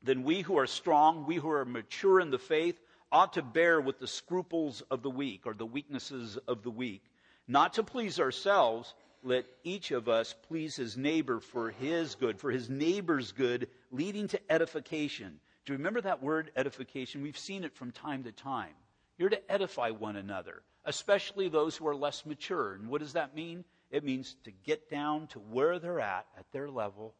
then 0.03 0.23
we 0.23 0.41
who 0.41 0.57
are 0.57 0.67
strong, 0.67 1.25
we 1.25 1.35
who 1.35 1.49
are 1.49 1.65
mature 1.65 2.19
in 2.19 2.31
the 2.31 2.39
faith, 2.39 2.79
ought 3.11 3.33
to 3.33 3.41
bear 3.41 3.79
with 3.81 3.99
the 3.99 4.07
scruples 4.07 4.81
of 4.89 5.01
the 5.01 5.09
weak 5.09 5.45
or 5.45 5.53
the 5.53 5.65
weaknesses 5.65 6.37
of 6.47 6.63
the 6.63 6.71
weak, 6.71 7.03
not 7.47 7.73
to 7.73 7.83
please 7.83 8.19
ourselves, 8.19 8.93
let 9.23 9.45
each 9.63 9.91
of 9.91 10.07
us 10.09 10.33
please 10.47 10.75
his 10.75 10.97
neighbor 10.97 11.39
for 11.39 11.69
his 11.69 12.15
good, 12.15 12.39
for 12.39 12.49
his 12.51 12.69
neighbor's 12.69 13.31
good, 13.31 13.67
leading 13.91 14.27
to 14.29 14.51
edification. 14.51 15.39
Do 15.65 15.73
you 15.73 15.77
remember 15.77 16.01
that 16.01 16.23
word 16.23 16.51
edification? 16.55 17.21
We've 17.21 17.37
seen 17.37 17.63
it 17.63 17.75
from 17.75 17.91
time 17.91 18.23
to 18.23 18.31
time. 18.31 18.73
You're 19.17 19.29
to 19.29 19.51
edify 19.51 19.91
one 19.91 20.15
another, 20.15 20.63
especially 20.85 21.49
those 21.49 21.75
who 21.75 21.87
are 21.87 21.95
less 21.95 22.25
mature. 22.25 22.73
And 22.73 22.87
what 22.89 23.01
does 23.01 23.13
that 23.13 23.35
mean? 23.35 23.63
It 23.91 24.03
means 24.05 24.35
to 24.45 24.51
get 24.51 24.89
down 24.89 25.27
to 25.27 25.39
where 25.39 25.77
they're 25.77 25.99
at, 25.99 26.25
at 26.37 26.45
their 26.51 26.69
level, 26.69 27.13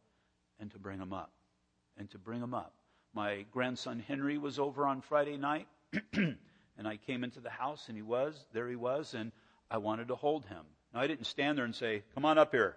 and 0.58 0.70
to 0.72 0.78
bring 0.78 0.98
them 0.98 1.12
up. 1.12 1.30
And 1.98 2.10
to 2.10 2.18
bring 2.18 2.40
them 2.40 2.54
up. 2.54 2.72
My 3.14 3.44
grandson 3.52 4.02
Henry 4.06 4.38
was 4.38 4.58
over 4.58 4.86
on 4.86 5.02
Friday 5.02 5.36
night, 5.36 5.68
and 6.14 6.88
I 6.88 6.96
came 6.96 7.24
into 7.24 7.40
the 7.40 7.50
house, 7.50 7.84
and 7.88 7.96
he 7.96 8.02
was, 8.02 8.46
there 8.54 8.68
he 8.68 8.76
was, 8.76 9.12
and 9.12 9.32
I 9.70 9.76
wanted 9.76 10.08
to 10.08 10.14
hold 10.14 10.46
him. 10.46 10.64
Now, 10.94 11.00
I 11.00 11.06
didn't 11.06 11.26
stand 11.26 11.58
there 11.58 11.66
and 11.66 11.74
say, 11.74 12.02
Come 12.14 12.24
on 12.24 12.38
up 12.38 12.52
here. 12.52 12.76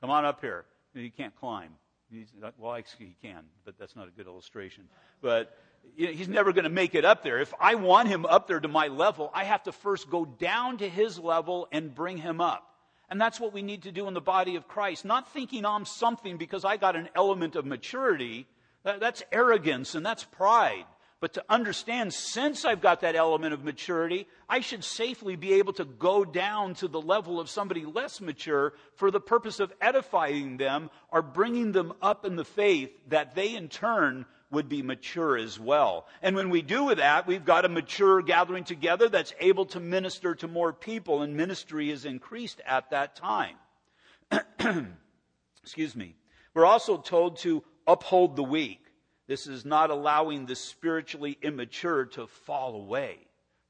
Come 0.00 0.10
on 0.10 0.24
up 0.24 0.40
here. 0.40 0.64
He 0.94 1.10
can't 1.10 1.36
climb. 1.36 1.70
He's, 2.10 2.28
well, 2.58 2.74
actually, 2.74 3.06
he 3.06 3.28
can, 3.28 3.44
but 3.64 3.78
that's 3.78 3.96
not 3.96 4.08
a 4.08 4.10
good 4.10 4.26
illustration. 4.26 4.84
But 5.20 5.56
you 5.96 6.06
know, 6.06 6.12
he's 6.12 6.28
never 6.28 6.52
going 6.52 6.64
to 6.64 6.70
make 6.70 6.94
it 6.94 7.04
up 7.04 7.22
there. 7.22 7.38
If 7.38 7.52
I 7.60 7.74
want 7.74 8.08
him 8.08 8.24
up 8.24 8.46
there 8.46 8.60
to 8.60 8.68
my 8.68 8.88
level, 8.88 9.30
I 9.34 9.44
have 9.44 9.64
to 9.64 9.72
first 9.72 10.08
go 10.08 10.24
down 10.24 10.78
to 10.78 10.88
his 10.88 11.18
level 11.18 11.68
and 11.72 11.94
bring 11.94 12.16
him 12.16 12.40
up. 12.40 12.75
And 13.08 13.20
that's 13.20 13.38
what 13.38 13.52
we 13.52 13.62
need 13.62 13.82
to 13.84 13.92
do 13.92 14.08
in 14.08 14.14
the 14.14 14.20
body 14.20 14.56
of 14.56 14.66
Christ. 14.66 15.04
Not 15.04 15.32
thinking 15.32 15.64
I'm 15.64 15.84
something 15.84 16.36
because 16.36 16.64
I 16.64 16.76
got 16.76 16.96
an 16.96 17.08
element 17.14 17.54
of 17.54 17.64
maturity. 17.64 18.46
That's 18.82 19.22
arrogance 19.30 19.94
and 19.94 20.04
that's 20.04 20.24
pride. 20.24 20.86
But 21.18 21.32
to 21.34 21.44
understand, 21.48 22.12
since 22.12 22.64
I've 22.64 22.82
got 22.82 23.00
that 23.00 23.16
element 23.16 23.54
of 23.54 23.64
maturity, 23.64 24.28
I 24.48 24.60
should 24.60 24.84
safely 24.84 25.34
be 25.34 25.54
able 25.54 25.72
to 25.74 25.84
go 25.84 26.24
down 26.24 26.74
to 26.74 26.88
the 26.88 27.00
level 27.00 27.40
of 27.40 27.48
somebody 27.48 27.86
less 27.86 28.20
mature 28.20 28.74
for 28.96 29.10
the 29.10 29.20
purpose 29.20 29.58
of 29.58 29.72
edifying 29.80 30.58
them 30.58 30.90
or 31.10 31.22
bringing 31.22 31.72
them 31.72 31.94
up 32.02 32.26
in 32.26 32.36
the 32.36 32.44
faith 32.44 32.90
that 33.08 33.34
they 33.34 33.54
in 33.54 33.68
turn 33.68 34.26
would 34.56 34.68
be 34.70 34.80
mature 34.80 35.36
as 35.36 35.60
well. 35.60 36.06
And 36.22 36.34
when 36.34 36.48
we 36.48 36.62
do 36.62 36.94
that, 36.94 37.26
we've 37.26 37.44
got 37.44 37.66
a 37.66 37.68
mature 37.68 38.22
gathering 38.22 38.64
together 38.64 39.06
that's 39.06 39.34
able 39.38 39.66
to 39.66 39.80
minister 39.80 40.34
to 40.36 40.48
more 40.48 40.72
people, 40.72 41.20
and 41.20 41.36
ministry 41.36 41.90
is 41.90 42.06
increased 42.06 42.62
at 42.64 42.88
that 42.88 43.16
time. 43.16 43.56
Excuse 45.62 45.94
me. 45.94 46.16
We're 46.54 46.64
also 46.64 46.96
told 46.96 47.36
to 47.40 47.62
uphold 47.86 48.34
the 48.34 48.44
weak. 48.44 48.80
This 49.26 49.46
is 49.46 49.66
not 49.66 49.90
allowing 49.90 50.46
the 50.46 50.56
spiritually 50.56 51.36
immature 51.42 52.06
to 52.06 52.26
fall 52.26 52.76
away, 52.76 53.18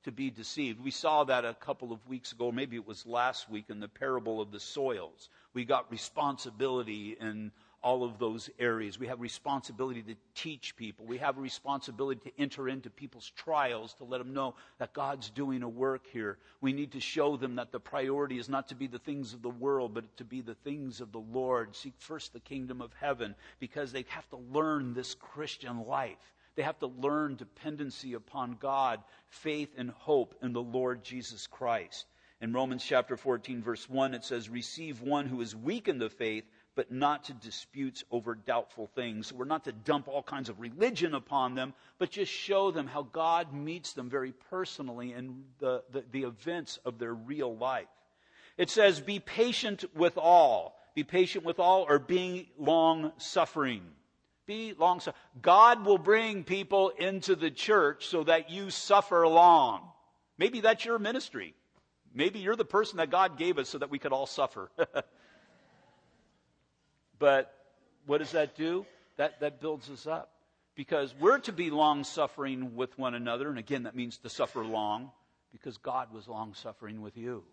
to 0.05 0.13
be 0.13 0.31
deceived. 0.31 0.81
We 0.81 0.93
saw 0.93 1.25
that 1.25 1.45
a 1.45 1.55
couple 1.55 1.91
of 1.91 2.07
weeks 2.07 2.31
ago, 2.31 2.53
maybe 2.53 2.77
it 2.77 2.87
was 2.87 3.05
last 3.05 3.51
week 3.51 3.71
in 3.71 3.81
the 3.81 3.89
parable 3.89 4.41
of 4.41 4.53
the 4.53 4.61
soils. 4.61 5.31
We 5.53 5.65
got 5.65 5.91
responsibility 5.91 7.17
in 7.21 7.51
all 7.87 8.03
of 8.03 8.19
those 8.19 8.51
areas. 8.59 8.99
We 8.99 9.07
have 9.07 9.21
responsibility 9.21 10.03
to 10.03 10.17
teach 10.35 10.75
people. 10.75 11.07
We 11.07 11.19
have 11.19 11.39
a 11.39 11.41
responsibility 11.41 12.21
to 12.29 12.37
enter 12.37 12.69
into 12.69 12.91
people's 12.91 13.31
trials 13.37 13.95
to 13.95 14.05
let 14.05 14.19
them 14.19 14.35
know 14.35 14.57
that 14.81 14.93
God's 14.93 15.31
doing 15.31 15.63
a 15.63 15.69
work 15.69 16.05
here. 16.13 16.37
We 16.61 16.73
need 16.73 16.91
to 16.93 17.01
show 17.01 17.37
them 17.37 17.55
that 17.55 17.71
the 17.71 17.79
priority 17.79 18.41
is 18.41 18.49
not 18.49 18.67
to 18.71 18.75
be 18.75 18.89
the 18.89 18.99
things 18.99 19.35
of 19.35 19.43
the 19.43 19.51
world, 19.51 19.95
but 19.95 20.17
to 20.17 20.25
be 20.25 20.41
the 20.41 20.57
things 20.57 21.01
of 21.01 21.13
the 21.13 21.21
Lord. 21.21 21.77
Seek 21.77 21.93
first 21.99 22.33
the 22.33 22.41
kingdom 22.41 22.83
of 22.83 22.93
heaven 23.01 23.37
because 23.61 23.93
they 23.93 24.05
have 24.09 24.29
to 24.31 24.37
learn 24.53 24.93
this 24.93 25.15
Christian 25.15 25.87
life. 25.87 26.35
They 26.57 26.65
have 26.65 26.81
to 26.81 26.89
learn 26.89 27.37
dependency 27.37 28.15
upon 28.15 28.57
God, 28.59 29.01
faith 29.29 29.73
and 29.79 29.91
hope 29.91 30.35
in 30.43 30.53
the 30.53 30.61
Lord 30.61 31.05
Jesus 31.05 31.47
Christ. 31.47 32.05
In 32.41 32.53
Romans 32.53 32.85
chapter 32.85 33.17
14, 33.17 33.63
verse 33.63 33.89
1, 33.89 34.13
it 34.13 34.25
says, 34.25 34.51
Receive 34.51 35.01
one 35.01 35.27
who 35.27 35.41
is 35.41 35.55
weak 35.55 35.87
in 35.87 35.99
the 35.99 36.11
faith 36.11 36.45
but 36.77 36.93
not 36.93 37.25
to 37.25 37.33
disputes 37.33 38.05
over 38.13 38.35
doubtful 38.35 38.87
things. 38.95 39.33
We're 39.33 39.47
not 39.47 39.65
to 39.65 39.73
dump 39.73 40.07
all 40.07 40.23
kinds 40.23 40.51
of 40.51 40.61
religion 40.61 41.15
upon 41.15 41.55
them, 41.55 41.73
but 41.99 42.11
just 42.11 42.31
show 42.31 42.71
them 42.71 42.87
how 42.87 43.03
God 43.03 43.53
meets 43.55 43.95
them 43.95 44.11
very 44.11 44.33
personally 44.51 45.15
in 45.15 45.43
the, 45.59 45.83
the, 45.91 46.05
the 46.13 46.23
events 46.25 46.79
of 46.85 46.99
their 46.99 47.15
real 47.15 47.57
life. 47.57 47.89
It 48.59 48.69
says, 48.71 49.01
Be 49.01 49.19
patient 49.19 49.85
with 49.97 50.19
all. 50.19 50.79
Be 50.95 51.03
patient 51.03 51.45
with 51.45 51.59
all, 51.59 51.87
or 51.89 51.99
being 51.99 52.47
long 52.59 53.13
suffering. 53.17 53.83
Be 54.47 54.75
long 54.79 55.01
suffering. 55.01 55.21
God 55.41 55.85
will 55.85 55.99
bring 55.99 56.45
people 56.45 56.91
into 56.91 57.37
the 57.37 57.51
church 57.51 58.07
so 58.07 58.23
that 58.25 58.51
you 58.51 58.71
suffer 58.71 59.27
long. 59.27 59.81
Maybe 60.39 60.61
that's 60.61 60.85
your 60.85 60.99
ministry. 60.99 61.55
Maybe 62.15 62.39
you're 62.39 62.57
the 62.57 62.65
person 62.65 62.99
that 62.99 63.11
God 63.11 63.39
gave 63.39 63.59
us 63.59 63.69
so 63.69 63.79
that 63.79 63.91
we 63.91 63.99
could 63.99 64.13
all 64.13 64.27
suffer. 64.27 64.71
But 67.19 67.53
what 68.07 68.19
does 68.19 68.33
that 68.33 68.57
do? 68.57 68.87
That, 69.17 69.41
that 69.41 69.61
builds 69.61 69.91
us 69.91 70.07
up. 70.07 70.31
Because 70.75 71.15
we're 71.19 71.39
to 71.39 71.53
be 71.53 71.71
long 71.71 72.05
suffering 72.05 72.77
with 72.77 72.99
one 72.99 73.15
another. 73.15 73.49
And 73.49 73.59
again, 73.59 73.85
that 73.85 73.97
means 73.97 74.19
to 74.19 74.29
suffer 74.29 74.63
long 74.63 75.11
because 75.51 75.79
God 75.79 76.13
was 76.13 76.29
long 76.29 76.53
suffering 76.55 77.01
with 77.01 77.17
you. 77.17 77.45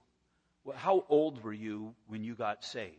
Well, 0.66 0.78
how 0.78 1.05
old 1.07 1.41
were 1.43 1.53
you 1.53 1.95
when 2.07 2.24
you 2.24 2.36
got 2.36 2.64
saved? 2.64 2.97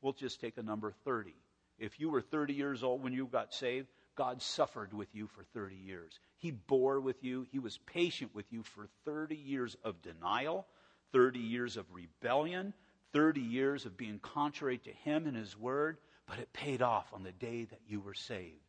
We'll 0.00 0.14
just 0.14 0.40
take 0.40 0.56
a 0.56 0.62
number 0.62 0.92
30. 1.04 1.34
If 1.78 2.00
you 2.00 2.08
were 2.08 2.22
30 2.22 2.54
years 2.54 2.82
old 2.82 3.02
when 3.02 3.12
you 3.12 3.26
got 3.26 3.52
saved, 3.52 3.88
God 4.16 4.40
suffered 4.40 4.94
with 4.94 5.14
you 5.14 5.26
for 5.26 5.44
30 5.52 5.76
years. 5.76 6.18
He 6.38 6.50
bore 6.50 7.00
with 7.00 7.22
you. 7.22 7.46
He 7.52 7.58
was 7.58 7.78
patient 7.86 8.34
with 8.34 8.46
you 8.50 8.62
for 8.62 8.88
30 9.04 9.36
years 9.36 9.76
of 9.84 10.00
denial, 10.00 10.66
30 11.12 11.38
years 11.38 11.76
of 11.76 11.84
rebellion, 11.92 12.72
30 13.12 13.40
years 13.40 13.84
of 13.84 13.96
being 13.96 14.18
contrary 14.18 14.78
to 14.78 14.90
Him 14.90 15.26
and 15.26 15.36
His 15.36 15.56
Word 15.58 15.98
but 16.26 16.38
it 16.38 16.52
paid 16.52 16.82
off 16.82 17.06
on 17.12 17.22
the 17.22 17.32
day 17.32 17.64
that 17.64 17.80
you 17.88 18.00
were 18.00 18.14
saved. 18.14 18.60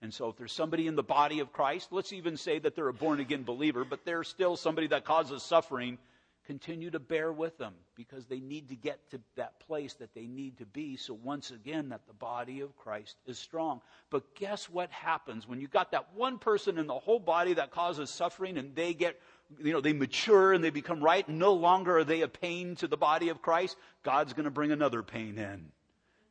And 0.00 0.12
so, 0.12 0.28
if 0.30 0.36
there's 0.36 0.52
somebody 0.52 0.88
in 0.88 0.96
the 0.96 1.02
body 1.02 1.38
of 1.38 1.52
Christ, 1.52 1.88
let's 1.92 2.12
even 2.12 2.36
say 2.36 2.58
that 2.58 2.74
they're 2.74 2.88
a 2.88 2.94
born 2.94 3.20
again 3.20 3.44
believer, 3.44 3.84
but 3.84 4.04
they're 4.04 4.24
still 4.24 4.56
somebody 4.56 4.88
that 4.88 5.04
causes 5.04 5.44
suffering, 5.44 5.96
continue 6.44 6.90
to 6.90 6.98
bear 6.98 7.32
with 7.32 7.56
them 7.56 7.72
because 7.94 8.26
they 8.26 8.40
need 8.40 8.70
to 8.70 8.74
get 8.74 8.98
to 9.12 9.20
that 9.36 9.60
place 9.60 9.94
that 9.94 10.12
they 10.12 10.26
need 10.26 10.58
to 10.58 10.66
be. 10.66 10.96
So, 10.96 11.14
once 11.14 11.52
again, 11.52 11.90
that 11.90 12.00
the 12.08 12.14
body 12.14 12.62
of 12.62 12.76
Christ 12.76 13.16
is 13.26 13.38
strong. 13.38 13.80
But 14.10 14.34
guess 14.34 14.68
what 14.68 14.90
happens 14.90 15.46
when 15.46 15.60
you 15.60 15.68
got 15.68 15.92
that 15.92 16.08
one 16.16 16.38
person 16.38 16.78
in 16.78 16.88
the 16.88 16.98
whole 16.98 17.20
body 17.20 17.54
that 17.54 17.70
causes 17.70 18.10
suffering 18.10 18.58
and 18.58 18.74
they 18.74 18.94
get 18.94 19.20
you 19.62 19.72
know, 19.72 19.80
they 19.80 19.92
mature 19.92 20.52
and 20.52 20.64
they 20.64 20.70
become 20.70 21.02
right. 21.02 21.28
No 21.28 21.52
longer 21.52 21.98
are 21.98 22.04
they 22.04 22.22
a 22.22 22.28
pain 22.28 22.74
to 22.76 22.88
the 22.88 22.96
body 22.96 23.28
of 23.28 23.42
Christ. 23.42 23.76
God's 24.02 24.32
going 24.32 24.44
to 24.44 24.50
bring 24.50 24.72
another 24.72 25.02
pain 25.02 25.38
in. 25.38 25.70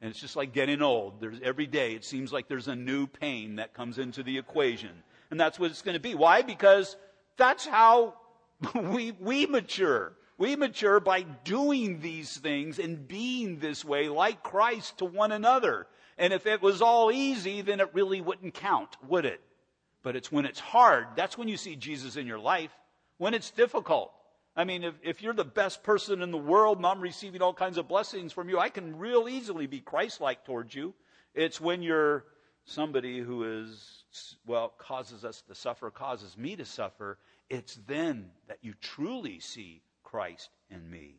And 0.01 0.09
it's 0.09 0.19
just 0.19 0.35
like 0.35 0.51
getting 0.51 0.81
old. 0.81 1.21
There's 1.21 1.39
every 1.43 1.67
day 1.67 1.93
it 1.93 2.03
seems 2.03 2.33
like 2.33 2.47
there's 2.47 2.67
a 2.67 2.75
new 2.75 3.05
pain 3.05 3.57
that 3.57 3.73
comes 3.73 3.99
into 3.99 4.23
the 4.23 4.37
equation. 4.37 4.91
And 5.29 5.39
that's 5.39 5.59
what 5.59 5.69
it's 5.69 5.83
going 5.83 5.93
to 5.93 6.01
be. 6.01 6.15
Why? 6.15 6.41
Because 6.41 6.97
that's 7.37 7.65
how 7.65 8.15
we 8.75 9.11
we 9.11 9.45
mature. 9.45 10.13
We 10.37 10.55
mature 10.55 10.99
by 10.99 11.21
doing 11.21 11.99
these 12.01 12.35
things 12.37 12.79
and 12.79 13.07
being 13.07 13.59
this 13.59 13.85
way 13.85 14.09
like 14.09 14.41
Christ 14.41 14.97
to 14.97 15.05
one 15.05 15.31
another. 15.31 15.85
And 16.17 16.33
if 16.33 16.47
it 16.47 16.63
was 16.63 16.81
all 16.81 17.11
easy, 17.11 17.61
then 17.61 17.79
it 17.79 17.93
really 17.93 18.21
wouldn't 18.21 18.55
count, 18.55 18.97
would 19.07 19.25
it? 19.25 19.39
But 20.03 20.15
it's 20.15 20.31
when 20.31 20.45
it's 20.45 20.59
hard, 20.59 21.07
that's 21.15 21.37
when 21.37 21.47
you 21.47 21.57
see 21.57 21.75
Jesus 21.75 22.15
in 22.15 22.25
your 22.25 22.39
life. 22.39 22.71
When 23.17 23.35
it's 23.35 23.51
difficult, 23.51 24.11
I 24.55 24.65
mean, 24.65 24.83
if, 24.83 24.95
if 25.01 25.21
you're 25.21 25.33
the 25.33 25.45
best 25.45 25.81
person 25.81 26.21
in 26.21 26.31
the 26.31 26.37
world 26.37 26.77
and 26.77 26.85
I'm 26.85 26.99
receiving 26.99 27.41
all 27.41 27.53
kinds 27.53 27.77
of 27.77 27.87
blessings 27.87 28.33
from 28.33 28.49
you, 28.49 28.59
I 28.59 28.69
can 28.69 28.97
real 28.97 29.29
easily 29.29 29.65
be 29.65 29.79
Christ 29.79 30.19
like 30.19 30.43
towards 30.45 30.75
you. 30.75 30.93
It's 31.33 31.61
when 31.61 31.81
you're 31.81 32.25
somebody 32.65 33.19
who 33.19 33.63
is, 33.63 34.03
well, 34.45 34.73
causes 34.77 35.23
us 35.23 35.41
to 35.47 35.55
suffer, 35.55 35.89
causes 35.89 36.37
me 36.37 36.55
to 36.57 36.65
suffer, 36.65 37.17
it's 37.49 37.79
then 37.87 38.29
that 38.47 38.59
you 38.61 38.73
truly 38.81 39.39
see 39.39 39.81
Christ 40.03 40.49
in 40.69 40.89
me. 40.89 41.15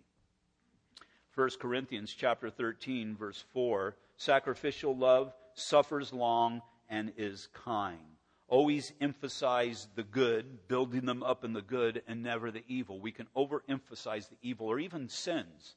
1 1.34 1.48
Corinthians 1.58 2.12
chapter 2.12 2.50
13 2.50 3.16
verse 3.16 3.42
4 3.54 3.96
sacrificial 4.18 4.94
love 4.94 5.32
suffers 5.54 6.12
long 6.12 6.60
and 6.90 7.12
is 7.16 7.48
kind 7.54 8.11
always 8.48 8.92
emphasize 9.00 9.88
the 9.94 10.02
good, 10.02 10.68
building 10.68 11.06
them 11.06 11.22
up 11.22 11.44
in 11.44 11.52
the 11.52 11.62
good, 11.62 12.02
and 12.06 12.22
never 12.22 12.50
the 12.50 12.64
evil. 12.68 13.00
We 13.00 13.12
can 13.12 13.26
overemphasize 13.36 14.28
the 14.28 14.36
evil 14.42 14.66
or 14.66 14.78
even 14.78 15.08
sins. 15.08 15.76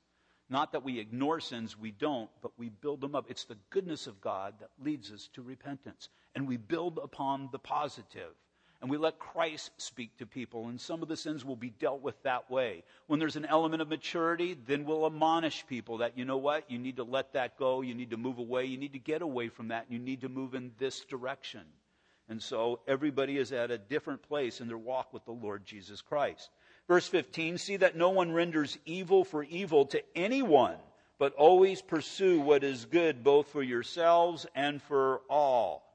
Not 0.49 0.73
that 0.73 0.83
we 0.83 0.99
ignore 0.99 1.39
sins, 1.39 1.77
we 1.77 1.91
don't, 1.91 2.29
but 2.41 2.51
we 2.57 2.69
build 2.69 3.01
them 3.01 3.15
up. 3.15 3.25
It's 3.29 3.45
the 3.45 3.57
goodness 3.71 4.05
of 4.05 4.21
God 4.21 4.55
that 4.59 4.69
leads 4.83 5.11
us 5.11 5.29
to 5.33 5.41
repentance. 5.41 6.09
And 6.35 6.47
we 6.47 6.57
build 6.57 6.99
upon 7.01 7.49
the 7.51 7.59
positive. 7.59 8.33
And 8.81 8.91
we 8.91 8.97
let 8.97 9.17
Christ 9.17 9.71
speak 9.77 10.17
to 10.17 10.27
people. 10.27 10.67
And 10.67 10.79
some 10.79 11.01
of 11.01 11.07
the 11.07 11.17
sins 11.17 11.43
will 11.43 11.55
be 11.55 11.71
dealt 11.71 12.01
with 12.01 12.21
that 12.23 12.51
way. 12.51 12.83
When 13.07 13.19
there's 13.19 13.37
an 13.37 13.45
element 13.45 13.81
of 13.81 13.87
maturity, 13.87 14.55
then 14.67 14.85
we'll 14.85 15.07
admonish 15.07 15.65
people 15.65 15.99
that, 15.99 16.17
you 16.17 16.25
know 16.25 16.37
what, 16.37 16.69
you 16.69 16.77
need 16.77 16.97
to 16.97 17.03
let 17.03 17.33
that 17.33 17.57
go. 17.57 17.81
You 17.81 17.95
need 17.95 18.11
to 18.11 18.17
move 18.17 18.37
away. 18.37 18.65
You 18.65 18.77
need 18.77 18.93
to 18.93 18.99
get 18.99 19.23
away 19.23 19.47
from 19.47 19.69
that. 19.69 19.85
You 19.89 19.97
need 19.97 20.21
to 20.21 20.29
move 20.29 20.53
in 20.53 20.73
this 20.77 20.99
direction. 21.05 21.61
And 22.27 22.41
so 22.41 22.79
everybody 22.87 23.37
is 23.37 23.51
at 23.51 23.71
a 23.71 23.77
different 23.77 24.23
place 24.23 24.59
in 24.59 24.67
their 24.67 24.77
walk 24.77 25.13
with 25.13 25.25
the 25.25 25.31
Lord 25.31 25.65
Jesus 25.65 26.01
Christ. 26.01 26.49
Verse 26.87 27.07
15 27.07 27.57
See 27.57 27.77
that 27.77 27.95
no 27.95 28.09
one 28.09 28.31
renders 28.31 28.77
evil 28.85 29.23
for 29.23 29.43
evil 29.43 29.85
to 29.87 30.03
anyone, 30.15 30.77
but 31.19 31.33
always 31.33 31.81
pursue 31.81 32.39
what 32.41 32.63
is 32.63 32.85
good 32.85 33.23
both 33.23 33.47
for 33.49 33.61
yourselves 33.61 34.45
and 34.55 34.81
for 34.81 35.21
all. 35.29 35.85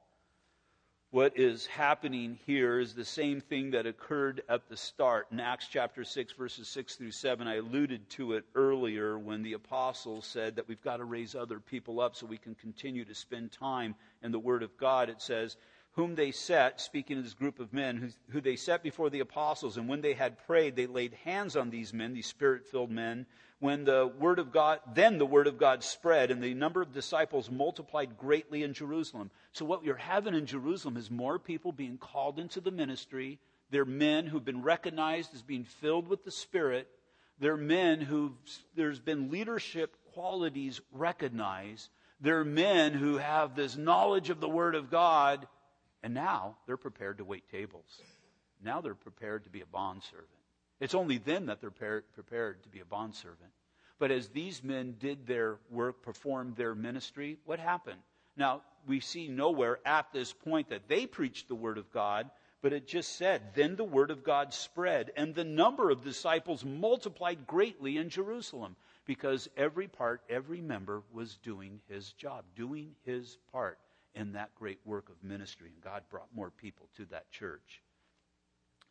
What 1.11 1.37
is 1.37 1.65
happening 1.65 2.39
here 2.45 2.79
is 2.79 2.93
the 2.93 3.03
same 3.03 3.41
thing 3.41 3.71
that 3.71 3.85
occurred 3.85 4.43
at 4.47 4.69
the 4.69 4.77
start 4.77 5.27
in 5.29 5.41
Acts 5.41 5.67
chapter 5.69 6.05
6, 6.05 6.31
verses 6.31 6.69
6 6.69 6.95
through 6.95 7.11
7. 7.11 7.49
I 7.49 7.57
alluded 7.57 8.09
to 8.11 8.31
it 8.31 8.45
earlier 8.55 9.19
when 9.19 9.43
the 9.43 9.51
apostles 9.51 10.25
said 10.25 10.55
that 10.55 10.69
we've 10.69 10.81
got 10.81 10.97
to 10.97 11.03
raise 11.03 11.35
other 11.35 11.59
people 11.59 11.99
up 11.99 12.15
so 12.15 12.25
we 12.25 12.37
can 12.37 12.55
continue 12.55 13.03
to 13.03 13.13
spend 13.13 13.51
time 13.51 13.93
in 14.23 14.31
the 14.31 14.39
Word 14.39 14.63
of 14.63 14.77
God. 14.77 15.09
It 15.09 15.21
says, 15.21 15.57
whom 15.93 16.15
they 16.15 16.31
set, 16.31 16.79
speaking 16.79 17.17
of 17.17 17.23
this 17.23 17.33
group 17.33 17.59
of 17.59 17.73
men, 17.73 17.97
who, 17.97 18.09
who, 18.31 18.41
they 18.41 18.55
set 18.55 18.81
before 18.81 19.09
the 19.09 19.19
apostles. 19.19 19.77
And 19.77 19.89
when 19.89 20.01
they 20.01 20.13
had 20.13 20.45
prayed, 20.47 20.75
they 20.75 20.87
laid 20.87 21.13
hands 21.25 21.57
on 21.57 21.69
these 21.69 21.93
men, 21.93 22.13
these 22.13 22.27
spirit 22.27 22.65
filled 22.65 22.91
men. 22.91 23.25
When 23.59 23.83
the 23.83 24.07
word 24.07 24.39
of 24.39 24.51
God, 24.51 24.79
then 24.95 25.17
the 25.17 25.25
word 25.25 25.47
of 25.47 25.59
God 25.59 25.83
spread, 25.83 26.31
and 26.31 26.41
the 26.41 26.53
number 26.53 26.81
of 26.81 26.93
disciples 26.93 27.51
multiplied 27.51 28.17
greatly 28.17 28.63
in 28.63 28.73
Jerusalem. 28.73 29.29
So, 29.51 29.65
what 29.65 29.83
you're 29.83 29.95
having 29.95 30.33
in 30.33 30.47
Jerusalem 30.47 30.97
is 30.97 31.11
more 31.11 31.37
people 31.37 31.71
being 31.71 31.97
called 31.97 32.39
into 32.39 32.59
the 32.59 32.71
ministry. 32.71 33.37
They're 33.69 33.85
men 33.85 34.25
who've 34.25 34.43
been 34.43 34.63
recognized 34.63 35.35
as 35.35 35.43
being 35.43 35.65
filled 35.65 36.07
with 36.07 36.23
the 36.23 36.31
Spirit. 36.31 36.87
They're 37.39 37.57
men 37.57 38.01
who 38.01 38.33
there's 38.75 38.99
been 38.99 39.29
leadership 39.29 39.95
qualities 40.13 40.81
recognized. 40.91 41.89
They're 42.19 42.43
men 42.43 42.93
who 42.93 43.17
have 43.17 43.55
this 43.55 43.77
knowledge 43.77 44.29
of 44.29 44.39
the 44.39 44.49
Word 44.49 44.75
of 44.75 44.89
God 44.89 45.47
and 46.03 46.13
now 46.13 46.57
they're 46.65 46.77
prepared 46.77 47.17
to 47.19 47.25
wait 47.25 47.49
tables. 47.49 48.01
Now 48.63 48.81
they're 48.81 48.95
prepared 48.95 49.43
to 49.45 49.49
be 49.49 49.61
a 49.61 49.65
bondservant. 49.65 50.27
It's 50.79 50.95
only 50.95 51.17
then 51.17 51.45
that 51.45 51.61
they're 51.61 51.69
prepared 51.69 52.63
to 52.63 52.69
be 52.69 52.79
a 52.79 52.85
bondservant. 52.85 53.51
But 53.99 54.11
as 54.11 54.29
these 54.29 54.63
men 54.63 54.95
did 54.99 55.27
their 55.27 55.59
work, 55.69 56.01
performed 56.01 56.55
their 56.55 56.73
ministry, 56.73 57.37
what 57.45 57.59
happened? 57.59 57.99
Now, 58.35 58.61
we 58.87 58.99
see 58.99 59.27
nowhere 59.27 59.79
at 59.85 60.11
this 60.11 60.33
point 60.33 60.69
that 60.69 60.87
they 60.87 61.05
preached 61.05 61.47
the 61.47 61.55
word 61.55 61.77
of 61.77 61.91
God, 61.91 62.31
but 62.63 62.73
it 62.73 62.87
just 62.87 63.15
said, 63.15 63.53
then 63.53 63.75
the 63.75 63.83
word 63.83 64.09
of 64.09 64.23
God 64.23 64.53
spread, 64.53 65.11
and 65.15 65.35
the 65.35 65.43
number 65.43 65.91
of 65.91 66.03
disciples 66.03 66.65
multiplied 66.65 67.45
greatly 67.45 67.97
in 67.97 68.09
Jerusalem, 68.09 68.75
because 69.05 69.49
every 69.55 69.87
part, 69.87 70.21
every 70.29 70.61
member 70.61 71.03
was 71.11 71.37
doing 71.43 71.79
his 71.87 72.13
job, 72.13 72.43
doing 72.55 72.95
his 73.03 73.37
part 73.51 73.77
in 74.15 74.33
that 74.33 74.53
great 74.55 74.79
work 74.85 75.09
of 75.09 75.23
ministry. 75.23 75.69
And 75.73 75.83
God 75.83 76.03
brought 76.09 76.27
more 76.33 76.51
people 76.51 76.87
to 76.97 77.05
that 77.05 77.31
church. 77.31 77.81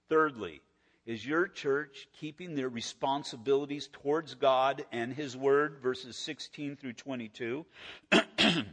Thirdly, 0.09 0.61
is 1.07 1.25
your 1.25 1.49
church 1.49 2.09
keeping 2.18 2.55
their 2.55 2.68
responsibilities 2.68 3.89
towards 3.93 4.35
God 4.35 4.85
and 4.93 5.12
His 5.12 5.37
Word? 5.37 5.79
Verses 5.83 6.16
16 6.16 6.77
through 6.77 6.93
22. 6.95 7.64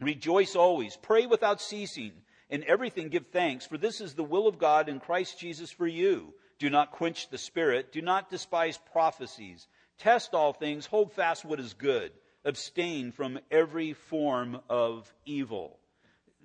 Rejoice 0.00 0.56
always, 0.56 0.96
pray 0.96 1.26
without 1.26 1.60
ceasing. 1.60 2.12
In 2.50 2.64
everything 2.64 3.08
give 3.08 3.28
thanks, 3.28 3.66
for 3.66 3.78
this 3.78 4.00
is 4.00 4.14
the 4.14 4.24
will 4.24 4.46
of 4.46 4.58
God 4.58 4.88
in 4.88 5.00
Christ 5.00 5.38
Jesus 5.38 5.70
for 5.70 5.86
you. 5.86 6.34
Do 6.58 6.68
not 6.68 6.92
quench 6.92 7.28
the 7.30 7.38
Spirit. 7.38 7.92
Do 7.92 8.02
not 8.02 8.30
despise 8.30 8.78
prophecies. 8.92 9.68
Test 9.98 10.34
all 10.34 10.52
things. 10.52 10.86
Hold 10.86 11.12
fast 11.12 11.44
what 11.44 11.60
is 11.60 11.72
good 11.74 12.12
abstain 12.44 13.12
from 13.12 13.38
every 13.50 13.92
form 13.92 14.60
of 14.68 15.12
evil. 15.24 15.78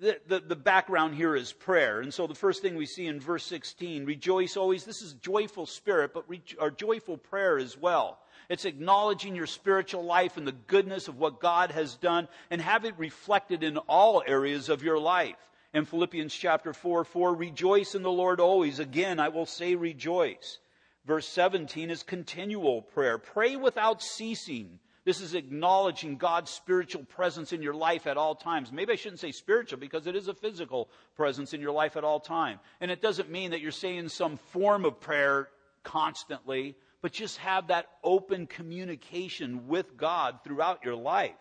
The, 0.00 0.20
the, 0.28 0.40
the, 0.40 0.56
background 0.56 1.16
here 1.16 1.34
is 1.34 1.52
prayer. 1.52 2.00
And 2.00 2.14
so 2.14 2.28
the 2.28 2.34
first 2.34 2.62
thing 2.62 2.76
we 2.76 2.86
see 2.86 3.06
in 3.06 3.18
verse 3.18 3.44
16, 3.44 4.04
rejoice 4.04 4.56
always. 4.56 4.84
This 4.84 5.02
is 5.02 5.14
joyful 5.14 5.66
spirit, 5.66 6.12
but 6.14 6.28
re, 6.28 6.40
our 6.60 6.70
joyful 6.70 7.16
prayer 7.16 7.58
as 7.58 7.76
well. 7.76 8.20
It's 8.48 8.64
acknowledging 8.64 9.34
your 9.34 9.46
spiritual 9.46 10.04
life 10.04 10.36
and 10.36 10.46
the 10.46 10.52
goodness 10.52 11.08
of 11.08 11.18
what 11.18 11.40
God 11.40 11.72
has 11.72 11.96
done 11.96 12.28
and 12.50 12.60
have 12.62 12.84
it 12.84 12.94
reflected 12.96 13.64
in 13.64 13.76
all 13.76 14.22
areas 14.24 14.68
of 14.68 14.84
your 14.84 14.98
life. 15.00 15.36
In 15.74 15.84
Philippians 15.84 16.32
chapter 16.32 16.72
4, 16.72 17.04
4, 17.04 17.34
rejoice 17.34 17.94
in 17.94 18.02
the 18.02 18.10
Lord 18.10 18.40
always. 18.40 18.78
Again, 18.78 19.18
I 19.18 19.28
will 19.28 19.46
say 19.46 19.74
rejoice. 19.74 20.60
Verse 21.04 21.28
17 21.28 21.90
is 21.90 22.02
continual 22.02 22.82
prayer. 22.82 23.18
Pray 23.18 23.56
without 23.56 24.02
ceasing. 24.02 24.78
This 25.08 25.22
is 25.22 25.32
acknowledging 25.32 26.18
God's 26.18 26.50
spiritual 26.50 27.02
presence 27.02 27.54
in 27.54 27.62
your 27.62 27.72
life 27.72 28.06
at 28.06 28.18
all 28.18 28.34
times. 28.34 28.70
Maybe 28.70 28.92
I 28.92 28.96
shouldn't 28.96 29.20
say 29.20 29.32
spiritual 29.32 29.78
because 29.78 30.06
it 30.06 30.14
is 30.14 30.28
a 30.28 30.34
physical 30.34 30.90
presence 31.16 31.54
in 31.54 31.62
your 31.62 31.72
life 31.72 31.96
at 31.96 32.04
all 32.04 32.20
time. 32.20 32.60
And 32.82 32.90
it 32.90 33.00
doesn't 33.00 33.30
mean 33.30 33.52
that 33.52 33.62
you're 33.62 33.70
saying 33.70 34.10
some 34.10 34.36
form 34.36 34.84
of 34.84 35.00
prayer 35.00 35.48
constantly, 35.82 36.76
but 37.00 37.12
just 37.12 37.38
have 37.38 37.68
that 37.68 37.86
open 38.04 38.46
communication 38.46 39.66
with 39.66 39.96
God 39.96 40.40
throughout 40.44 40.84
your 40.84 40.96
life. 40.96 41.40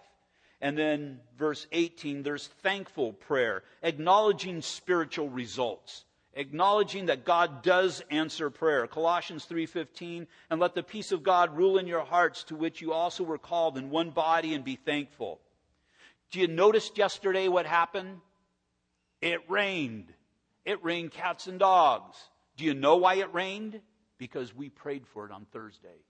And 0.61 0.77
then 0.77 1.19
verse 1.37 1.67
18, 1.73 2.23
there's 2.23 2.47
thankful 2.63 3.11
prayer, 3.11 3.63
acknowledging 3.83 4.61
spiritual 4.61 5.27
results 5.27 6.05
acknowledging 6.37 7.07
that 7.07 7.25
God 7.25 7.63
does 7.63 8.01
answer 8.09 8.49
prayer. 8.49 8.87
Colossians 8.87 9.45
3:15, 9.45 10.27
and 10.49 10.61
let 10.61 10.75
the 10.75 10.83
peace 10.83 11.11
of 11.11 11.23
God 11.23 11.57
rule 11.57 11.77
in 11.77 11.87
your 11.87 12.05
hearts 12.05 12.43
to 12.45 12.55
which 12.55 12.81
you 12.81 12.93
also 12.93 13.23
were 13.23 13.37
called 13.37 13.77
in 13.77 13.89
one 13.89 14.11
body 14.11 14.53
and 14.53 14.63
be 14.63 14.75
thankful. 14.75 15.41
Do 16.29 16.39
you 16.39 16.47
notice 16.47 16.91
yesterday 16.95 17.47
what 17.47 17.65
happened? 17.65 18.21
It 19.21 19.49
rained. 19.49 20.13
It 20.63 20.83
rained 20.83 21.11
cats 21.11 21.47
and 21.47 21.59
dogs. 21.59 22.17
Do 22.55 22.65
you 22.65 22.73
know 22.73 22.97
why 22.97 23.15
it 23.15 23.33
rained? 23.33 23.81
Because 24.17 24.53
we 24.53 24.69
prayed 24.69 25.07
for 25.07 25.25
it 25.25 25.31
on 25.31 25.45
Thursday. 25.45 26.03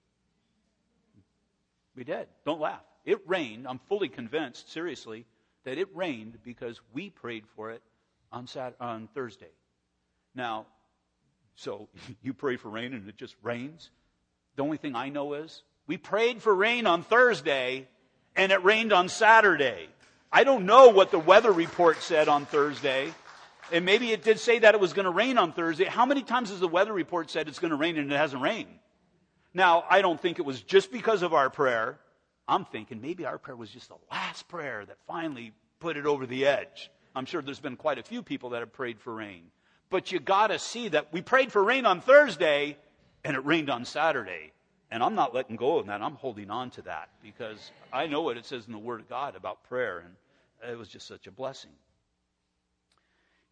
We 1.95 2.03
did. 2.03 2.27
Don't 2.45 2.59
laugh. 2.59 2.83
It 3.05 3.21
rained. 3.27 3.67
I'm 3.67 3.79
fully 3.79 4.09
convinced, 4.09 4.71
seriously, 4.71 5.25
that 5.63 5.77
it 5.77 5.95
rained 5.95 6.39
because 6.43 6.81
we 6.93 7.09
prayed 7.09 7.47
for 7.55 7.71
it 7.71 7.81
on, 8.31 8.47
Saturday, 8.47 8.77
on 8.79 9.07
Thursday. 9.13 9.51
Now, 10.37 10.67
so 11.55 11.89
you 12.21 12.33
pray 12.33 12.55
for 12.55 12.69
rain 12.69 12.93
and 12.93 13.09
it 13.09 13.17
just 13.17 13.35
rains. 13.43 13.89
The 14.55 14.63
only 14.63 14.77
thing 14.77 14.95
I 14.95 15.09
know 15.09 15.33
is 15.33 15.63
we 15.87 15.97
prayed 15.97 16.41
for 16.41 16.55
rain 16.55 16.87
on 16.87 17.03
Thursday 17.03 17.87
and 18.35 18.51
it 18.51 18.63
rained 18.63 18.93
on 18.93 19.09
Saturday. 19.09 19.89
I 20.31 20.43
don't 20.43 20.65
know 20.65 20.89
what 20.89 21.11
the 21.11 21.19
weather 21.19 21.51
report 21.51 22.01
said 22.01 22.27
on 22.27 22.45
Thursday. 22.45 23.13
And 23.71 23.83
maybe 23.83 24.11
it 24.11 24.23
did 24.23 24.39
say 24.39 24.59
that 24.59 24.75
it 24.75 24.79
was 24.79 24.93
going 24.93 25.05
to 25.05 25.11
rain 25.11 25.37
on 25.37 25.51
Thursday. 25.51 25.85
How 25.85 26.05
many 26.05 26.21
times 26.21 26.51
has 26.51 26.59
the 26.59 26.67
weather 26.67 26.93
report 26.93 27.29
said 27.29 27.49
it's 27.49 27.59
going 27.59 27.71
to 27.71 27.77
rain 27.77 27.97
and 27.97 28.11
it 28.11 28.15
hasn't 28.15 28.41
rained? 28.41 28.69
Now, 29.53 29.83
I 29.89 30.01
don't 30.01 30.21
think 30.21 30.39
it 30.39 30.45
was 30.45 30.61
just 30.61 30.91
because 30.91 31.21
of 31.21 31.33
our 31.33 31.49
prayer. 31.49 31.97
I'm 32.47 32.63
thinking 32.63 33.01
maybe 33.01 33.25
our 33.25 33.37
prayer 33.37 33.57
was 33.57 33.69
just 33.69 33.89
the 33.89 33.95
last 34.09 34.47
prayer 34.47 34.85
that 34.85 34.97
finally 35.07 35.51
put 35.79 35.97
it 35.97 36.05
over 36.05 36.25
the 36.25 36.45
edge. 36.45 36.89
I'm 37.15 37.25
sure 37.25 37.41
there's 37.41 37.59
been 37.59 37.75
quite 37.75 37.97
a 37.97 38.03
few 38.03 38.21
people 38.21 38.51
that 38.51 38.59
have 38.59 38.71
prayed 38.71 38.99
for 38.99 39.13
rain. 39.13 39.51
But 39.89 40.11
you 40.11 40.19
got 40.19 40.47
to 40.47 40.59
see 40.59 40.89
that 40.89 41.13
we 41.13 41.21
prayed 41.21 41.51
for 41.51 41.63
rain 41.63 41.85
on 41.85 42.01
Thursday 42.01 42.77
and 43.23 43.35
it 43.35 43.45
rained 43.45 43.69
on 43.69 43.85
Saturday. 43.85 44.51
And 44.89 45.03
I'm 45.03 45.15
not 45.15 45.33
letting 45.33 45.57
go 45.57 45.79
of 45.79 45.87
that. 45.87 46.01
I'm 46.01 46.15
holding 46.15 46.49
on 46.49 46.69
to 46.71 46.81
that 46.83 47.09
because 47.21 47.71
I 47.91 48.07
know 48.07 48.21
what 48.21 48.37
it 48.37 48.45
says 48.45 48.67
in 48.67 48.73
the 48.73 48.79
Word 48.79 49.01
of 49.01 49.09
God 49.09 49.35
about 49.35 49.63
prayer, 49.63 49.99
and 49.99 50.71
it 50.71 50.77
was 50.77 50.87
just 50.87 51.07
such 51.07 51.27
a 51.27 51.31
blessing. 51.31 51.71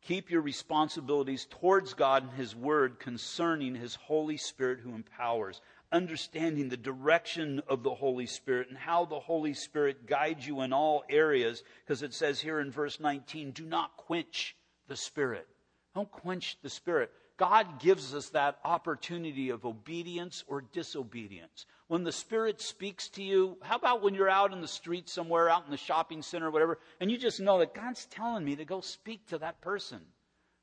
Keep 0.02 0.30
your 0.30 0.42
responsibilities 0.42 1.48
towards 1.50 1.94
God 1.94 2.24
and 2.24 2.32
His 2.34 2.56
Word 2.56 3.00
concerning 3.00 3.76
His 3.76 3.96
Holy 3.96 4.38
Spirit 4.38 4.80
who 4.80 4.94
empowers, 4.94 5.60
understanding 5.92 6.70
the 6.70 6.78
direction 6.78 7.62
of 7.68 7.84
the 7.84 7.94
Holy 7.94 8.28
Spirit 8.28 8.70
and 8.70 8.78
how 8.78 9.06
the 9.06 9.20
Holy 9.20 9.54
Spirit 9.54 10.06
guides 10.06 10.48
you 10.48 10.62
in 10.62 10.72
all 10.72 11.04
areas, 11.10 11.64
because 11.84 12.02
it 12.02 12.14
says 12.14 12.40
here 12.40 12.60
in 12.60 12.72
verse 12.72 13.00
19, 13.00 13.52
do 13.52 13.66
not 13.66 13.98
quench 13.98 14.56
the 14.88 14.96
Spirit. 14.96 15.48
Don't 15.96 16.12
quench 16.12 16.58
the 16.62 16.70
Spirit. 16.70 17.10
God 17.38 17.80
gives 17.80 18.14
us 18.14 18.30
that 18.30 18.60
opportunity 18.64 19.50
of 19.50 19.66
obedience 19.66 20.44
or 20.48 20.62
disobedience. 20.62 21.66
When 21.88 22.04
the 22.04 22.12
Spirit 22.12 22.62
speaks 22.62 23.10
to 23.10 23.24
you, 23.24 23.58
how 23.62 23.78
about 23.78 24.04
when 24.04 24.14
you're 24.14 24.30
out 24.30 24.54
in 24.54 24.62
the 24.62 24.68
street 24.68 25.10
somewhere, 25.10 25.50
out 25.50 25.66
in 25.66 25.72
the 25.72 25.78
shopping 25.78 26.22
center 26.22 26.52
whatever, 26.52 26.80
and 27.00 27.10
you 27.10 27.18
just 27.18 27.40
know 27.40 27.60
that 27.60 27.74
God's 27.74 28.06
telling 28.06 28.46
me 28.46 28.56
to 28.58 28.66
go 28.66 28.82
speak 28.82 29.26
to 29.28 29.38
that 29.40 29.62
person? 29.62 30.00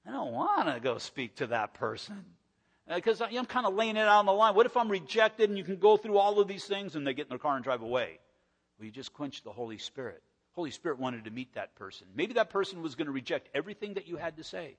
I 0.06 0.12
don't 0.12 0.32
want 0.32 0.72
to 0.72 0.80
go 0.80 0.98
speak 0.98 1.36
to 1.36 1.46
that 1.48 1.74
person. 1.74 2.24
Because 2.92 3.20
uh, 3.20 3.28
I'm 3.30 3.46
kind 3.46 3.66
of 3.66 3.74
laying 3.74 3.96
it 3.96 4.00
out 4.00 4.18
on 4.18 4.26
the 4.26 4.32
line. 4.32 4.54
What 4.54 4.66
if 4.66 4.76
I'm 4.76 4.90
rejected 4.90 5.48
and 5.48 5.56
you 5.56 5.64
can 5.64 5.76
go 5.76 5.96
through 5.96 6.18
all 6.18 6.40
of 6.40 6.48
these 6.48 6.64
things 6.64 6.96
and 6.96 7.06
they 7.06 7.14
get 7.14 7.26
in 7.26 7.30
their 7.30 7.38
car 7.38 7.54
and 7.54 7.64
drive 7.64 7.82
away? 7.82 8.18
Well, 8.78 8.86
you 8.86 8.90
just 8.90 9.12
quench 9.12 9.42
the 9.44 9.52
Holy 9.52 9.78
Spirit. 9.78 10.22
Holy 10.54 10.70
Spirit 10.70 10.98
wanted 10.98 11.24
to 11.24 11.30
meet 11.30 11.54
that 11.54 11.74
person. 11.76 12.06
Maybe 12.14 12.34
that 12.34 12.50
person 12.50 12.82
was 12.82 12.96
going 12.96 13.06
to 13.06 13.12
reject 13.12 13.48
everything 13.54 13.94
that 13.94 14.08
you 14.08 14.16
had 14.16 14.36
to 14.36 14.44
say. 14.44 14.76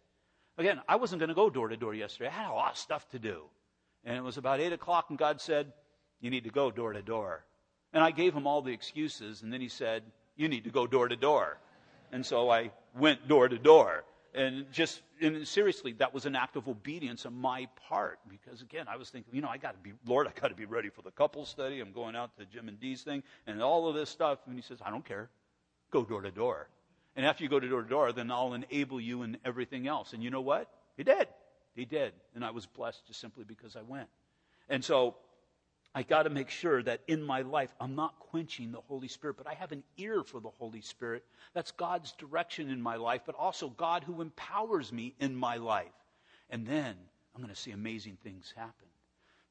Again, 0.58 0.82
I 0.88 0.98
wasn't 0.98 1.20
going 1.20 1.30
to 1.30 1.36
go 1.36 1.50
door 1.50 1.70
to 1.70 1.78
door 1.78 1.94
yesterday. 1.94 2.30
I 2.30 2.34
had 2.34 2.50
a 2.50 2.54
lot 2.54 2.72
of 2.72 2.78
stuff 2.78 3.10
to 3.10 3.20
do. 3.20 3.44
And 4.06 4.18
it 4.18 4.24
was 4.24 4.38
about 4.38 4.60
8 4.60 4.74
o'clock, 4.74 5.06
and 5.10 5.18
God 5.18 5.42
said, 5.42 5.74
You 6.22 6.30
need 6.30 6.44
to 6.44 6.50
go 6.50 6.70
door 6.70 6.94
to 6.94 7.02
door. 7.02 7.44
And 7.94 8.04
I 8.04 8.12
gave 8.12 8.34
him 8.34 8.48
all 8.48 8.62
the 8.62 8.74
excuses, 8.74 9.42
and 9.42 9.54
then 9.54 9.62
he 9.62 9.70
said, 9.70 10.04
You 10.36 10.48
need 10.48 10.66
to 10.66 10.70
go 10.70 10.86
door 10.86 11.08
to 11.08 11.16
door. 11.16 11.58
And 12.12 12.26
so 12.26 12.50
I 12.50 12.72
went 12.96 13.28
door 13.28 13.48
to 13.48 13.58
door. 13.58 14.04
And 14.36 14.66
just, 14.72 15.02
and 15.22 15.48
seriously, 15.48 15.94
that 15.94 16.14
was 16.14 16.26
an 16.26 16.36
act 16.36 16.56
of 16.56 16.68
obedience 16.68 17.26
on 17.26 17.36
my 17.36 17.68
part. 17.88 18.20
Because 18.28 18.62
again, 18.62 18.88
I 18.88 18.98
was 18.98 19.10
thinking, 19.10 19.34
you 19.34 19.42
know, 19.42 19.48
I 19.48 19.58
got 19.58 19.74
to 19.74 19.80
be, 19.80 19.94
Lord, 20.06 20.28
I 20.28 20.32
got 20.40 20.48
to 20.48 20.56
be 20.56 20.66
ready 20.66 20.90
for 20.90 21.04
the 21.04 21.12
couple 21.12 21.46
study. 21.46 21.80
I'm 21.80 21.92
going 21.92 22.16
out 22.16 22.36
to 22.38 22.46
Jim 22.46 22.68
and 22.68 22.80
Dee's 22.80 23.04
thing 23.04 23.22
and 23.46 23.62
all 23.62 23.88
of 23.88 23.96
this 23.96 24.10
stuff. 24.10 24.40
And 24.48 24.56
he 24.56 24.62
says, 24.62 24.80
I 24.84 24.90
don't 24.90 25.06
care. 25.06 25.30
Go 25.92 26.04
door 26.04 26.22
to 26.22 26.32
door. 26.32 26.68
And 27.16 27.26
after 27.26 27.44
you 27.44 27.50
go 27.50 27.60
to 27.60 27.68
door 27.68 27.84
to 27.84 27.90
door, 27.90 28.12
then 28.12 28.32
I'll 28.32 28.54
enable 28.54 29.00
you 29.00 29.24
in 29.24 29.38
everything 29.46 29.88
else. 29.88 30.14
And 30.14 30.24
you 30.24 30.30
know 30.30 30.42
what? 30.42 30.68
He 30.98 31.04
did. 31.04 31.28
He 31.76 31.86
did. 31.86 32.14
And 32.36 32.44
I 32.44 32.52
was 32.52 32.66
blessed 32.66 33.06
just 33.08 33.20
simply 33.20 33.44
because 33.44 33.76
I 33.76 33.82
went. 33.82 34.08
And 34.70 34.84
so 34.84 35.16
I 35.96 36.02
got 36.02 36.24
to 36.24 36.30
make 36.30 36.50
sure 36.50 36.82
that 36.82 37.02
in 37.08 37.22
my 37.22 37.42
life 37.42 37.74
I'm 37.80 37.96
not 37.96 38.18
quenching 38.20 38.72
the 38.72 38.82
Holy 38.82 39.08
Spirit, 39.08 39.38
but 39.38 39.48
I 39.48 39.54
have 39.54 39.72
an 39.72 39.84
ear 39.98 40.24
for 40.24 40.40
the 40.40 40.50
Holy 40.50 40.82
Spirit. 40.82 41.24
That's 41.54 41.72
God's 41.72 42.14
direction 42.14 42.70
in 42.70 42.82
my 42.82 42.96
life, 42.96 43.22
but 43.26 43.36
also 43.36 43.70
God 43.70 44.04
who 44.04 44.22
empowers 44.22 44.92
me 44.92 45.14
in 45.20 45.36
my 45.36 45.58
life. 45.58 45.94
And 46.50 46.66
then 46.66 46.96
I'm 47.36 47.42
going 47.42 47.54
to 47.54 47.60
see 47.60 47.72
amazing 47.72 48.18
things 48.24 48.54
happen. 48.56 48.88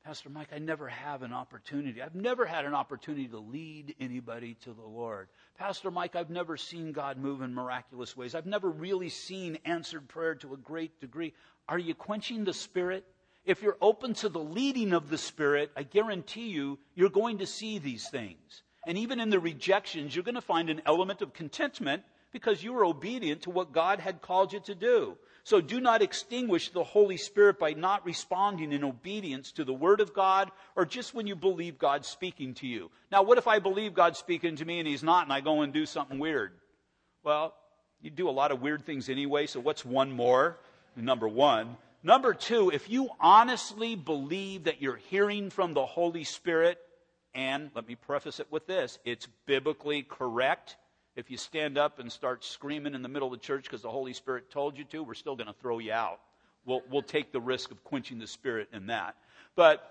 Pastor 0.05 0.31
Mike, 0.31 0.49
I 0.53 0.59
never 0.59 0.89
have 0.89 1.23
an 1.23 1.33
opportunity. 1.33 2.03
I've 2.03 2.17
never 2.17 2.45
had 2.45 2.65
an 2.65 2.75
opportunity 2.75 3.29
to 3.29 3.39
lead 3.39 3.95
anybody 4.01 4.55
to 4.65 4.73
the 4.73 4.83
Lord. 4.83 5.29
Pastor 5.57 5.93
Mike, 5.93 6.17
I've 6.17 6.29
never 6.29 6.57
seen 6.57 6.91
God 6.91 7.19
move 7.19 7.41
in 7.41 7.55
miraculous 7.55 8.17
ways. 8.17 8.35
I've 8.35 8.45
never 8.45 8.69
really 8.69 9.11
seen 9.11 9.59
answered 9.65 10.09
prayer 10.09 10.35
to 10.37 10.55
a 10.55 10.57
great 10.57 11.01
degree. 11.01 11.35
Are 11.69 11.79
you 11.79 11.95
quenching 11.95 12.43
the 12.43 12.53
Spirit? 12.53 13.05
If 13.45 13.63
you're 13.63 13.79
open 13.81 14.15
to 14.15 14.29
the 14.29 14.41
leading 14.41 14.93
of 14.93 15.09
the 15.09 15.19
Spirit, 15.19 15.71
I 15.77 15.85
guarantee 15.85 16.49
you, 16.49 16.81
you're 16.97 17.09
going 17.09 17.39
to 17.39 17.47
see 17.47 17.79
these 17.79 18.09
things. 18.09 18.63
And 18.85 18.99
even 18.99 19.21
in 19.21 19.31
the 19.31 19.39
rejections, 19.39 20.17
you're 20.17 20.25
going 20.25 20.35
to 20.35 20.41
find 20.41 20.69
an 20.69 20.83
element 20.85 21.23
of 21.23 21.33
contentment 21.33 22.03
because 22.33 22.65
you 22.65 22.73
were 22.73 22.85
obedient 22.85 23.43
to 23.43 23.51
what 23.51 23.73
God 23.73 24.01
had 24.01 24.21
called 24.21 24.53
you 24.53 24.59
to 24.61 24.75
do. 24.75 25.17
So 25.45 25.61
do 25.61 25.81
not 25.81 26.03
extinguish 26.03 26.69
the 26.71 26.85
Holy 26.85 27.17
Spirit 27.17 27.59
by 27.59 27.73
not 27.73 28.07
responding 28.07 28.73
in 28.73 28.85
obedience 28.85 29.51
to 29.53 29.65
the 29.65 29.73
Word 29.73 30.01
of 30.01 30.15
God 30.15 30.51
or 30.77 30.87
just 30.87 31.15
when 31.15 31.27
you 31.27 31.35
believe 31.35 31.79
God's 31.79 32.07
speaking 32.07 32.55
to 32.55 32.67
you. 32.67 32.91
Now, 33.11 33.23
what 33.23 33.39
if 33.39 33.49
I 33.49 33.59
believe 33.59 33.93
God's 33.93 34.19
speaking 34.19 34.57
to 34.57 34.65
me 34.65 34.79
and 34.79 34.87
He's 34.87 35.03
not 35.03 35.25
and 35.25 35.33
I 35.33 35.41
go 35.41 35.63
and 35.63 35.73
do 35.73 35.85
something 35.85 36.19
weird? 36.19 36.53
Well, 37.25 37.55
you 38.01 38.11
do 38.11 38.29
a 38.29 38.31
lot 38.31 38.53
of 38.53 38.63
weird 38.63 38.85
things 38.85 39.09
anyway, 39.09 39.47
so 39.47 39.59
what's 39.59 39.85
one 39.85 40.13
more? 40.13 40.59
Number 40.95 41.29
one. 41.29 41.77
Number 42.05 42.35
two, 42.35 42.71
if 42.71 42.91
you 42.91 43.11
honestly 43.21 43.95
believe 43.95 44.65
that 44.65 44.83
you're 44.83 44.97
hearing 44.97 45.51
from 45.51 45.73
the 45.73 45.87
Holy 45.87 46.25
Spirit, 46.25 46.79
and 47.35 47.71
let 47.75 47.89
me 47.89 47.95
preface 47.95 48.41
it 48.41 48.47
with 48.51 48.67
this 48.67 48.99
it's 49.05 49.27
biblically 49.47 50.03
correct 50.03 50.77
if 51.17 51.31
you 51.31 51.37
stand 51.37 51.77
up 51.77 51.99
and 51.99 52.11
start 52.11 52.45
screaming 52.45 52.95
in 52.95 53.03
the 53.03 53.09
middle 53.09 53.33
of 53.33 53.39
the 53.39 53.45
church 53.45 53.65
because 53.65 53.83
the 53.83 53.91
Holy 53.91 54.13
Spirit 54.13 54.51
told 54.51 54.79
you 54.79 54.85
to, 54.85 55.03
we're 55.03 55.15
still 55.15 55.37
going 55.37 55.47
to 55.47 55.55
throw 55.61 55.79
you 55.79 55.93
out. 55.93 56.21
We'll, 56.65 56.83
we'll 56.91 57.03
take 57.03 57.33
the 57.33 57.41
risk 57.41 57.71
of 57.71 57.83
quenching 57.85 58.19
the 58.19 58.27
Spirit 58.27 58.69
in 58.73 58.87
that. 58.87 59.17
But 59.55 59.89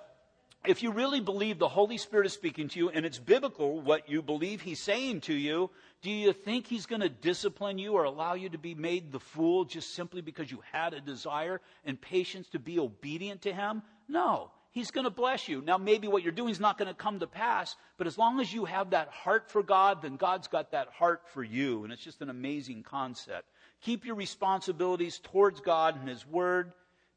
if 0.65 0.83
you 0.83 0.91
really 0.91 1.19
believe 1.19 1.57
the 1.59 1.67
Holy 1.67 1.97
Spirit 1.97 2.27
is 2.27 2.33
speaking 2.33 2.67
to 2.69 2.79
you 2.79 2.89
and 2.89 3.05
it's 3.05 3.19
biblical 3.19 3.81
what 3.81 4.09
you 4.09 4.21
believe 4.21 4.61
He's 4.61 4.79
saying 4.79 5.21
to 5.21 5.33
you, 5.33 5.69
do 6.01 6.09
you 6.09 6.33
think 6.33 6.67
He's 6.67 6.85
going 6.85 7.01
to 7.01 7.09
discipline 7.09 7.77
you 7.77 7.93
or 7.93 8.03
allow 8.03 8.35
you 8.35 8.49
to 8.49 8.57
be 8.57 8.75
made 8.75 9.11
the 9.11 9.19
fool 9.19 9.65
just 9.65 9.93
simply 9.93 10.21
because 10.21 10.49
you 10.49 10.61
had 10.71 10.93
a 10.93 11.01
desire 11.01 11.61
and 11.85 11.99
patience 11.99 12.47
to 12.49 12.59
be 12.59 12.79
obedient 12.79 13.41
to 13.43 13.53
Him? 13.53 13.81
No. 14.07 14.51
He's 14.71 14.91
going 14.91 15.03
to 15.03 15.11
bless 15.11 15.49
you. 15.49 15.61
Now, 15.61 15.77
maybe 15.77 16.07
what 16.07 16.23
you're 16.23 16.31
doing 16.31 16.51
is 16.51 16.59
not 16.59 16.77
going 16.77 16.87
to 16.87 16.93
come 16.93 17.19
to 17.19 17.27
pass, 17.27 17.75
but 17.97 18.07
as 18.07 18.17
long 18.17 18.39
as 18.39 18.53
you 18.53 18.65
have 18.65 18.91
that 18.91 19.09
heart 19.09 19.51
for 19.51 19.61
God, 19.61 20.01
then 20.01 20.15
God's 20.15 20.47
got 20.47 20.71
that 20.71 20.87
heart 20.89 21.23
for 21.33 21.43
you. 21.43 21.83
And 21.83 21.91
it's 21.91 22.03
just 22.03 22.21
an 22.21 22.29
amazing 22.29 22.83
concept. 22.83 23.47
Keep 23.81 24.05
your 24.05 24.15
responsibilities 24.15 25.19
towards 25.19 25.59
God 25.59 25.99
and 25.99 26.07
His 26.07 26.25
Word 26.25 26.71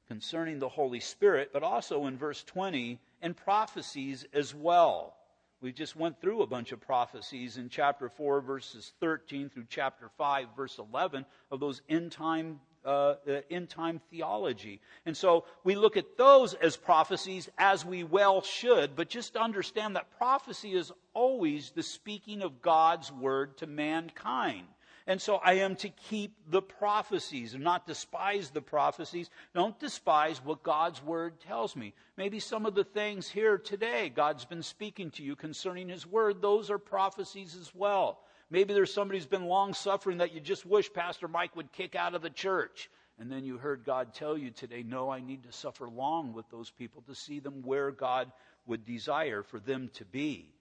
concerning 0.09 0.59
the 0.59 0.69
Holy 0.69 1.01
Spirit, 1.01 1.51
but 1.53 1.63
also 1.63 2.07
in 2.07 2.19
verse 2.19 2.43
20, 2.43 2.99
and 3.23 3.37
prophecies 3.37 4.27
as 4.35 4.55
well. 4.55 5.15
We 5.61 5.73
just 5.73 5.97
went 5.97 6.21
through 6.21 6.43
a 6.43 6.47
bunch 6.47 6.73
of 6.73 6.81
prophecies 6.81 7.57
in 7.57 7.71
chapter 7.71 8.11
4, 8.11 8.43
verses 8.43 8.93
13 9.01 9.49
through 9.49 9.67
chapter 9.71 10.11
5, 10.19 10.49
verse 10.57 10.79
11, 10.79 11.25
of 11.51 11.61
those 11.61 11.81
end 11.89 12.13
time 12.13 12.61
uh, 12.85 13.15
end 13.51 13.71
time 13.71 14.01
theology. 14.11 14.81
And 15.07 15.17
so 15.17 15.45
we 15.65 15.75
look 15.75 15.97
at 15.97 16.17
those 16.17 16.55
as 16.55 16.77
prophecies 16.77 17.49
as 17.59 17.85
we 17.85 18.05
well 18.05 18.43
should, 18.43 18.97
but 18.97 19.09
just 19.09 19.37
understand 19.37 19.97
that 19.97 20.17
prophecy 20.19 20.75
is 20.75 20.93
always 21.13 21.71
the 21.71 21.83
speaking 21.83 22.43
of 22.43 22.63
God's 22.63 23.11
word 23.13 23.57
to 23.59 23.67
mankind. 23.67 24.67
And 25.07 25.21
so 25.21 25.37
I 25.37 25.55
am 25.55 25.77
to 25.77 25.91
keep 25.91 26.35
the 26.49 26.63
prophecies 26.63 27.53
and 27.53 27.63
not 27.63 27.87
despise 27.87 28.49
the 28.49 28.63
prophecies. 28.63 29.29
Don't 29.55 29.79
despise 29.79 30.43
what 30.43 30.63
God's 30.63 31.03
word 31.03 31.41
tells 31.41 31.77
me. 31.77 31.93
Maybe 32.17 32.41
some 32.41 32.65
of 32.65 32.75
the 32.75 32.85
things 32.85 33.29
here 33.29 33.59
today 33.59 34.09
God's 34.09 34.47
been 34.47 34.63
speaking 34.63 35.11
to 35.13 35.23
you 35.23 35.37
concerning 35.37 35.91
his 35.91 36.07
word, 36.07 36.41
those 36.41 36.71
are 36.71 36.79
prophecies 36.79 37.55
as 37.55 37.71
well. 37.75 38.21
Maybe 38.55 38.73
there's 38.73 38.95
somebody 38.95 39.19
who's 39.19 39.27
been 39.27 39.47
long 39.47 39.75
suffering 39.75 40.19
that 40.19 40.33
you 40.33 40.39
just 40.39 40.65
wish 40.65 40.93
Pastor 40.93 41.27
Mike 41.27 41.57
would 41.57 41.73
kick 41.73 41.97
out 41.97 42.15
of 42.15 42.23
the 42.23 42.31
church. 42.31 42.89
And 43.19 43.29
then 43.29 43.45
you 43.45 43.59
heard 43.59 43.85
God 43.85 44.15
tell 44.15 44.39
you 44.39 44.53
today, 44.53 44.85
no, 44.87 45.11
I 45.11 45.19
need 45.19 45.43
to 45.43 45.51
suffer 45.51 45.89
long 45.89 46.33
with 46.33 46.49
those 46.51 46.71
people 46.71 47.03
to 47.09 47.17
see 47.17 47.41
them 47.41 47.63
where 47.65 47.91
God 47.91 48.31
would 48.69 48.85
desire 48.85 49.43
for 49.43 49.59
them 49.59 49.91
to 49.95 50.05
be. 50.05 50.55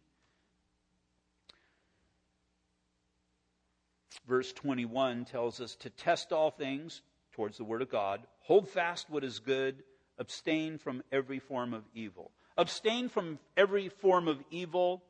Verse 4.28 4.52
21 4.54 5.26
tells 5.26 5.62
us 5.62 5.76
to 5.76 5.92
test 5.92 6.34
all 6.34 6.50
things 6.50 7.04
towards 7.34 7.60
the 7.60 7.64
Word 7.64 7.84
of 7.84 7.92
God, 7.92 8.22
hold 8.40 8.68
fast 8.68 9.08
what 9.08 9.24
is 9.24 9.38
good, 9.38 9.84
abstain 10.18 10.80
from 10.80 11.04
every 11.12 11.38
form 11.38 11.76
of 11.76 11.84
evil. 11.94 12.32
Abstain 12.58 13.08
from 13.08 13.38
every 13.56 13.90
form 13.90 14.28
of 14.28 14.40
evil. 14.50 15.04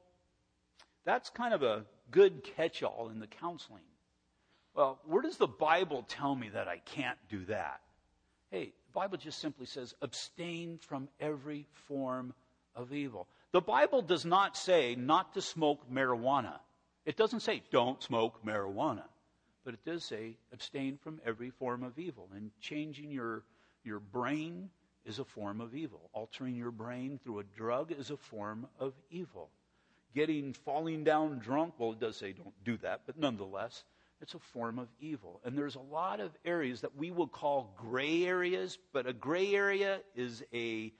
That's 1.05 1.29
kind 1.29 1.53
of 1.53 1.63
a 1.63 1.85
good 2.13 2.43
catch 2.55 2.83
all 2.83 3.09
in 3.09 3.19
the 3.19 3.27
counseling. 3.27 3.81
Well, 4.75 4.99
where 5.05 5.21
does 5.21 5.37
the 5.37 5.47
Bible 5.47 6.05
tell 6.07 6.33
me 6.33 6.49
that 6.49 6.67
I 6.67 6.77
can't 6.77 7.17
do 7.29 7.43
that? 7.45 7.81
Hey, 8.49 8.65
the 8.65 8.93
Bible 8.93 9.17
just 9.17 9.39
simply 9.39 9.65
says 9.65 9.93
abstain 10.01 10.77
from 10.77 11.09
every 11.19 11.67
form 11.87 12.33
of 12.75 12.93
evil. 12.93 13.27
The 13.51 13.61
Bible 13.61 14.01
does 14.01 14.25
not 14.25 14.55
say 14.55 14.95
not 14.95 15.33
to 15.33 15.41
smoke 15.41 15.91
marijuana. 15.91 16.59
It 17.05 17.17
doesn't 17.17 17.41
say 17.41 17.63
don't 17.71 18.01
smoke 18.01 18.45
marijuana. 18.45 19.03
But 19.65 19.73
it 19.73 19.85
does 19.85 20.03
say 20.03 20.37
abstain 20.51 20.97
from 20.97 21.19
every 21.25 21.49
form 21.49 21.83
of 21.83 21.97
evil. 21.97 22.29
And 22.35 22.51
changing 22.59 23.11
your, 23.11 23.43
your 23.83 23.99
brain 23.99 24.69
is 25.05 25.19
a 25.19 25.25
form 25.25 25.61
of 25.61 25.75
evil. 25.75 26.09
Altering 26.13 26.55
your 26.55 26.71
brain 26.71 27.19
through 27.23 27.39
a 27.39 27.43
drug 27.43 27.91
is 27.91 28.11
a 28.11 28.17
form 28.17 28.67
of 28.79 28.93
evil 29.09 29.49
getting 30.13 30.53
falling 30.53 31.03
down 31.03 31.39
drunk. 31.39 31.75
Well, 31.77 31.91
it 31.91 31.99
does 31.99 32.17
say 32.17 32.33
don't 32.33 32.63
do 32.63 32.77
that, 32.77 33.01
but 33.05 33.17
nonetheless, 33.17 33.83
it's 34.21 34.33
a 34.33 34.39
form 34.39 34.79
of 34.79 34.87
evil. 34.99 35.41
And 35.43 35.57
there's 35.57 35.75
a 35.75 35.81
lot 35.81 36.19
of 36.19 36.31
areas 36.45 36.81
that 36.81 36.95
we 36.95 37.11
will 37.11 37.27
call 37.27 37.73
gray 37.77 38.23
areas, 38.23 38.77
but 38.93 39.05
a 39.05 39.13
gray 39.13 39.53
area 39.53 39.99
is 40.15 40.43
a, 40.53 40.93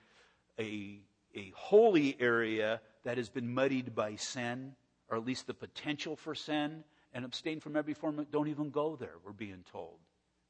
a, 0.60 1.00
a 1.36 1.54
holy 1.56 2.18
area 2.20 2.82
that 3.06 3.18
has 3.18 3.30
been 3.30 3.54
muddied 3.54 3.96
by 3.96 4.16
sin, 4.16 4.76
or 5.10 5.18
at 5.18 5.26
least 5.26 5.48
the 5.48 5.54
potential 5.54 6.16
for 6.16 6.36
sin, 6.36 6.84
and 7.14 7.24
abstain 7.24 7.60
from 7.60 7.76
every 7.78 7.94
form 7.94 8.20
of, 8.20 8.30
don't 8.32 8.48
even 8.50 8.72
go 8.72 8.96
there, 8.96 9.16
we're 9.24 9.32
being 9.32 9.64
told. 9.72 10.00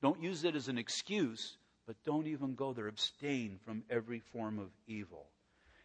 Don't 0.02 0.22
use 0.22 0.44
it 0.44 0.56
as 0.56 0.68
an 0.68 0.78
excuse, 0.78 1.58
but 1.86 1.96
don't 2.04 2.28
even 2.28 2.56
go 2.56 2.74
there. 2.74 2.88
Abstain 2.88 3.60
from 3.66 3.84
every 3.90 4.20
form 4.20 4.60
of 4.60 4.70
evil. 4.88 5.28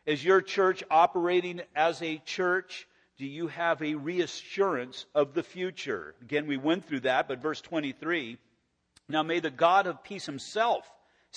Is 0.08 0.24
your 0.24 0.40
church 0.40 0.82
operating 0.90 1.60
as 1.76 2.00
a 2.00 2.16
church? 2.24 2.88
Do 3.18 3.26
you 3.26 3.48
have 3.48 3.82
a 3.82 3.94
reassurance 3.94 5.04
of 5.14 5.34
the 5.34 5.42
future? 5.42 6.14
Again, 6.22 6.46
we 6.46 6.56
went 6.56 6.86
through 6.86 7.00
that, 7.00 7.28
but 7.28 7.42
verse 7.42 7.60
23 7.60 8.38
Now 9.10 9.22
may 9.22 9.40
the 9.40 9.50
God 9.50 9.86
of 9.86 10.02
peace 10.02 10.24
himself 10.24 10.90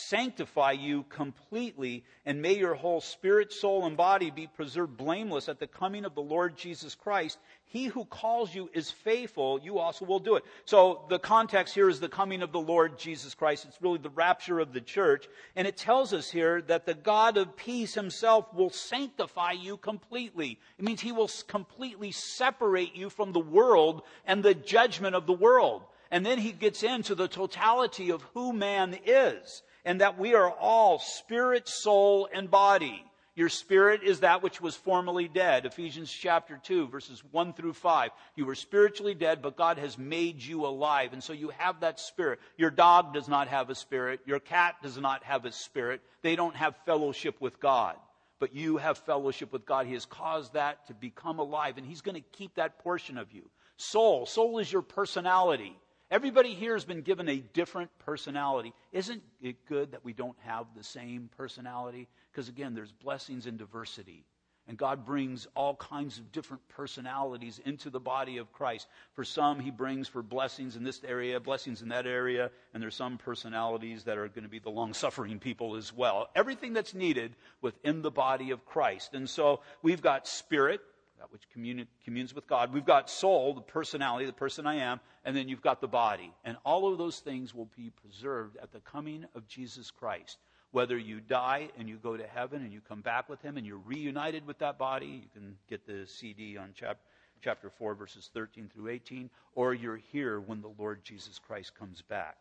sanctify 0.10 0.72
you 0.72 1.04
completely, 1.10 2.04
and 2.26 2.42
may 2.42 2.58
your 2.58 2.74
whole 2.74 3.02
spirit, 3.02 3.54
soul, 3.54 3.86
and 3.86 3.96
body 3.96 4.32
be 4.32 4.48
preserved 4.48 4.98
blameless 4.98 5.50
at 5.50 5.60
the 5.60 5.68
coming 5.68 6.06
of 6.06 6.16
the 6.16 6.22
Lord 6.22 6.58
Jesus 6.58 6.96
Christ. 6.96 7.38
He 7.66 7.86
who 7.86 8.04
calls 8.06 8.54
you 8.54 8.70
is 8.74 8.92
faithful, 8.92 9.60
you 9.64 9.80
also 9.80 10.04
will 10.04 10.20
do 10.20 10.36
it. 10.36 10.44
So 10.66 11.06
the 11.10 11.20
context 11.20 11.74
here 11.74 11.88
is 11.88 12.00
the 12.00 12.10
coming 12.10 12.42
of 12.42 12.52
the 12.52 12.60
Lord 12.60 13.00
Jesus 13.00 13.34
Christ. 13.34 13.66
It's 13.66 13.82
really 13.82 14.00
the 14.00 14.10
rapture 14.10 14.60
of 14.60 14.74
the 14.74 14.82
church. 14.82 15.28
And 15.56 15.66
it 15.66 15.78
tells 15.78 16.12
us 16.12 16.30
here 16.30 16.62
that 16.64 16.86
the 16.86 16.94
God 16.94 17.38
of 17.38 17.56
peace 17.56 17.94
himself 17.94 18.54
will 18.54 18.72
sanctify 18.72 19.54
you 19.54 19.78
completely. 19.78 20.60
It 20.78 20.84
means 20.84 21.00
he 21.00 21.14
will 21.14 21.30
completely 21.48 22.12
separate 22.12 22.96
you 22.96 23.10
from 23.10 23.32
the 23.32 23.40
world 23.40 24.02
and 24.26 24.44
the 24.44 24.54
judgment 24.54 25.16
of 25.16 25.26
the 25.26 25.34
world. 25.34 25.84
And 26.12 26.26
then 26.26 26.40
he 26.40 26.52
gets 26.52 26.84
into 26.84 27.16
the 27.16 27.30
totality 27.30 28.10
of 28.10 28.22
who 28.34 28.52
man 28.52 29.00
is 29.06 29.64
and 29.86 30.02
that 30.02 30.18
we 30.18 30.36
are 30.36 30.52
all 30.52 31.00
spirit, 31.00 31.68
soul, 31.68 32.28
and 32.34 32.50
body. 32.50 33.06
Your 33.34 33.50
spirit 33.50 34.04
is 34.04 34.20
that 34.20 34.44
which 34.44 34.60
was 34.60 34.76
formerly 34.76 35.30
dead. 35.30 35.66
Ephesians 35.66 36.12
chapter 36.12 36.60
2, 36.62 36.88
verses 36.90 37.24
1 37.32 37.54
through 37.54 37.74
5. 37.74 38.12
You 38.36 38.46
were 38.46 38.56
spiritually 38.56 39.14
dead, 39.14 39.42
but 39.42 39.56
God 39.56 39.78
has 39.78 39.98
made 39.98 40.44
you 40.44 40.66
alive. 40.66 41.14
And 41.14 41.24
so 41.24 41.32
you 41.32 41.50
have 41.58 41.80
that 41.80 42.00
spirit. 42.00 42.40
Your 42.58 42.72
dog 42.72 43.14
does 43.14 43.30
not 43.30 43.48
have 43.48 43.70
a 43.70 43.76
spirit. 43.76 44.20
Your 44.26 44.40
cat 44.40 44.76
does 44.84 44.98
not 44.98 45.24
have 45.24 45.46
a 45.46 45.52
spirit. 45.52 46.02
They 46.22 46.36
don't 46.36 46.56
have 46.58 46.76
fellowship 46.86 47.40
with 47.40 47.60
God. 47.62 47.96
But 48.40 48.54
you 48.54 48.78
have 48.78 48.98
fellowship 48.98 49.54
with 49.54 49.66
God. 49.66 49.86
He 49.86 49.94
has 49.94 50.06
caused 50.06 50.54
that 50.54 50.88
to 50.88 50.94
become 50.94 51.40
alive, 51.40 51.78
and 51.78 51.86
He's 51.86 52.02
going 52.02 52.16
to 52.16 52.38
keep 52.38 52.56
that 52.56 52.80
portion 52.80 53.18
of 53.18 53.32
you. 53.32 53.50
Soul. 53.78 54.26
Soul 54.26 54.60
is 54.60 54.72
your 54.72 54.82
personality. 54.82 55.78
Everybody 56.12 56.54
here 56.54 56.74
has 56.74 56.84
been 56.84 57.04
given 57.04 57.30
a 57.30 57.38
different 57.38 57.90
personality. 58.00 58.74
Isn't 58.92 59.24
it 59.42 59.66
good 59.66 59.94
that 59.94 60.04
we 60.04 60.12
don't 60.12 60.38
have 60.42 60.66
the 60.76 60.84
same 60.84 61.30
personality? 61.38 62.10
Because 62.32 62.50
again, 62.50 62.76
there's 62.76 62.92
blessings 62.92 63.48
in 63.48 63.56
diversity. 63.56 64.26
And 64.68 64.78
God 64.78 65.06
brings 65.06 65.48
all 65.56 65.76
kinds 65.76 66.18
of 66.18 66.32
different 66.32 66.68
personalities 66.68 67.60
into 67.66 67.90
the 67.90 68.00
body 68.00 68.38
of 68.38 68.52
Christ. 68.52 68.88
For 69.14 69.24
some, 69.24 69.60
He 69.60 69.72
brings 69.72 70.08
for 70.08 70.22
blessings 70.22 70.76
in 70.76 70.84
this 70.84 71.02
area, 71.06 71.40
blessings 71.40 71.82
in 71.82 71.90
that 71.90 72.06
area, 72.06 72.52
and 72.74 72.84
there's 72.84 72.96
some 72.96 73.18
personalities 73.18 74.04
that 74.04 74.18
are 74.18 74.28
going 74.28 74.44
to 74.44 74.50
be 74.50 74.60
the 74.60 74.70
long 74.70 74.94
suffering 74.94 75.40
people 75.40 75.76
as 75.78 75.92
well. 75.94 76.30
Everything 76.36 76.74
that's 76.74 76.94
needed 76.94 77.36
within 77.62 78.02
the 78.02 78.12
body 78.12 78.52
of 78.52 78.66
Christ. 78.66 79.14
And 79.14 79.30
so 79.30 79.62
we've 79.82 80.02
got 80.02 80.28
spirit, 80.28 80.82
that 81.22 81.32
which 81.32 81.44
communi- 81.56 81.86
communes 82.04 82.34
with 82.34 82.48
God. 82.48 82.74
We've 82.74 82.84
got 82.84 83.10
soul, 83.10 83.54
the 83.54 83.62
personality, 83.62 84.26
the 84.26 84.34
person 84.34 84.66
I 84.66 84.78
am, 84.78 85.00
and 85.24 85.38
then 85.38 85.48
you've 85.48 85.62
got 85.62 85.80
the 85.80 85.88
body. 85.88 86.34
And 86.44 86.58
all 86.66 86.92
of 86.92 86.98
those 86.98 87.20
things 87.20 87.54
will 87.54 87.70
be 87.78 87.92
preserved 87.92 88.58
at 88.58 88.72
the 88.72 88.80
coming 88.80 89.26
of 89.36 89.48
Jesus 89.48 89.92
Christ. 89.92 90.40
Whether 90.72 90.98
you 90.98 91.20
die 91.20 91.70
and 91.78 91.88
you 91.88 91.98
go 91.98 92.18
to 92.18 92.26
heaven 92.26 92.64
and 92.64 92.74
you 92.74 92.82
come 92.82 93.02
back 93.02 93.30
with 93.30 93.40
him 93.42 93.58
and 93.58 93.68
you're 93.68 93.78
reunited 93.78 94.48
with 94.48 94.58
that 94.60 94.80
body, 94.80 95.06
you 95.06 95.30
can 95.32 95.58
get 95.70 95.86
the 95.86 96.08
CD 96.08 96.58
on 96.58 96.74
chap- 96.74 97.02
chapter 97.40 97.70
4, 97.70 97.94
verses 97.94 98.32
13 98.34 98.72
through 98.74 98.90
18, 98.90 99.30
or 99.54 99.76
you're 99.76 100.02
here 100.12 100.40
when 100.40 100.62
the 100.62 100.74
Lord 100.80 101.04
Jesus 101.04 101.38
Christ 101.38 101.76
comes 101.78 102.02
back. 102.02 102.38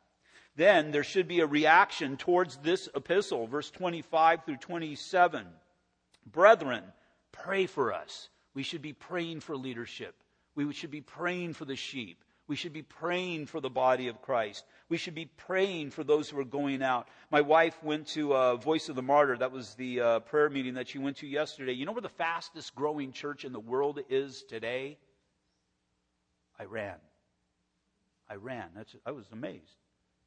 Then 0.57 0.91
there 0.91 1.05
should 1.05 1.29
be 1.29 1.41
a 1.41 1.47
reaction 1.47 2.17
towards 2.17 2.57
this 2.57 2.89
epistle, 2.95 3.47
verse 3.47 3.71
25 3.71 4.45
through 4.45 4.57
27. 4.57 5.47
Brethren, 6.25 6.85
pray 7.31 7.67
for 7.67 7.93
us 7.93 8.31
we 8.55 8.63
should 8.63 8.83
be 8.83 8.93
praying 8.93 9.41
for 9.41 9.57
leadership. 9.57 10.15
We 10.55 10.73
should 10.73 10.91
be 10.91 11.01
praying 11.01 11.55
for 11.55 11.65
the 11.65 11.77
sheep. 11.77 12.25
We 12.49 12.57
should 12.57 12.73
be 12.73 12.83
praying 12.83 13.47
for 13.47 13.61
the 13.61 13.71
body 13.71 14.09
of 14.09 14.23
Christ. 14.23 14.65
We 14.89 14.97
should 14.97 15.15
be 15.15 15.27
praying 15.27 15.91
for 15.91 16.03
those 16.03 16.29
who 16.29 16.41
are 16.41 16.45
going 16.45 16.83
out. 16.83 17.07
My 17.31 17.43
wife 17.43 17.81
went 17.85 18.09
to 18.09 18.35
uh, 18.35 18.57
Voice 18.57 18.89
of 18.89 18.97
the 18.97 19.03
Martyr. 19.03 19.37
That 19.39 19.53
was 19.53 19.75
the 19.75 20.01
uh, 20.01 20.19
prayer 20.21 20.51
meeting 20.51 20.75
that 20.75 20.89
she 20.89 20.99
went 20.99 21.19
to 21.19 21.29
yesterday. 21.29 21.75
You 21.75 21.87
know 21.87 21.93
where 21.93 22.03
the 22.03 22.09
fastest 22.09 22.75
growing 22.75 23.13
church 23.13 23.45
in 23.45 23.53
the 23.53 23.61
world 23.61 24.01
is 24.09 24.43
today? 24.43 24.99
Iran. 26.61 26.97
Iran. 28.29 28.71
That's, 28.75 28.97
I 29.07 29.13
was 29.13 29.27
amazed. 29.33 29.77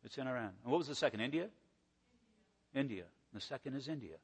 It's 0.06 0.18
in 0.18 0.26
Iran. 0.26 0.52
And 0.64 0.72
what 0.72 0.78
was 0.78 0.88
the 0.88 0.96
second? 0.96 1.20
India? 1.20 1.50
India. 2.74 3.04
The 3.34 3.42
second 3.42 3.76
is 3.76 3.90
India 3.90 4.16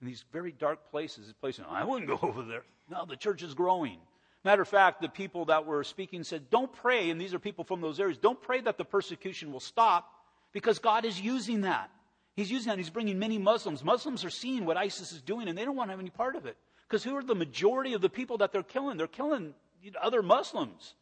in 0.00 0.06
these 0.06 0.24
very 0.32 0.52
dark 0.52 0.90
places. 0.90 1.32
Places, 1.40 1.64
I 1.68 1.84
wouldn't 1.84 2.08
go 2.08 2.18
over 2.28 2.42
there. 2.42 2.62
No, 2.90 3.04
the 3.06 3.16
church 3.16 3.42
is 3.42 3.54
growing. 3.54 3.98
Matter 4.44 4.62
of 4.62 4.68
fact, 4.68 5.02
the 5.02 5.08
people 5.08 5.46
that 5.46 5.66
were 5.66 5.84
speaking 5.84 6.24
said, 6.24 6.48
Don't 6.50 6.72
pray, 6.72 7.10
and 7.10 7.20
these 7.20 7.34
are 7.34 7.38
people 7.38 7.64
from 7.64 7.80
those 7.80 8.00
areas, 8.00 8.18
don't 8.18 8.40
pray 8.40 8.60
that 8.62 8.78
the 8.78 8.84
persecution 8.84 9.52
will 9.52 9.60
stop 9.60 10.10
because 10.52 10.78
God 10.78 11.04
is 11.04 11.20
using 11.20 11.62
that. 11.62 11.90
He's 12.34 12.50
using 12.50 12.70
that. 12.70 12.78
He's 12.78 12.90
bringing 12.90 13.18
many 13.18 13.38
Muslims. 13.38 13.84
Muslims 13.84 14.24
are 14.24 14.30
seeing 14.30 14.64
what 14.64 14.76
ISIS 14.76 15.12
is 15.12 15.20
doing, 15.20 15.48
and 15.48 15.58
they 15.58 15.64
don't 15.64 15.76
want 15.76 15.88
to 15.88 15.92
have 15.92 16.00
any 16.00 16.10
part 16.10 16.36
of 16.36 16.46
it. 16.46 16.56
Because 16.88 17.04
who 17.04 17.16
are 17.16 17.22
the 17.22 17.34
majority 17.34 17.92
of 17.92 18.00
the 18.00 18.08
people 18.08 18.38
that 18.38 18.50
they're 18.50 18.62
killing? 18.62 18.96
They're 18.96 19.06
killing 19.06 19.54
other 20.00 20.22
Muslims. 20.22 20.94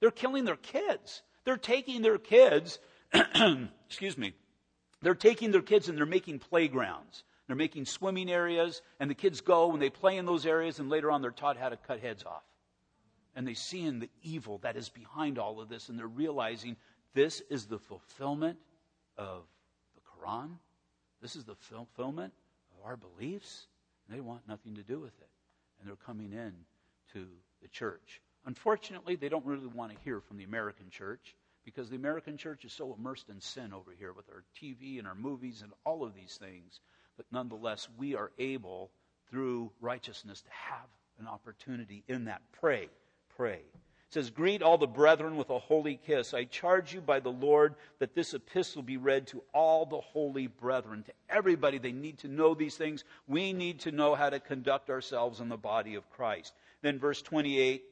They're 0.00 0.10
killing 0.10 0.44
their 0.44 0.56
kids. 0.56 1.22
They're 1.44 1.56
taking 1.56 2.02
their 2.02 2.18
kids, 2.18 2.78
excuse 3.86 4.16
me, 4.16 4.34
they're 5.00 5.14
taking 5.14 5.50
their 5.50 5.62
kids 5.62 5.88
and 5.88 5.98
they're 5.98 6.06
making 6.06 6.38
playgrounds. 6.38 7.24
They're 7.52 7.56
making 7.58 7.84
swimming 7.84 8.30
areas, 8.30 8.80
and 8.98 9.10
the 9.10 9.14
kids 9.14 9.42
go 9.42 9.72
and 9.72 9.82
they 9.82 9.90
play 9.90 10.16
in 10.16 10.24
those 10.24 10.46
areas, 10.46 10.78
and 10.78 10.88
later 10.88 11.10
on 11.10 11.20
they're 11.20 11.30
taught 11.30 11.58
how 11.58 11.68
to 11.68 11.76
cut 11.76 12.00
heads 12.00 12.24
off. 12.24 12.44
And 13.36 13.46
they 13.46 13.52
see 13.52 13.84
in 13.84 13.98
the 13.98 14.08
evil 14.22 14.56
that 14.62 14.74
is 14.74 14.88
behind 14.88 15.38
all 15.38 15.60
of 15.60 15.68
this, 15.68 15.90
and 15.90 15.98
they're 15.98 16.06
realizing 16.06 16.78
this 17.12 17.42
is 17.50 17.66
the 17.66 17.78
fulfillment 17.78 18.56
of 19.18 19.42
the 19.94 20.00
Quran. 20.00 20.52
This 21.20 21.36
is 21.36 21.44
the 21.44 21.54
fulfillment 21.54 22.32
of 22.70 22.86
our 22.86 22.96
beliefs. 22.96 23.66
And 24.08 24.16
they 24.16 24.22
want 24.22 24.48
nothing 24.48 24.76
to 24.76 24.82
do 24.82 24.98
with 24.98 25.20
it. 25.20 25.28
And 25.78 25.86
they're 25.86 26.06
coming 26.06 26.32
in 26.32 26.54
to 27.12 27.26
the 27.60 27.68
church. 27.68 28.22
Unfortunately, 28.46 29.14
they 29.14 29.28
don't 29.28 29.44
really 29.44 29.66
want 29.66 29.92
to 29.92 29.98
hear 30.04 30.22
from 30.22 30.38
the 30.38 30.44
American 30.44 30.88
church 30.88 31.36
because 31.66 31.90
the 31.90 31.96
American 31.96 32.38
church 32.38 32.64
is 32.64 32.72
so 32.72 32.94
immersed 32.98 33.28
in 33.28 33.42
sin 33.42 33.74
over 33.74 33.92
here 33.98 34.14
with 34.14 34.30
our 34.30 34.42
TV 34.58 34.98
and 34.98 35.06
our 35.06 35.14
movies 35.14 35.60
and 35.60 35.72
all 35.84 36.02
of 36.02 36.14
these 36.14 36.38
things 36.40 36.80
but 37.22 37.36
nonetheless, 37.36 37.88
we 37.98 38.14
are 38.14 38.30
able, 38.38 38.90
through 39.30 39.70
righteousness, 39.80 40.42
to 40.42 40.50
have 40.50 40.88
an 41.20 41.26
opportunity 41.26 42.02
in 42.08 42.24
that. 42.24 42.42
Pray, 42.60 42.88
pray. 43.36 43.60
It 43.60 44.14
says, 44.14 44.30
Greet 44.30 44.62
all 44.62 44.78
the 44.78 44.86
brethren 44.86 45.36
with 45.36 45.50
a 45.50 45.58
holy 45.58 46.00
kiss. 46.04 46.34
I 46.34 46.44
charge 46.44 46.92
you 46.92 47.00
by 47.00 47.20
the 47.20 47.30
Lord 47.30 47.74
that 47.98 48.14
this 48.14 48.34
epistle 48.34 48.82
be 48.82 48.96
read 48.96 49.28
to 49.28 49.42
all 49.54 49.86
the 49.86 50.00
holy 50.00 50.48
brethren, 50.48 51.04
to 51.04 51.12
everybody. 51.30 51.78
They 51.78 51.92
need 51.92 52.18
to 52.18 52.28
know 52.28 52.54
these 52.54 52.76
things. 52.76 53.04
We 53.28 53.52
need 53.52 53.80
to 53.80 53.92
know 53.92 54.14
how 54.14 54.30
to 54.30 54.40
conduct 54.40 54.90
ourselves 54.90 55.40
in 55.40 55.48
the 55.48 55.56
body 55.56 55.94
of 55.94 56.10
Christ. 56.10 56.54
Then, 56.82 56.98
verse 56.98 57.22
28 57.22 57.84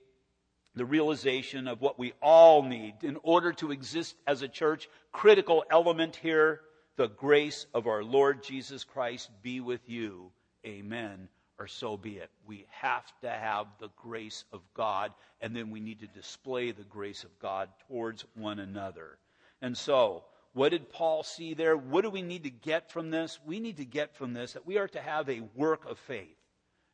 the 0.76 0.84
realization 0.84 1.66
of 1.66 1.80
what 1.80 1.98
we 1.98 2.12
all 2.22 2.62
need 2.62 2.94
in 3.02 3.18
order 3.24 3.52
to 3.52 3.72
exist 3.72 4.14
as 4.24 4.42
a 4.42 4.48
church. 4.48 4.88
Critical 5.10 5.64
element 5.68 6.14
here 6.14 6.60
the 7.00 7.08
grace 7.08 7.64
of 7.72 7.86
our 7.86 8.04
Lord 8.04 8.42
Jesus 8.42 8.84
Christ 8.84 9.30
be 9.40 9.60
with 9.60 9.88
you. 9.88 10.30
Amen. 10.66 11.30
Or 11.58 11.66
so 11.66 11.96
be 11.96 12.18
it. 12.18 12.28
We 12.46 12.66
have 12.68 13.10
to 13.22 13.30
have 13.30 13.68
the 13.78 13.88
grace 13.96 14.44
of 14.52 14.60
God, 14.74 15.14
and 15.40 15.56
then 15.56 15.70
we 15.70 15.80
need 15.80 16.00
to 16.00 16.06
display 16.08 16.72
the 16.72 16.84
grace 16.84 17.24
of 17.24 17.30
God 17.38 17.70
towards 17.88 18.26
one 18.34 18.58
another. 18.58 19.16
And 19.62 19.74
so, 19.74 20.24
what 20.52 20.72
did 20.72 20.92
Paul 20.92 21.22
see 21.22 21.54
there? 21.54 21.74
What 21.74 22.02
do 22.02 22.10
we 22.10 22.20
need 22.20 22.44
to 22.44 22.50
get 22.50 22.92
from 22.92 23.08
this? 23.08 23.40
We 23.46 23.60
need 23.60 23.78
to 23.78 23.86
get 23.86 24.14
from 24.14 24.34
this 24.34 24.52
that 24.52 24.66
we 24.66 24.76
are 24.76 24.88
to 24.88 25.00
have 25.00 25.30
a 25.30 25.40
work 25.54 25.88
of 25.88 25.98
faith 25.98 26.36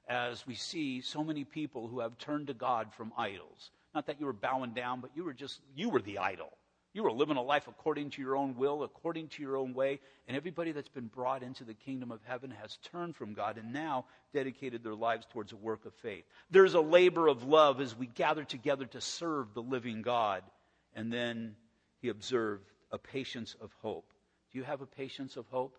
as 0.07 0.47
we 0.47 0.55
see 0.55 1.01
so 1.01 1.25
many 1.25 1.43
people 1.43 1.89
who 1.89 1.99
have 1.99 2.17
turned 2.17 2.47
to 2.47 2.55
God 2.55 2.95
from 2.95 3.13
idols. 3.19 3.73
Not 3.93 4.07
that 4.07 4.21
you 4.21 4.27
were 4.27 4.33
bowing 4.33 4.73
down, 4.73 5.01
but 5.01 5.11
you 5.17 5.25
were 5.25 5.35
just, 5.35 5.59
you 5.75 5.89
were 5.89 6.01
the 6.01 6.19
idol. 6.19 6.53
You 6.97 7.03
were 7.03 7.13
living 7.13 7.37
a 7.37 7.43
life 7.43 7.69
according 7.69 8.09
to 8.13 8.23
your 8.23 8.35
own 8.37 8.57
will, 8.57 8.83
according 8.83 9.29
to 9.29 9.43
your 9.43 9.59
own 9.59 9.75
way, 9.75 10.01
and 10.27 10.35
everybody 10.35 10.73
that's 10.73 10.89
been 10.89 11.09
brought 11.09 11.43
into 11.43 11.63
the 11.63 11.75
kingdom 11.75 12.11
of 12.11 12.21
heaven 12.25 12.51
has 12.51 12.79
turned 12.91 13.15
from 13.17 13.35
God 13.35 13.59
and 13.59 13.71
now 13.71 14.07
dedicated 14.33 14.83
their 14.83 14.95
lives 14.95 15.27
towards 15.31 15.53
a 15.53 15.57
work 15.57 15.85
of 15.85 15.93
faith. 15.97 16.25
There's 16.51 16.73
a 16.73 16.81
labor 16.81 17.29
of 17.29 17.45
love 17.45 17.83
as 17.83 17.95
we 17.95 18.07
gather 18.07 18.45
together 18.45 18.87
to 18.87 19.01
serve 19.03 19.53
the 19.53 19.61
living 19.61 20.01
God. 20.01 20.43
And 20.95 21.13
then 21.13 21.57
he 22.01 22.09
observed 22.09 22.65
a 22.91 22.97
patience 22.97 23.55
of 23.61 23.75
hope. 23.83 24.11
Do 24.51 24.59
you 24.59 24.65
have 24.65 24.81
a 24.81 24.87
patience 24.87 25.37
of 25.37 25.47
hope? 25.49 25.77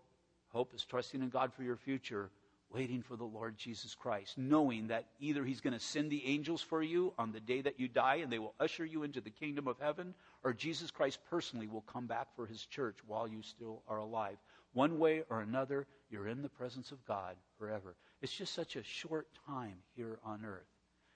Hope 0.50 0.72
is 0.72 0.84
trusting 0.84 1.20
in 1.20 1.30
God 1.30 1.52
for 1.52 1.64
your 1.64 1.78
future 1.78 2.30
waiting 2.70 3.02
for 3.02 3.16
the 3.16 3.24
Lord 3.24 3.56
Jesus 3.56 3.94
Christ, 3.94 4.36
knowing 4.36 4.88
that 4.88 5.06
either 5.20 5.44
He's 5.44 5.60
going 5.60 5.72
to 5.72 5.80
send 5.80 6.10
the 6.10 6.26
angels 6.26 6.60
for 6.60 6.82
you 6.82 7.14
on 7.18 7.32
the 7.32 7.40
day 7.40 7.60
that 7.62 7.80
you 7.80 7.88
die 7.88 8.16
and 8.16 8.30
they 8.30 8.38
will 8.38 8.54
usher 8.60 8.84
you 8.84 9.02
into 9.02 9.20
the 9.20 9.30
kingdom 9.30 9.66
of 9.66 9.78
heaven, 9.80 10.14
or 10.44 10.52
Jesus 10.52 10.90
Christ 10.90 11.18
personally 11.30 11.66
will 11.66 11.82
come 11.82 12.06
back 12.06 12.28
for 12.36 12.46
His 12.46 12.64
church 12.66 12.98
while 13.06 13.26
you 13.26 13.42
still 13.42 13.82
are 13.88 13.98
alive. 13.98 14.36
One 14.74 14.98
way 14.98 15.22
or 15.30 15.40
another, 15.40 15.86
you're 16.10 16.28
in 16.28 16.42
the 16.42 16.48
presence 16.48 16.92
of 16.92 17.04
God 17.06 17.36
forever. 17.58 17.96
It's 18.20 18.34
just 18.34 18.54
such 18.54 18.76
a 18.76 18.82
short 18.82 19.28
time 19.46 19.76
here 19.96 20.18
on 20.24 20.44
earth. 20.44 20.66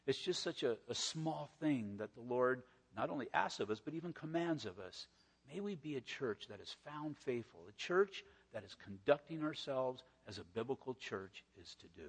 It's 0.07 0.19
just 0.19 0.43
such 0.43 0.63
a, 0.63 0.77
a 0.89 0.95
small 0.95 1.51
thing 1.61 1.97
that 1.99 2.15
the 2.15 2.23
Lord 2.23 2.63
not 2.97 3.11
only 3.11 3.29
asks 3.33 3.61
of 3.61 3.71
us, 3.71 3.81
but 3.85 3.95
even 3.95 4.13
commands 4.13 4.65
of 4.65 4.79
us. 4.79 5.07
May 5.53 5.61
we 5.61 5.75
be 5.75 5.97
a 5.97 6.01
church 6.01 6.47
that 6.49 6.61
is 6.61 6.77
found 6.85 7.17
faithful, 7.19 7.61
a 7.69 7.73
church 7.73 8.23
that 8.53 8.65
is 8.65 8.77
conducting 8.85 9.43
ourselves 9.43 10.03
as 10.29 10.39
a 10.39 10.45
biblical 10.55 10.95
church 10.95 11.45
is 11.61 11.77
to 11.81 11.87
do. 11.97 12.09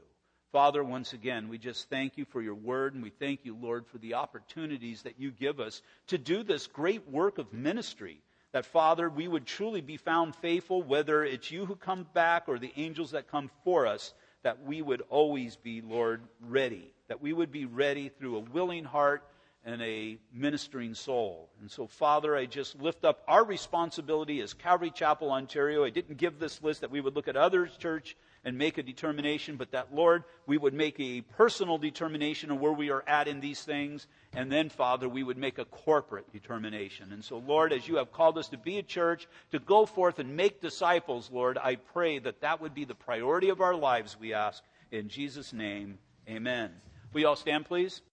Father, 0.52 0.84
once 0.84 1.14
again, 1.14 1.50
we 1.50 1.58
just 1.58 1.90
thank 1.90 2.16
you 2.16 2.26
for 2.26 2.40
your 2.40 2.54
word, 2.54 2.94
and 2.94 3.02
we 3.02 3.10
thank 3.10 3.44
you, 3.44 3.58
Lord, 3.60 3.88
for 3.88 3.98
the 3.98 4.14
opportunities 4.14 5.02
that 5.02 5.20
you 5.20 5.32
give 5.32 5.60
us 5.60 5.82
to 6.08 6.18
do 6.20 6.44
this 6.44 6.68
great 6.68 7.10
work 7.10 7.40
of 7.40 7.52
ministry. 7.54 8.20
That, 8.52 8.68
Father, 8.68 9.10
we 9.10 9.28
would 9.28 9.48
truly 9.48 9.82
be 9.82 9.98
found 9.98 10.36
faithful, 10.36 10.84
whether 10.84 11.24
it's 11.24 11.50
you 11.50 11.66
who 11.66 11.76
come 11.76 12.06
back 12.14 12.44
or 12.48 12.60
the 12.60 12.72
angels 12.78 13.12
that 13.12 13.32
come 13.32 13.50
for 13.64 13.88
us, 13.88 14.14
that 14.44 14.64
we 14.64 14.84
would 14.84 15.02
always 15.10 15.56
be, 15.56 15.82
Lord, 15.82 16.22
ready. 16.40 16.94
That 17.08 17.20
we 17.20 17.34
would 17.34 17.52
be 17.52 17.66
ready 17.66 18.10
through 18.10 18.38
a 18.38 18.42
willing 18.42 18.84
heart 18.84 19.24
and 19.66 19.82
a 19.82 20.18
ministering 20.34 20.94
soul. 20.94 21.50
And 21.62 21.72
so, 21.72 21.88
Father, 21.88 22.36
I 22.36 22.46
just 22.46 22.80
lift 22.82 23.06
up 23.06 23.24
our 23.28 23.46
responsibility 23.46 24.42
as 24.42 24.54
Calvary 24.54 24.92
Chapel, 24.92 25.32
Ontario. 25.32 25.86
I 25.86 25.90
didn't 25.90 26.18
give 26.18 26.38
this 26.38 26.62
list 26.62 26.82
that 26.82 26.92
we 26.92 27.00
would 27.00 27.16
look 27.16 27.30
at 27.30 27.38
others' 27.38 27.78
church 27.78 28.18
and 28.44 28.58
make 28.58 28.78
a 28.78 28.84
determination, 28.84 29.56
but 29.56 29.72
that, 29.72 29.94
Lord, 29.94 30.26
we 30.46 30.58
would 30.58 30.74
make 30.74 31.00
a 31.00 31.22
personal 31.22 31.78
determination 31.78 32.52
of 32.52 32.60
where 32.60 32.74
we 32.74 32.90
are 32.90 33.04
at 33.08 33.30
in 33.30 33.40
these 33.40 33.62
things. 33.62 34.06
And 34.34 34.52
then, 34.52 34.68
Father, 34.68 35.08
we 35.08 35.24
would 35.24 35.38
make 35.38 35.60
a 35.60 35.66
corporate 35.66 36.30
determination. 36.34 37.14
And 37.14 37.24
so, 37.24 37.38
Lord, 37.38 37.72
as 37.72 37.88
you 37.88 37.96
have 37.98 38.12
called 38.12 38.38
us 38.38 38.50
to 38.50 38.58
be 38.58 38.80
a 38.80 38.84
church, 38.84 39.28
to 39.52 39.60
go 39.60 39.86
forth 39.86 40.20
and 40.20 40.36
make 40.36 40.60
disciples, 40.60 41.30
Lord, 41.32 41.58
I 41.58 41.76
pray 41.76 42.20
that 42.20 42.42
that 42.42 42.60
would 42.60 42.74
be 42.74 42.84
the 42.84 42.96
priority 42.96 43.48
of 43.48 43.62
our 43.62 43.76
lives, 43.76 44.18
we 44.20 44.34
ask. 44.34 44.62
In 44.92 45.08
Jesus' 45.08 45.54
name, 45.54 45.98
amen. 46.28 46.72
We 47.14 47.24
all 47.26 47.38
stand, 47.38 47.66
please? 47.66 48.02